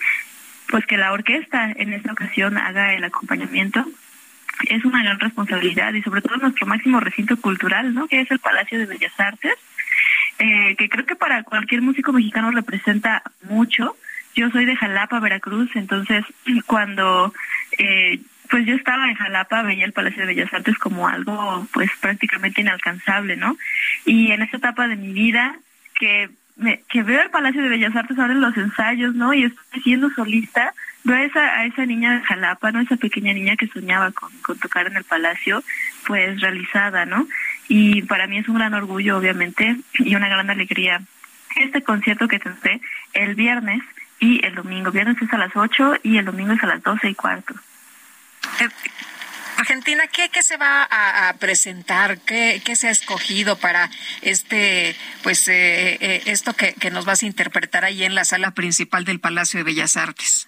[0.70, 3.86] pues que la orquesta en esta ocasión haga el acompañamiento
[4.70, 8.08] es una gran responsabilidad y sobre todo nuestro máximo recinto cultural, ¿no?
[8.08, 9.54] Que es el Palacio de Bellas Artes,
[10.40, 13.96] eh, que creo que para cualquier músico mexicano representa mucho.
[14.36, 16.26] Yo soy de Jalapa, Veracruz, entonces
[16.66, 17.34] cuando
[17.78, 18.20] eh,
[18.54, 22.62] pues yo estaba en Jalapa, veía el Palacio de Bellas Artes como algo pues prácticamente
[22.62, 23.58] inalcanzable, ¿no?
[24.06, 25.56] Y en esta etapa de mi vida
[26.00, 26.30] que
[26.88, 29.34] que veo el Palacio de Bellas Artes ahora en los ensayos, ¿no?
[29.34, 30.72] Y estoy siendo solista,
[31.04, 32.80] veo a esa, a esa niña de Jalapa, ¿no?
[32.82, 35.64] Esa pequeña niña que soñaba con, con tocar en el Palacio,
[36.06, 37.28] pues realizada, ¿no?
[37.68, 41.02] Y para mí es un gran orgullo, obviamente, y una gran alegría
[41.56, 42.82] este concierto que tendré
[43.14, 43.82] el viernes
[44.20, 44.92] y el domingo.
[44.92, 47.56] Viernes es a las 8 y el domingo es a las 12 y cuarto.
[48.60, 48.70] Eh,
[49.58, 52.20] Argentina, ¿qué, ¿qué, se va a, presentar?
[52.20, 53.90] ¿Qué, ¿Qué, se ha escogido para
[54.22, 58.52] este, pues, eh, eh, esto que, que, nos vas a interpretar ahí en la sala
[58.52, 60.48] principal del Palacio de Bellas Artes?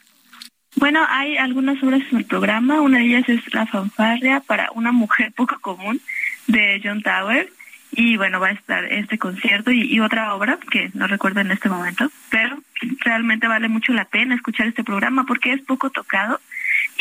[0.76, 2.82] Bueno, hay algunas obras en el programa.
[2.82, 6.02] Una de ellas es La fanfarria para una mujer poco común
[6.48, 7.50] de John Tower.
[7.92, 11.52] Y bueno, va a estar este concierto y, y otra obra que no recuerdo en
[11.52, 12.58] este momento, pero
[13.00, 16.42] realmente vale mucho la pena escuchar este programa porque es poco tocado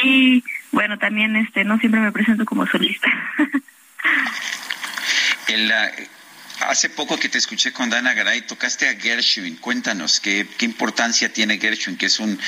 [0.03, 0.45] y
[0.75, 3.09] bueno, también este no siempre me presento como solista.
[5.49, 5.73] El,
[6.61, 9.57] hace poco que te escuché con Dana Garay, tocaste a Gershwin.
[9.57, 11.97] Cuéntanos, ¿qué, ¿qué, importancia tiene Gershwin?
[11.97, 12.39] Que es un,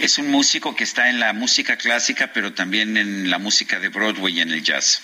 [0.00, 3.88] es un músico que está en la música clásica, pero también en la música de
[3.88, 5.02] Broadway y en el jazz.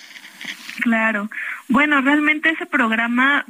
[0.80, 1.30] Claro.
[1.68, 3.44] Bueno, realmente ese programa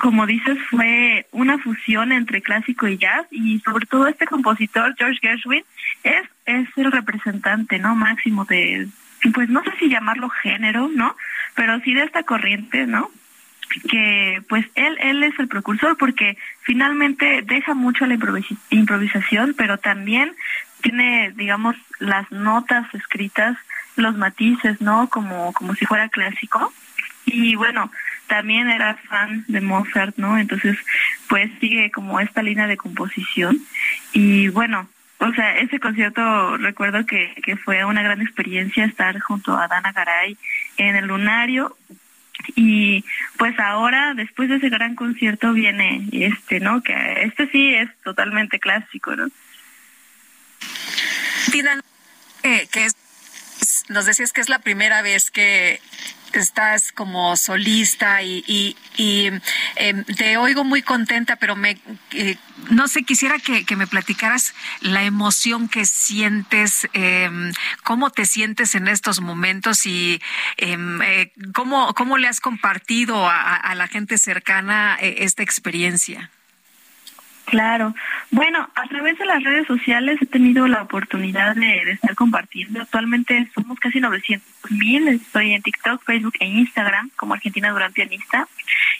[0.00, 5.18] como dices, fue una fusión entre clásico y jazz y sobre todo este compositor, George
[5.20, 5.64] Gershwin,
[6.02, 7.94] es, es el representante, ¿no?
[7.94, 8.88] Máximo de,
[9.34, 11.16] pues no sé si llamarlo género, ¿no?
[11.54, 13.10] Pero sí de esta corriente, ¿no?
[13.88, 18.16] que pues él él es el precursor porque finalmente deja mucho la
[18.70, 20.34] improvisación pero también
[20.82, 23.56] tiene digamos las notas escritas
[23.96, 26.72] los matices no como como si fuera clásico
[27.26, 27.90] y bueno
[28.26, 30.38] también era fan de Mozart, ¿no?
[30.38, 30.76] Entonces,
[31.28, 33.60] pues sigue como esta línea de composición.
[34.12, 34.88] Y bueno,
[35.18, 39.92] o sea, ese concierto recuerdo que, que fue una gran experiencia estar junto a Dana
[39.92, 40.36] Garay
[40.76, 41.76] en el Lunario.
[42.54, 43.04] Y
[43.38, 46.82] pues ahora, después de ese gran concierto, viene este, ¿no?
[46.82, 49.28] Que este sí es totalmente clásico, ¿no?
[52.42, 52.94] Que es,
[53.88, 55.80] nos decías que es la primera vez que
[56.32, 58.44] estás como solista y,
[58.96, 59.30] y,
[59.76, 61.78] em, te oigo muy contenta, pero me
[62.12, 62.36] eh,
[62.70, 67.52] no sé, quisiera que, me platicaras la emoción que sientes, em,
[67.84, 70.20] cómo te sientes en estos momentos y
[70.56, 76.30] em, eh, cómo, cómo le has compartido a, la gente cercana eh, esta experiencia.
[77.46, 77.94] Claro.
[78.32, 82.82] Bueno, a través de las redes sociales he tenido la oportunidad de, estar compartiendo.
[82.82, 85.06] Actualmente somos casi 900 mil.
[85.06, 88.48] Estoy en TikTok, Facebook e Instagram como Argentina Durán Pianista.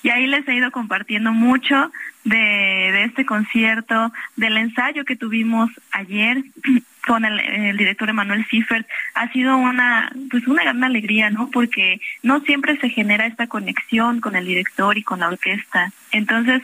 [0.05, 1.91] Y ahí les he ido compartiendo mucho
[2.23, 6.45] de, este concierto, del ensayo que tuvimos ayer
[7.07, 12.41] con el, director Emanuel Cifert ha sido una pues una gran alegría no porque no
[12.41, 16.63] siempre se genera esta conexión con el director y con la orquesta entonces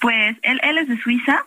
[0.00, 1.44] pues él, él es de Suiza,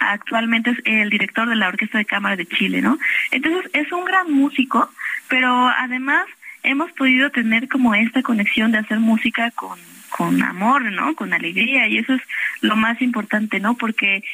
[0.00, 2.98] actualmente es el director de la Orquesta de Cámara de Chile, ¿no?
[3.30, 4.90] Entonces es un gran músico,
[5.28, 6.26] pero además
[6.62, 9.78] hemos podido tener como esta conexión de hacer música con,
[10.10, 11.14] con amor, ¿no?
[11.14, 12.22] Con alegría y eso es
[12.60, 13.74] lo más importante, ¿no?
[13.74, 14.24] Porque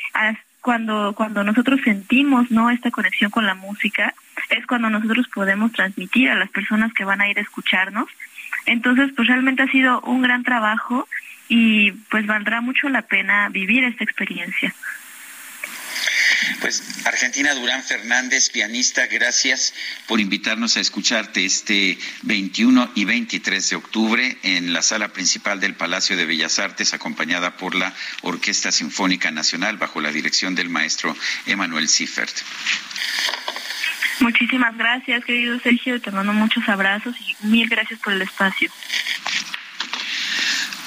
[0.60, 2.70] cuando cuando nosotros sentimos, ¿no?
[2.70, 4.14] Esta conexión con la música
[4.50, 8.08] es cuando nosotros podemos transmitir a las personas que van a ir a escucharnos.
[8.66, 11.08] Entonces, pues realmente ha sido un gran trabajo
[11.48, 14.74] y pues valdrá mucho la pena vivir esta experiencia.
[16.60, 19.74] Pues Argentina Durán Fernández, pianista, gracias
[20.06, 25.74] por invitarnos a escucharte este 21 y 23 de octubre en la sala principal del
[25.74, 31.16] Palacio de Bellas Artes, acompañada por la Orquesta Sinfónica Nacional bajo la dirección del maestro
[31.46, 32.36] Emanuel Siffert.
[34.20, 36.00] Muchísimas gracias, querido Sergio.
[36.00, 38.70] Te mando muchos abrazos y mil gracias por el espacio.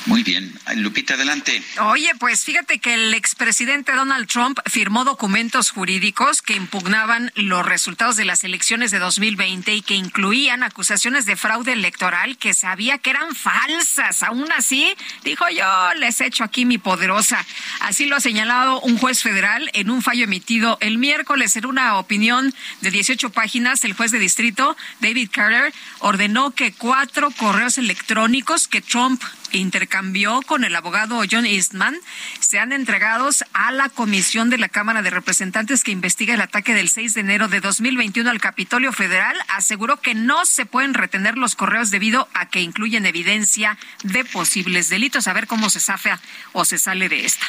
[0.06, 0.54] Muy bien.
[0.76, 1.62] Lupita, adelante.
[1.82, 8.16] Oye, pues fíjate que el expresidente Donald Trump firmó documentos jurídicos que impugnaban los resultados
[8.16, 13.10] de las elecciones de 2020 y que incluían acusaciones de fraude electoral que sabía que
[13.12, 14.24] eran falsas.
[14.24, 17.46] Aún así, dijo yo, les echo aquí mi poderosa.
[17.82, 21.98] Así lo ha señalado un juez federal en un fallo emitido el miércoles en una
[21.98, 23.84] opinión de 18 páginas.
[23.84, 29.22] El juez de distrito, David Carter, ordenó que cuatro correos electrónicos que Trump
[29.52, 31.98] intercambió con el abogado John Eastman
[32.40, 36.90] sean entregados a la Comisión de la Cámara de Representantes que investiga el ataque del
[36.90, 39.36] 6 de enero de 2021 al Capitolio Federal.
[39.50, 44.90] Aseguró que no se pueden retener los correos debido a que incluyen evidencia de posibles
[44.90, 45.28] delitos.
[45.28, 46.20] A ver cómo se zafea
[46.54, 47.46] o se sale de esta.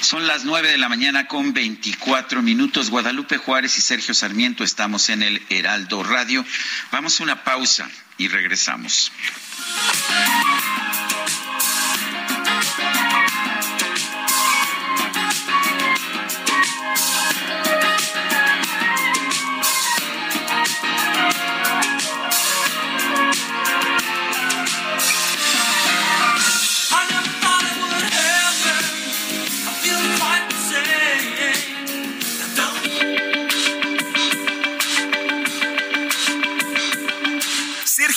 [0.00, 2.90] Son las nueve de la mañana con 24 minutos.
[2.90, 6.44] Guadalupe Juárez y Sergio Sarmiento estamos en el Heraldo Radio.
[6.92, 9.12] Vamos a una pausa y regresamos.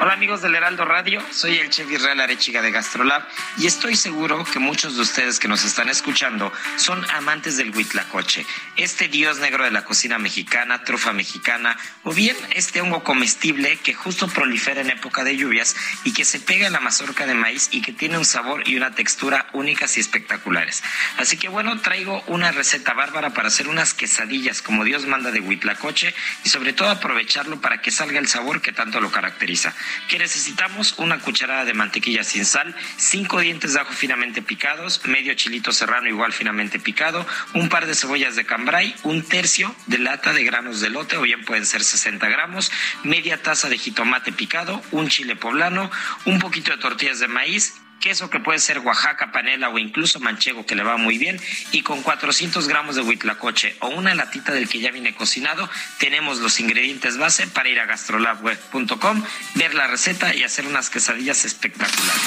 [0.00, 3.26] Hola amigos del Heraldo Radio, soy el chef Israel Arechiga de Gastrolab
[3.56, 8.46] y estoy seguro que muchos de ustedes que nos están escuchando son amantes del huitlacoche,
[8.76, 13.92] este dios negro de la cocina mexicana, trufa mexicana o bien este hongo comestible que
[13.92, 17.68] justo prolifera en época de lluvias y que se pega en la mazorca de maíz
[17.72, 20.84] y que tiene un sabor y una textura únicas y espectaculares.
[21.16, 25.40] Así que bueno, traigo una receta bárbara para hacer unas quesadillas como Dios manda de
[25.40, 26.14] huitlacoche
[26.44, 29.74] y sobre todo aprovecharlo para que salga el sabor que tanto lo caracteriza.
[30.08, 30.94] ¿Qué necesitamos?
[30.98, 36.08] Una cucharada de mantequilla sin sal, cinco dientes de ajo finamente picados, medio chilito serrano
[36.08, 40.80] igual finamente picado, un par de cebollas de cambray, un tercio de lata de granos
[40.80, 42.70] de lote o bien pueden ser 60 gramos,
[43.02, 45.90] media taza de jitomate picado, un chile poblano,
[46.24, 50.66] un poquito de tortillas de maíz, queso que puede ser Oaxaca, panela o incluso manchego
[50.66, 51.40] que le va muy bien
[51.72, 55.68] y con 400 gramos de huitlacoche o una latita del que ya viene cocinado
[55.98, 61.44] tenemos los ingredientes base para ir a gastrolabweb.com, ver la receta y hacer unas quesadillas
[61.44, 62.22] espectaculares.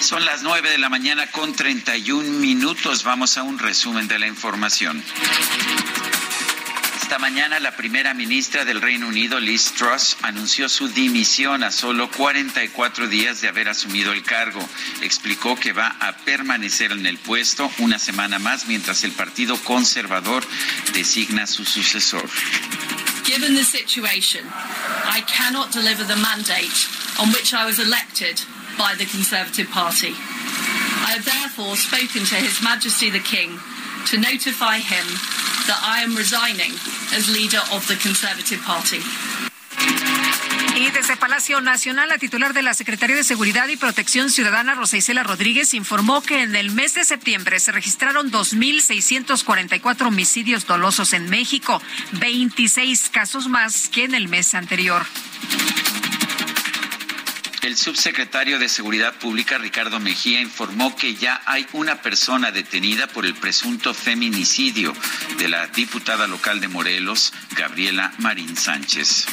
[0.00, 3.04] Son las 9 de la mañana con 31 minutos.
[3.04, 5.04] Vamos a un resumen de la información.
[7.10, 12.08] Esta mañana la primera ministra del Reino Unido, Liz Truss, anunció su dimisión a solo
[12.08, 14.60] 44 días de haber asumido el cargo.
[15.02, 20.46] Explicó que va a permanecer en el puesto una semana más mientras el Partido Conservador
[20.92, 22.30] designa su sucesor.
[23.24, 26.86] Given the situation, I cannot deliver the mandate
[27.18, 28.40] on which I was elected
[28.78, 30.14] by the Conservative Party.
[31.02, 33.58] I have therefore spoken to His Majesty the King
[34.06, 35.06] to notify him
[35.66, 36.72] that I am resigning
[37.14, 39.00] as leader of the Conservative Party.
[40.76, 44.96] Y desde Palacio Nacional, la titular de la Secretaría de Seguridad y Protección Ciudadana, Rosa
[44.96, 51.28] Isela Rodríguez, informó que en el mes de septiembre se registraron 2.644 homicidios dolosos en
[51.28, 51.82] México,
[52.12, 55.04] 26 casos más que en el mes anterior.
[57.62, 63.26] El subsecretario de Seguridad Pública, Ricardo Mejía, informó que ya hay una persona detenida por
[63.26, 64.94] el presunto feminicidio
[65.36, 69.26] de la diputada local de Morelos, Gabriela Marín Sánchez.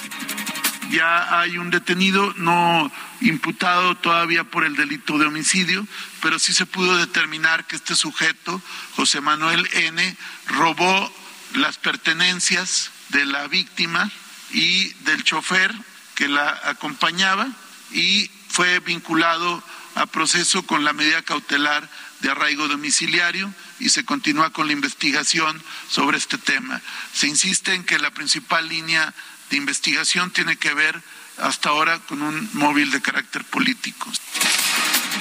[0.89, 2.91] Ya hay un detenido no
[3.21, 5.87] imputado todavía por el delito de homicidio,
[6.21, 8.61] pero sí se pudo determinar que este sujeto,
[8.97, 10.17] José Manuel N.,
[10.47, 11.13] robó
[11.53, 14.11] las pertenencias de la víctima
[14.51, 15.73] y del chofer
[16.15, 17.47] que la acompañaba
[17.91, 19.63] y fue vinculado
[19.95, 21.89] a proceso con la medida cautelar
[22.19, 26.81] de arraigo domiciliario y se continúa con la investigación sobre este tema.
[27.13, 29.13] Se insiste en que la principal línea
[29.49, 31.01] de investigación tiene que ver
[31.39, 34.11] hasta ahora con un móvil de carácter político.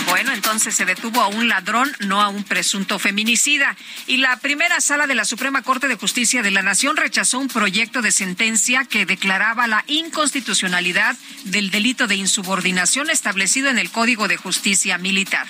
[0.09, 3.77] Bueno, entonces se detuvo a un ladrón, no a un presunto feminicida.
[4.07, 7.49] Y la primera sala de la Suprema Corte de Justicia de la Nación rechazó un
[7.49, 14.29] proyecto de sentencia que declaraba la inconstitucionalidad del delito de insubordinación establecido en el Código
[14.29, 15.47] de Justicia Militar.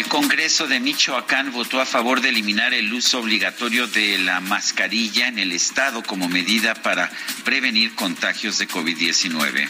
[0.00, 5.28] El Congreso de Michoacán votó a favor de eliminar el uso obligatorio de la mascarilla
[5.28, 7.10] en el Estado como medida para
[7.44, 9.68] prevenir contagios de COVID-19.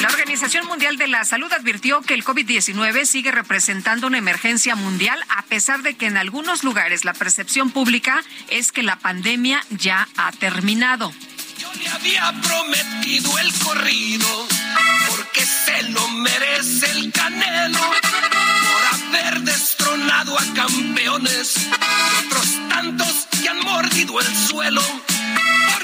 [0.00, 5.22] La Organización Mundial de la Salud advirtió que el COVID-19 sigue representando una emergencia mundial
[5.28, 10.08] a pesar de que en algunos lugares la percepción pública es que la pandemia ya
[10.16, 11.12] ha terminado.
[11.58, 14.48] Yo le había prometido el corrido
[15.06, 17.92] porque se lo merece el canelo
[19.02, 21.54] haber destronado a campeones
[22.24, 24.82] otros tantos que han mordido el suelo.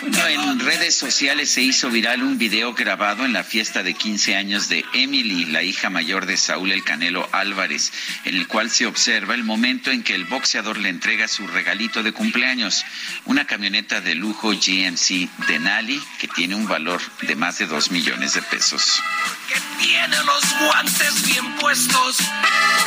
[0.06, 4.68] En redes sociales se hizo viral un video grabado en la fiesta de 15 años
[4.68, 7.92] de Emily, la hija mayor de Saúl El Canelo Álvarez,
[8.24, 12.02] en el cual se observa el momento en que el boxeador le entrega su regalito
[12.02, 12.84] de cumpleaños,
[13.24, 18.34] una camioneta de lujo GMC Denali que tiene un valor de más de 2 millones
[18.34, 19.00] de pesos.
[19.48, 22.18] Que tiene los guantes bien puestos,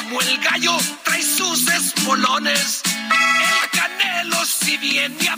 [0.03, 2.81] como el gallo trae sus espolones.
[2.83, 5.37] El canelo si viene a...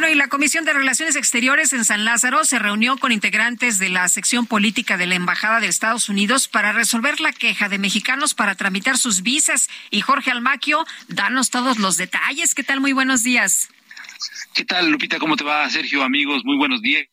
[0.00, 3.88] Bueno, y la Comisión de Relaciones Exteriores en San Lázaro se reunió con integrantes de
[3.88, 8.32] la sección política de la Embajada de Estados Unidos para resolver la queja de mexicanos
[8.32, 9.68] para tramitar sus visas.
[9.90, 12.54] Y Jorge Almaquio, danos todos los detalles.
[12.54, 12.78] ¿Qué tal?
[12.80, 13.70] Muy buenos días.
[14.54, 15.18] ¿Qué tal, Lupita?
[15.18, 16.04] ¿Cómo te va, Sergio?
[16.04, 17.08] Amigos, muy buenos días.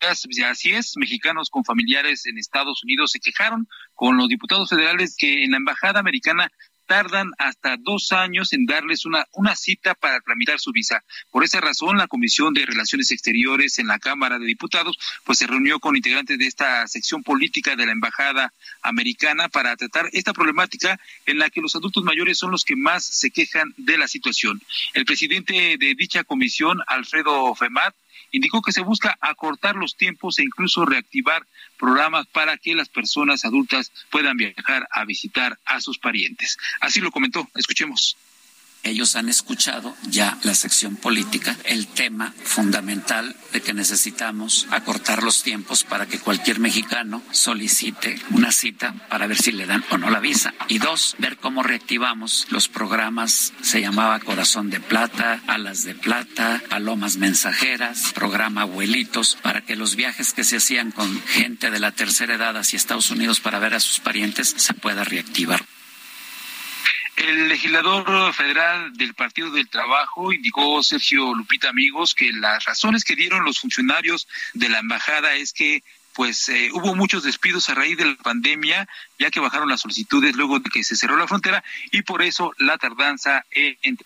[0.48, 5.44] Así es, mexicanos con familiares en Estados Unidos se quejaron con los diputados federales que
[5.44, 6.52] en la Embajada Americana
[6.86, 11.04] tardan hasta dos años en darles una, una cita para tramitar su visa.
[11.32, 15.48] Por esa razón, la Comisión de Relaciones Exteriores en la Cámara de Diputados pues se
[15.48, 21.00] reunió con integrantes de esta sección política de la Embajada Americana para tratar esta problemática
[21.26, 24.62] en la que los adultos mayores son los que más se quejan de la situación.
[24.94, 27.96] El presidente de dicha comisión, Alfredo Femat,
[28.32, 31.46] indicó que se busca acortar los tiempos e incluso reactivar
[31.78, 36.58] programas para que las personas adultas puedan viajar a visitar a sus parientes.
[36.80, 37.48] Así lo comentó.
[37.56, 38.18] Escuchemos
[38.86, 45.44] ellos han escuchado ya la sección política el tema fundamental de que necesitamos acortar los
[45.44, 50.10] tiempos para que cualquier mexicano solicite una cita para ver si le dan o no
[50.10, 50.54] la visa.
[50.68, 56.62] Y dos, ver cómo reactivamos los programas, se llamaba Corazón de Plata, Alas de Plata,
[56.70, 61.92] Palomas Mensajeras, programa Abuelitos, para que los viajes que se hacían con gente de la
[61.92, 65.66] tercera edad hacia Estados Unidos para ver a sus parientes se pueda reactivar.
[67.16, 73.16] El legislador federal del Partido del Trabajo indicó, Sergio Lupita Amigos, que las razones que
[73.16, 75.84] dieron los funcionarios de la embajada es que
[76.14, 78.88] pues eh, hubo muchos despidos a raíz de la pandemia,
[79.20, 82.54] ya que bajaron las solicitudes luego de que se cerró la frontera y por eso
[82.58, 83.98] la tardanza en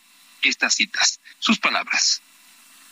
[0.42, 1.20] estas citas.
[1.38, 2.22] Sus palabras.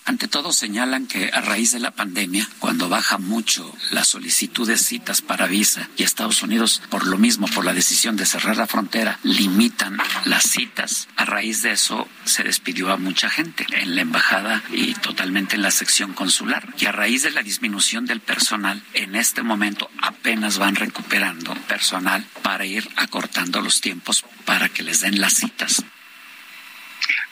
[0.07, 4.77] Ante todo señalan que a raíz de la pandemia, cuando baja mucho la solicitud de
[4.77, 8.67] citas para visa y Estados Unidos, por lo mismo, por la decisión de cerrar la
[8.67, 14.01] frontera, limitan las citas, a raíz de eso se despidió a mucha gente en la
[14.01, 16.73] embajada y totalmente en la sección consular.
[16.79, 22.25] Y a raíz de la disminución del personal, en este momento apenas van recuperando personal
[22.43, 25.83] para ir acortando los tiempos para que les den las citas.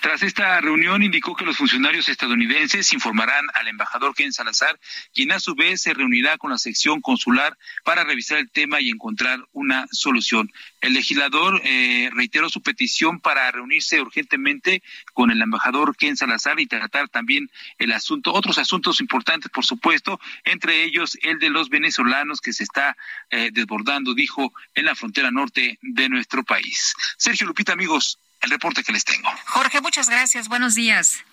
[0.06, 4.80] Tras esta reunión indicó que los funcionarios estadounidenses informarán al embajador Ken Salazar,
[5.16, 8.92] quien a su vez se reunirá con la sección consular para revisar el tema y
[8.92, 10.54] encontrar una solución.
[10.80, 14.84] El legislador eh, reiteró su petición para reunirse urgentemente
[15.16, 17.50] con el embajador Ken Salazar y tratar también
[17.80, 22.62] el asunto, otros asuntos importantes, por supuesto, entre ellos el de los venezolanos que se
[22.62, 22.96] está
[23.32, 26.94] eh, desbordando, dijo, en la frontera norte de nuestro país.
[27.18, 29.30] Sergio Lupita, amigos, el reporte que les tengo.
[29.46, 30.48] Jorge, muchas gracias.
[30.48, 31.24] Buenos días.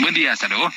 [0.00, 0.72] Buen día, hasta luego.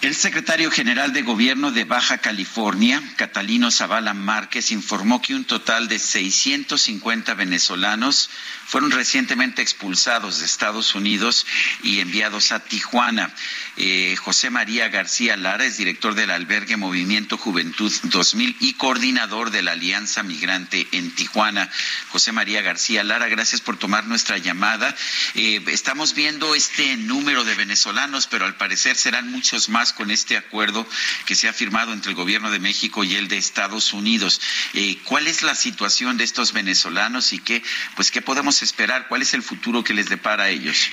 [0.00, 5.88] El secretario general de Gobierno de Baja California, Catalino Zavala Márquez, informó que un total
[5.88, 8.30] de 650 venezolanos
[8.68, 11.46] fueron recientemente expulsados de Estados Unidos
[11.82, 13.34] y enviados a Tijuana.
[13.76, 19.62] Eh, José María García Lara es director del albergue Movimiento Juventud 2000 y coordinador de
[19.62, 21.68] la Alianza Migrante en Tijuana.
[22.10, 24.94] José María García Lara, gracias por tomar nuestra llamada.
[25.34, 30.36] Eh, estamos viendo este número de venezolanos, pero al parecer serán muchos más con este
[30.36, 30.86] acuerdo
[31.26, 34.40] que se ha firmado entre el gobierno de México y el de Estados Unidos.
[34.74, 37.62] Eh, ¿Cuál es la situación de estos venezolanos y qué,
[37.96, 39.08] pues, qué podemos esperar?
[39.08, 40.90] ¿Cuál es el futuro que les depara a ellos?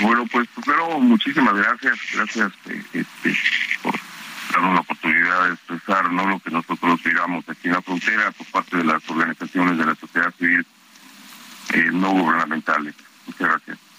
[0.00, 3.36] Bueno, pues primero muchísimas gracias, gracias eh, este,
[3.82, 3.94] por
[4.50, 8.46] darnos la oportunidad de expresar no lo que nosotros digamos aquí en la frontera por
[8.46, 10.66] parte de las organizaciones de la sociedad civil
[11.74, 12.94] eh, no gubernamentales.
[13.26, 13.89] Muchas gracias.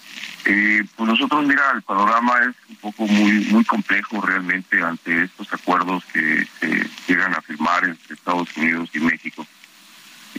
[0.44, 5.52] Eh, pues nosotros, mira, el panorama es un poco muy muy complejo realmente ante estos
[5.52, 9.46] acuerdos que se llegan a firmar entre Estados Unidos y México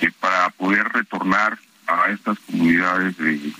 [0.01, 1.57] eh, para poder retornar
[1.87, 3.53] a estas comunidades de,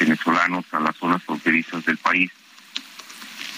[0.00, 2.30] venezolanos a las zonas fronterizas del país.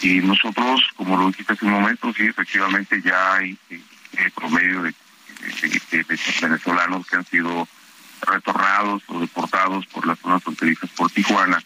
[0.00, 4.94] Y nosotros, como lo dijiste hace un momento, sí, efectivamente ya hay eh, promedio de,
[5.90, 6.06] de
[6.40, 7.68] venezolanos que han sido
[8.22, 11.62] retornados o deportados por las zonas fronterizas por Tijuana,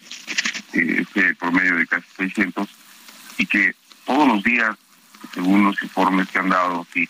[0.73, 2.69] eh, este promedio de casi 600,
[3.39, 3.75] y que
[4.05, 4.77] todos los días,
[5.35, 7.09] según los informes que han dado, sí,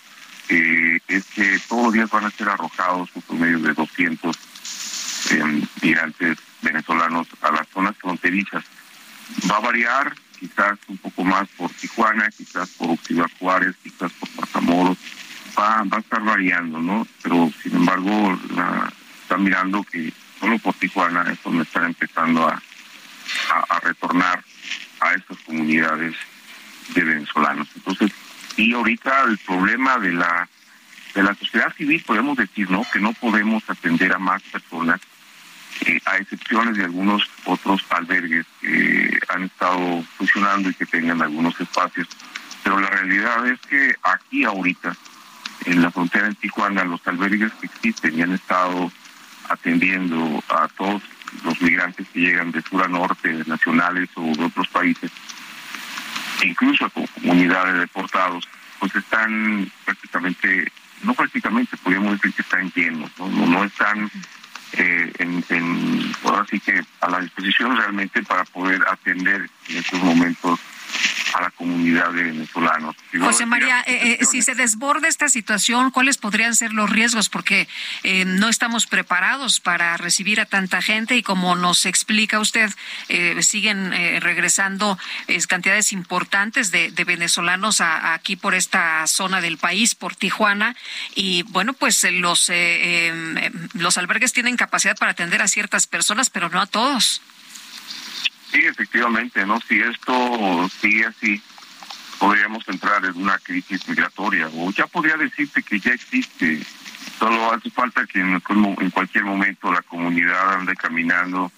[0.48, 4.36] eh, es que todos los días van a ser arrojados un promedio de 200
[5.30, 8.64] eh, migrantes venezolanos a las zonas fronterizas.
[9.50, 14.28] Va a variar quizás un poco más por Tijuana, quizás por Ciudad Juárez, quizás por
[14.40, 14.98] Matamoros,
[15.56, 17.06] va, va a estar variando, ¿no?
[17.22, 18.92] Pero sin embargo, la,
[19.32, 22.62] están mirando que solo por Tijuana es donde están empezando a,
[23.70, 24.44] a, retornar
[25.00, 26.14] a estas comunidades
[26.94, 27.66] de venezolanos.
[27.74, 28.12] Entonces,
[28.58, 30.48] y ahorita el problema de la
[31.14, 32.84] de la sociedad civil podemos decir, ¿no?
[32.92, 35.00] Que no podemos atender a más personas,
[35.86, 41.58] eh, a excepciones de algunos otros albergues que han estado funcionando y que tengan algunos
[41.58, 42.06] espacios.
[42.62, 44.94] Pero la realidad es que aquí ahorita,
[45.66, 48.90] en la frontera en Tijuana, los albergues que existen y han estado
[49.48, 51.02] atendiendo a todos
[51.44, 55.10] los migrantes que llegan de sur a norte, nacionales o de otros países,
[56.42, 58.48] e incluso comunidades de deportados,
[58.78, 60.72] pues están prácticamente,
[61.02, 64.10] no prácticamente, podríamos decir que están llenos, no, no, están
[64.72, 70.02] eh, en, en, ahora sí que a la disposición realmente para poder atender en estos
[70.02, 70.58] momentos
[71.34, 72.96] a la comunidad de venezolanos.
[73.18, 77.28] José María, eh, eh, si se desborda esta situación, ¿cuáles podrían ser los riesgos?
[77.28, 77.68] Porque
[78.02, 82.70] eh, no estamos preparados para recibir a tanta gente y como nos explica usted,
[83.40, 84.98] siguen regresando
[85.48, 90.76] cantidades importantes de, venezolanos aquí por esta zona del país, por Tijuana,
[91.14, 93.34] y bueno, pues los, em,
[93.74, 97.20] los albergues tienen capacidad para atender a ciertas personas, pero no a todos.
[98.52, 99.58] Sí, efectivamente, ¿no?
[99.60, 101.42] Si esto sigue así,
[102.18, 106.60] podríamos entrar en una crisis migratoria, o ya podría decirte que ya existe,
[107.18, 108.40] solo hace falta que en,
[108.90, 111.50] cualquier momento la comunidad ande caminando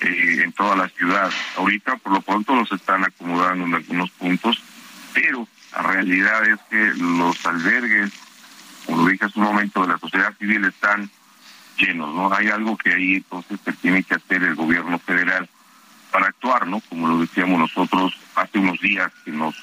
[0.00, 1.30] eh, en toda la ciudad.
[1.56, 4.62] Ahorita, por lo pronto, los están acomodando en algunos puntos,
[5.14, 8.12] pero la realidad es que los albergues,
[8.84, 11.10] como lo dije hace un momento, de la sociedad civil están
[11.78, 12.30] llenos, ¿no?
[12.34, 15.48] Hay algo que ahí entonces se tiene que hacer el gobierno federal
[16.12, 16.80] para actuar, ¿no?
[16.88, 19.56] Como lo decíamos nosotros hace unos días que nos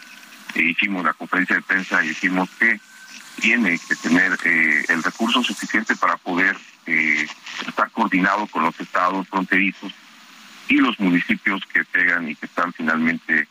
[0.55, 2.79] eh, hicimos la conferencia de prensa y dijimos que
[3.39, 7.25] tiene que tener eh, el recurso suficiente para poder eh,
[7.67, 9.93] estar coordinado con los estados fronterizos
[10.67, 13.47] y los municipios que pegan y que están finalmente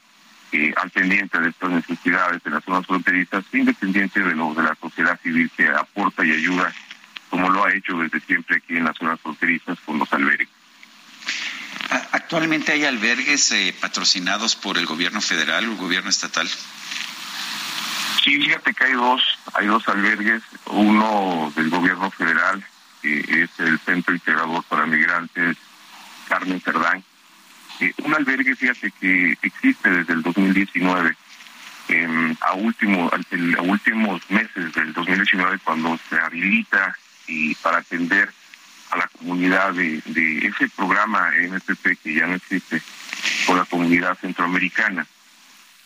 [0.76, 5.20] al pendiente de estas necesidades de las zonas fronterizas, independiente de lo de la sociedad
[5.20, 6.72] civil que aporta y ayuda,
[7.28, 10.48] como lo ha hecho desde siempre aquí en las zonas fronterizas con los albergues.
[12.12, 16.48] ¿Actualmente hay albergues eh, patrocinados por el gobierno federal o el gobierno estatal?
[18.22, 19.22] Sí, fíjate que hay dos,
[19.54, 22.62] hay dos albergues, uno del gobierno federal,
[23.00, 25.56] que es el Centro Integrador para Migrantes
[26.28, 27.02] Carmen Cerdán.
[27.80, 31.16] Eh, un albergue, fíjate que existe desde el 2019,
[32.40, 36.94] a, último, a últimos meses del 2019, cuando se habilita
[37.26, 38.30] y para atender
[38.90, 39.98] a la comunidad de,
[40.46, 42.82] ese programa NPP que ya no existe
[43.46, 45.06] con la comunidad centroamericana.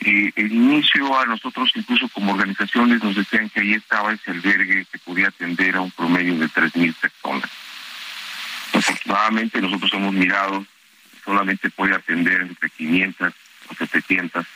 [0.01, 4.85] Eh, el inicio a nosotros incluso como organizaciones nos decían que ahí estaba ese albergue
[4.91, 7.51] que podía atender a un promedio de 3.000 personas.
[8.73, 10.67] Afortunadamente nosotros hemos mirado,
[11.25, 13.33] solamente puede atender entre 500
[13.69, 14.47] o 700,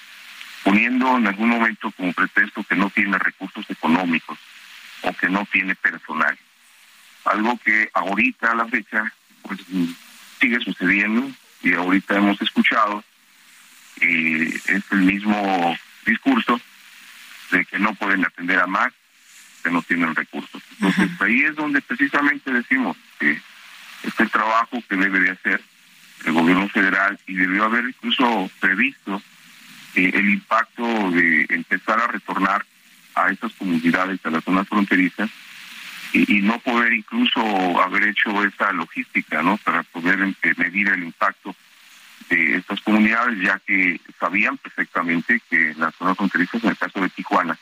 [0.65, 4.39] poniendo en algún momento como pretexto que no tiene recursos económicos
[5.03, 6.37] o que no tiene personal
[7.27, 9.61] algo que ahorita a la fecha pues
[10.41, 11.31] sigue sucediendo
[11.63, 13.03] y ahorita hemos escuchado
[14.01, 16.61] eh, es el mismo discurso
[17.51, 18.93] de que no pueden atender a más
[19.63, 20.63] que no tienen recursos.
[20.73, 23.41] Entonces ahí es donde precisamente decimos que
[24.03, 25.61] este trabajo que debe de hacer
[26.25, 29.23] el gobierno federal y debió haber incluso previsto
[29.95, 32.65] eh, el impacto de empezar a retornar
[33.15, 35.31] a estas comunidades, a las zonas fronterizas,
[36.13, 37.41] y, no poder incluso
[37.83, 39.57] haber hecho esta logística, ¿no?
[39.59, 41.55] Para poder eh, medir el impacto
[42.29, 47.09] de estas comunidades, ya que sabían perfectamente que las zonas fronterizas, en el caso de
[47.11, 47.59] Tijuana,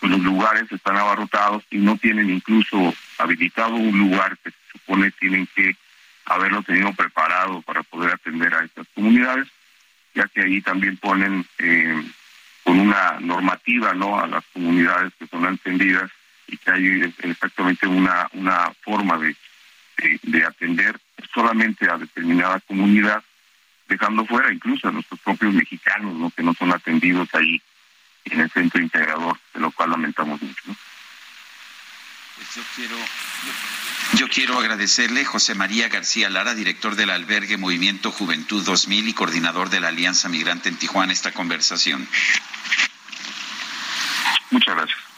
[0.00, 5.10] pues los lugares están abarrotados y no tienen incluso habilitado un lugar que se supone
[5.12, 5.76] tienen que
[6.24, 9.48] haberlo tenido preparado para poder atender a estas comunidades,
[10.14, 12.02] ya que ahí también ponen eh,
[12.64, 14.18] con una normativa, ¿no?
[14.18, 16.10] A las comunidades que son atendidas
[16.50, 19.36] y que hay exactamente una, una forma de,
[20.22, 21.00] de, atender
[21.32, 23.22] solamente a determinada comunidad,
[23.88, 26.30] dejando fuera incluso a nuestros propios mexicanos, ¿no?
[26.30, 27.62] que no son atendidos ahí
[28.24, 30.62] en el centro integrador, de lo cual lamentamos mucho.
[32.36, 32.96] Pues yo quiero,
[34.14, 39.68] yo quiero agradecerle José María García Lara, director del albergue Movimiento Juventud 2000 y coordinador
[39.70, 42.08] de la Alianza Migrante en Tijuana, esta conversación.
[44.50, 45.09] Muchas gracias.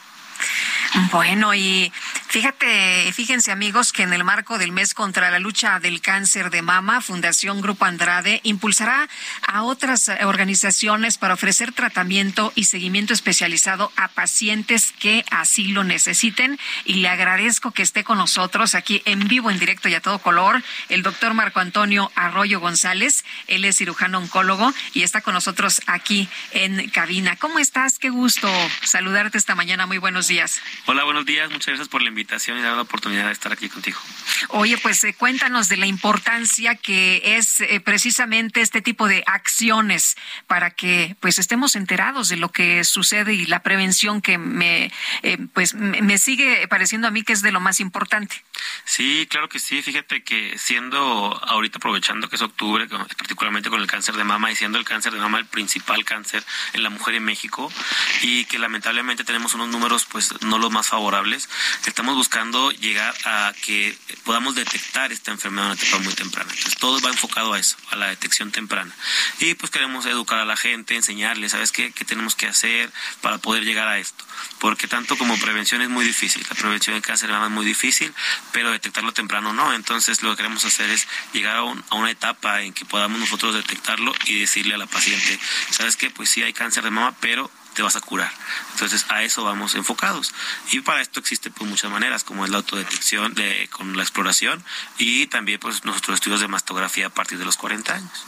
[1.10, 1.92] Bueno, y
[2.32, 6.62] fíjate, fíjense amigos que en el marco del mes contra la lucha del cáncer de
[6.62, 9.06] mama, Fundación Grupo Andrade impulsará
[9.46, 16.58] a otras organizaciones para ofrecer tratamiento y seguimiento especializado a pacientes que así lo necesiten.
[16.86, 20.18] Y le agradezco que esté con nosotros aquí en vivo, en directo y a todo
[20.18, 23.26] color, el doctor Marco Antonio Arroyo González.
[23.46, 27.36] Él es cirujano oncólogo y está con nosotros aquí en cabina.
[27.36, 27.98] ¿Cómo estás?
[27.98, 28.48] Qué gusto
[28.84, 29.86] saludarte esta mañana.
[29.86, 30.62] Muy buenos días.
[30.86, 31.50] Hola, buenos días.
[31.50, 33.98] Muchas gracias por la invitación y dar la oportunidad de estar aquí contigo.
[34.48, 40.16] Oye, pues eh, cuéntanos de la importancia que es eh, precisamente este tipo de acciones
[40.46, 44.92] para que pues estemos enterados de lo que sucede y la prevención que me
[45.22, 48.42] eh, pues me sigue pareciendo a mí que es de lo más importante.
[48.84, 49.82] Sí, claro que sí.
[49.82, 50.98] Fíjate que siendo
[51.46, 55.12] ahorita aprovechando que es octubre, particularmente con el cáncer de mama y siendo el cáncer
[55.12, 57.72] de mama el principal cáncer en la mujer en México
[58.22, 61.48] y que lamentablemente tenemos unos números pues no los más favorables,
[61.86, 66.50] estamos buscando llegar a que podamos detectar esta enfermedad en una etapa muy temprana.
[66.50, 68.94] Entonces todo va enfocado a eso, a la detección temprana.
[69.40, 71.92] Y pues queremos educar a la gente, enseñarles, ¿sabes qué?
[71.92, 74.24] ¿Qué tenemos que hacer para poder llegar a esto?
[74.58, 77.66] Porque tanto como prevención es muy difícil, la prevención de cáncer de mama es muy
[77.66, 78.12] difícil,
[78.52, 79.72] pero detectarlo temprano no.
[79.74, 84.12] Entonces lo que queremos hacer es llegar a, una etapa en que podamos nosotros detectarlo
[84.26, 85.38] y decirle a la paciente,
[85.70, 86.10] ¿sabes qué?
[86.10, 88.30] Pues sí hay cáncer de mama, pero te vas a curar.
[88.72, 90.34] Entonces a eso vamos enfocados.
[90.70, 94.62] Y para esto existe pues muchas maneras, como es la autodetección de, con la exploración
[94.98, 98.26] y también pues nuestros estudios de mastografía a partir de los 40 años.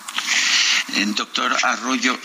[1.16, 2.18] Doctor Arroyo,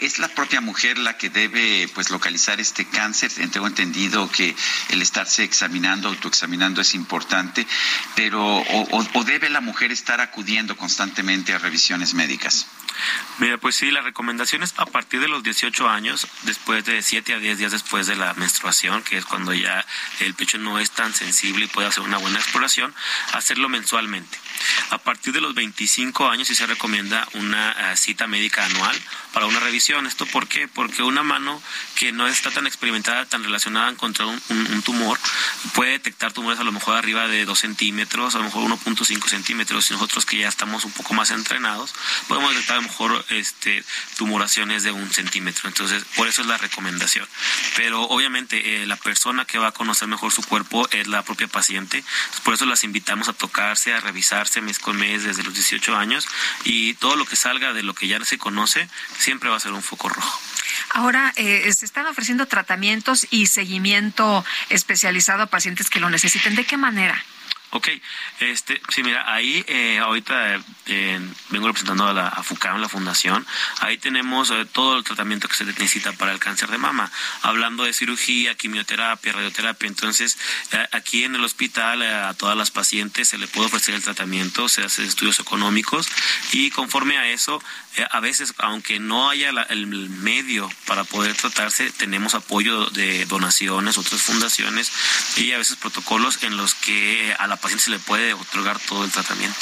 [0.00, 3.30] es la propia mujer la que debe pues localizar este cáncer.
[3.50, 4.54] Tengo entendido que
[4.88, 7.66] el estarse examinando, autoexaminando es importante,
[8.14, 12.66] pero o debe la mujer estar acudiendo constantemente a revisiones médicas.
[13.38, 17.34] Mira, pues sí, la recomendación es a partir de los 18 años, después de 7
[17.34, 19.86] a 10 días después de la menstruación, que es cuando ya
[20.18, 22.94] el pecho no es tan sensible y puede hacer una buena exploración,
[23.32, 24.38] hacerlo mensualmente.
[24.90, 28.96] A partir de los 25 años sí se recomienda una cita médica anual
[29.32, 30.06] para una revisión.
[30.06, 30.68] ¿Esto por qué?
[30.68, 31.62] Porque una mano
[31.96, 35.18] que no está tan experimentada, tan relacionada contra un, un, tumor,
[35.74, 39.90] puede detectar tumores a lo mejor arriba de 2 centímetros, a lo mejor 1.5 centímetros,
[39.90, 41.94] y nosotros que ya estamos un poco más entrenados,
[42.28, 43.84] podemos detectar a lo mejor este,
[44.16, 45.68] tumoraciones de un centímetro.
[45.68, 47.26] Entonces, por eso es la recomendación.
[47.76, 51.48] Pero obviamente eh, la persona que va a conocer mejor su cuerpo es la propia
[51.48, 52.04] paciente.
[52.44, 56.26] por eso las invitamos a tocarse, a revisarse mes con mes desde los 18 años
[56.64, 59.72] y todo lo que salga de lo que ya se conoce siempre va a ser
[59.72, 60.40] un foco rojo.
[60.90, 66.56] Ahora, eh, se están ofreciendo tratamientos y seguimiento especializado a pacientes que lo necesiten.
[66.56, 67.22] ¿De qué manera?
[67.72, 67.88] Ok,
[68.40, 73.46] este, sí, mira, ahí eh, ahorita eh, vengo representando a la a FUCAM, la fundación,
[73.78, 77.84] ahí tenemos eh, todo el tratamiento que se necesita para el cáncer de mama, hablando
[77.84, 80.36] de cirugía, quimioterapia, radioterapia, entonces
[80.90, 84.82] aquí en el hospital a todas las pacientes se le puede ofrecer el tratamiento, se
[84.82, 86.08] hacen estudios económicos
[86.52, 87.62] y conforme a eso,
[88.10, 94.22] a veces, aunque no haya el medio para poder tratarse, tenemos apoyo de donaciones, otras
[94.22, 94.90] fundaciones
[95.36, 99.04] y a veces protocolos en los que a la paciente se le puede otorgar todo
[99.04, 99.58] el tratamiento.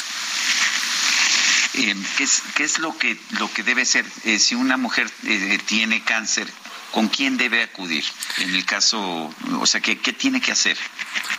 [1.74, 4.04] Eh, ¿qué, es, ¿qué, es, lo que, lo que debe ser?
[4.24, 6.48] Eh, si una mujer eh, tiene cáncer,
[6.92, 8.04] ¿con quién debe acudir?
[8.38, 10.76] En el caso, o sea, ¿qué, qué tiene que hacer?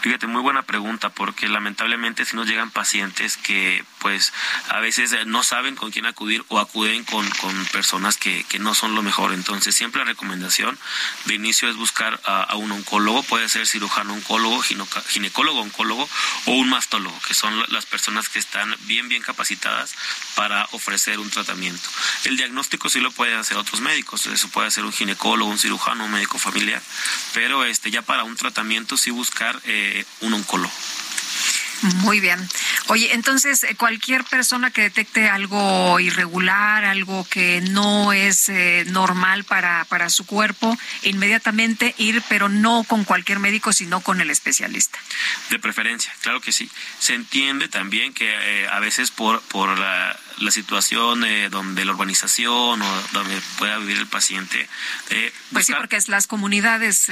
[0.01, 4.31] Fíjate, muy buena pregunta, porque lamentablemente si nos llegan pacientes que pues
[4.69, 8.73] a veces no saben con quién acudir o acuden con, con personas que, que no
[8.73, 9.33] son lo mejor.
[9.33, 10.77] Entonces siempre la recomendación
[11.25, 16.09] de inicio es buscar a, un oncólogo, puede ser cirujano oncólogo, ginecólogo oncólogo
[16.45, 19.93] o un mastólogo, que son las personas que están bien, bien capacitadas
[20.35, 21.89] para ofrecer un tratamiento.
[22.23, 26.06] El diagnóstico sí lo pueden hacer otros médicos, eso puede ser un ginecólogo, un cirujano,
[26.06, 26.82] un médico familiar,
[27.34, 30.72] pero este ya para un tratamiento sí buscar eh, un oncólogo.
[31.82, 32.40] Muy bien.
[32.88, 39.45] Oye, entonces, eh, cualquier persona que detecte algo irregular, algo que no es eh, normal
[39.45, 45.00] para, para su cuerpo, inmediatamente ir, pero no con cualquier médico, sino con el especialista.
[45.50, 46.69] De preferencia, claro que sí.
[47.00, 52.82] Se entiende también que eh, a veces por, por la, la situación donde la urbanización
[52.82, 54.68] o donde pueda vivir el paciente.
[55.51, 57.11] pues sí, porque es las comunidades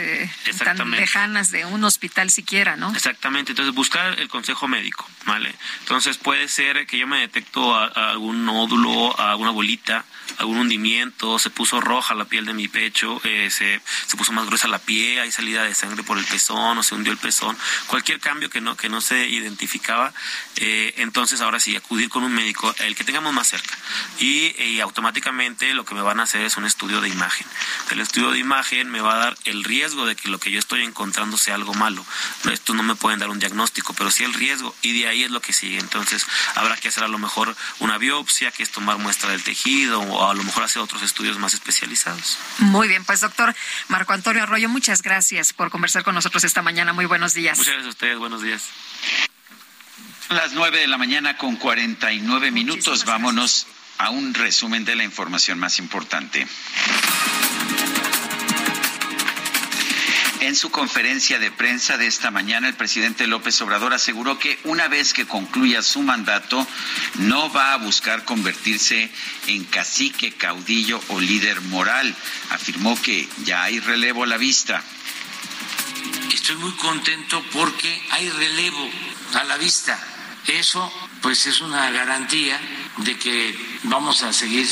[0.64, 2.94] tan lejanas de un hospital siquiera, ¿no?
[2.94, 3.52] Exactamente.
[3.52, 5.54] Entonces, buscar el consejo médico, ¿vale?
[5.82, 10.06] Entonces puede ser que yo me detecto algún nódulo, alguna bolita,
[10.38, 14.46] algún hundimiento, se puso roja la piel de mi pecho, eh, se, se, puso más
[14.46, 17.58] gruesa la piel, hay salida de sangre por el pezón o se hundió el pezón,
[17.88, 20.14] cualquier cambio que no, que no se identificaba,
[20.56, 23.78] eh, entonces ahora sí, acudir con un médico, el que tengamos más cerca.
[24.20, 27.46] Y, y automáticamente lo que me van a hacer es un estudio de imagen.
[27.92, 30.60] El estudio de imagen me va a dar el riesgo de que lo que yo
[30.60, 32.06] estoy encontrando sea algo malo.
[32.52, 35.32] Esto no me pueden dar un diagnóstico, pero sí el riesgo y de ahí es
[35.32, 35.80] lo que sigue.
[35.80, 40.02] Entonces habrá que hacer a lo mejor una biopsia, que es tomar muestra del tejido
[40.02, 42.38] o a lo mejor hacer otros estudios más especializados.
[42.60, 43.56] Muy bien, pues doctor
[43.88, 46.94] Marco Antonio Arroyo, muchas gracias por conversar con nosotros esta mañana.
[46.94, 47.58] Muy buenos días.
[47.58, 48.64] Muchas gracias a ustedes, buenos días.
[50.30, 53.06] Las nueve de la mañana con 49 minutos.
[53.06, 56.46] Vámonos a un resumen de la información más importante.
[60.40, 64.88] En su conferencia de prensa de esta mañana, el presidente López Obrador aseguró que una
[64.88, 66.66] vez que concluya su mandato,
[67.16, 69.10] no va a buscar convertirse
[69.48, 72.16] en cacique, caudillo o líder moral.
[72.52, 74.84] Afirmó que ya hay relevo a la vista.
[76.32, 78.90] Estoy muy contento porque hay relevo
[79.34, 80.00] a la vista.
[80.46, 82.60] Eso pues es una garantía
[82.98, 84.68] de que vamos a seguir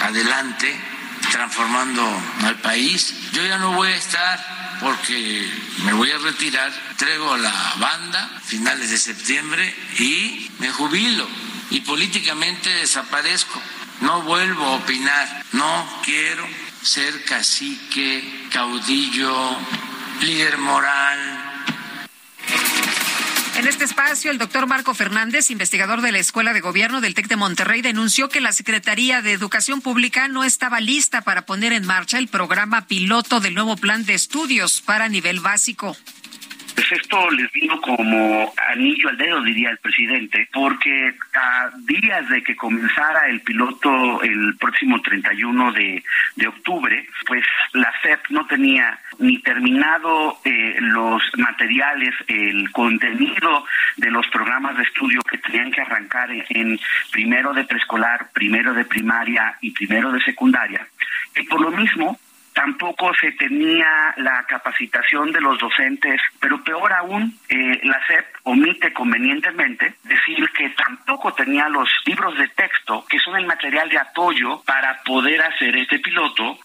[0.00, 0.93] adelante
[1.30, 2.02] transformando
[2.42, 3.14] al país.
[3.32, 5.50] Yo ya no voy a estar porque
[5.84, 11.26] me voy a retirar, traigo la banda finales de septiembre y me jubilo
[11.70, 13.60] y políticamente desaparezco.
[14.00, 16.46] No vuelvo a opinar, no quiero
[16.82, 19.56] ser cacique, caudillo,
[20.20, 21.43] líder moral,
[23.64, 27.28] en este espacio, el doctor Marco Fernández, investigador de la Escuela de Gobierno del TEC
[27.28, 31.86] de Monterrey, denunció que la Secretaría de Educación Pública no estaba lista para poner en
[31.86, 35.96] marcha el programa piloto del nuevo plan de estudios para nivel básico.
[36.74, 42.42] Pues esto les vino como anillo al dedo, diría el presidente, porque a días de
[42.42, 46.02] que comenzara el piloto el próximo 31 de,
[46.34, 47.44] de octubre, pues
[47.74, 53.64] la SEP no tenía ni terminado eh, los materiales, el contenido
[53.96, 56.78] de los programas de estudio que tenían que arrancar en
[57.12, 60.86] primero de preescolar, primero de primaria y primero de secundaria.
[61.36, 62.18] Y por lo mismo,
[62.54, 68.92] tampoco se tenía la capacitación de los docentes, pero peor aún, eh, la SEP omite
[68.92, 74.62] convenientemente decir que tampoco tenía los libros de texto, que son el material de apoyo
[74.64, 76.58] para poder hacer este piloto.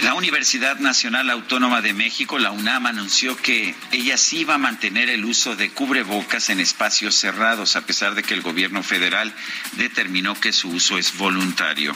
[0.00, 5.10] La Universidad Nacional Autónoma de México, la UNAM, anunció que ella sí iba a mantener
[5.10, 9.32] el uso de cubrebocas en espacios cerrados, a pesar de que el gobierno federal
[9.76, 11.94] determinó que su uso es voluntario.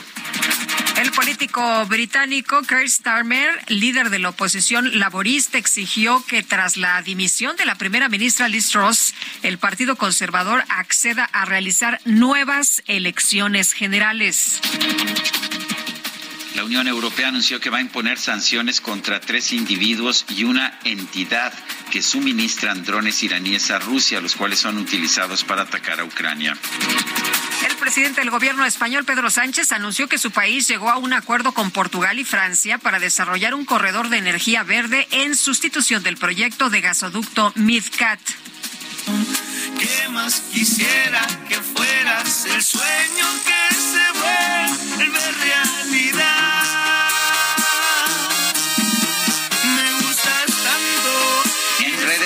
[0.97, 7.55] El político británico Keir Starmer, líder de la oposición laborista, exigió que tras la dimisión
[7.57, 14.61] de la primera ministra Liz Truss, el Partido Conservador acceda a realizar nuevas elecciones generales.
[16.57, 21.53] La Unión Europea anunció que va a imponer sanciones contra tres individuos y una entidad
[21.91, 26.57] que suministran drones iraníes a Rusia, los cuales son utilizados para atacar a Ucrania.
[27.69, 31.51] El presidente del gobierno español, Pedro Sánchez, anunció que su país llegó a un acuerdo
[31.51, 36.71] con Portugal y Francia para desarrollar un corredor de energía verde en sustitución del proyecto
[36.71, 38.19] de gasoducto MidCat.
[39.79, 44.05] ¿Qué más quisiera que fueras el sueño que se
[44.99, 46.27] vuelve realidad?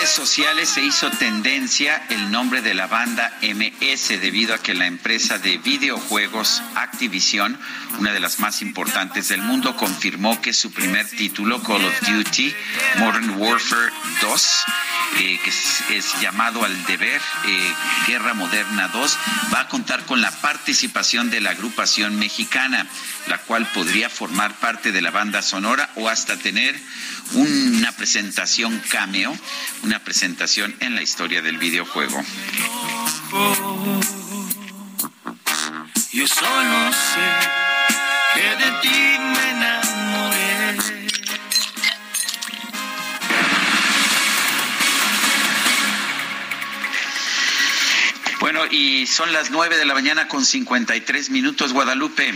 [0.10, 5.38] Sociales se hizo tendencia el nombre de la banda MS debido a que la empresa
[5.38, 7.60] de videojuegos Activision,
[8.00, 12.54] una de las más importantes del mundo, confirmó que su primer título, Call of Duty
[12.98, 14.66] Modern Warfare 2,
[15.20, 17.74] eh, que es, llamado al deber eh,
[18.08, 19.18] Guerra Moderna 2,
[19.54, 22.88] va a contar con la participación de la agrupación mexicana,
[23.28, 26.80] la cual podría formar parte de la banda sonora o hasta tener
[27.34, 29.38] una presentación cameo,
[29.84, 32.24] una presentación en la historia del videojuego.
[36.12, 37.30] Yo solo sé
[38.36, 40.52] que de ti me enamoré.
[48.40, 52.34] Bueno, y son las nueve de la mañana con 53 minutos, Guadalupe.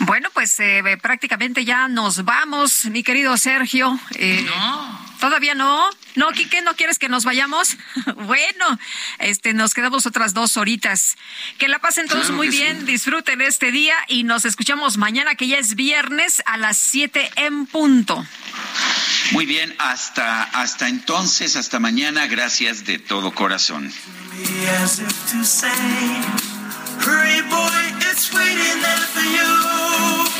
[0.00, 3.98] Bueno, pues eh, prácticamente ya nos vamos, mi querido Sergio.
[4.14, 5.10] Eh, no.
[5.20, 5.88] ¿Todavía no?
[6.16, 7.76] No, Quique, ¿no quieres que nos vayamos?
[8.16, 8.78] bueno,
[9.18, 11.16] este, nos quedamos otras dos horitas.
[11.58, 15.58] Que la pasen todos muy bien, disfruten este día y nos escuchamos mañana, que ya
[15.58, 18.26] es viernes, a las siete en punto.
[19.32, 23.92] Muy bien, hasta, hasta entonces, hasta mañana, gracias de todo corazón.
[27.00, 30.39] Hurry, boy, it's waiting there for you.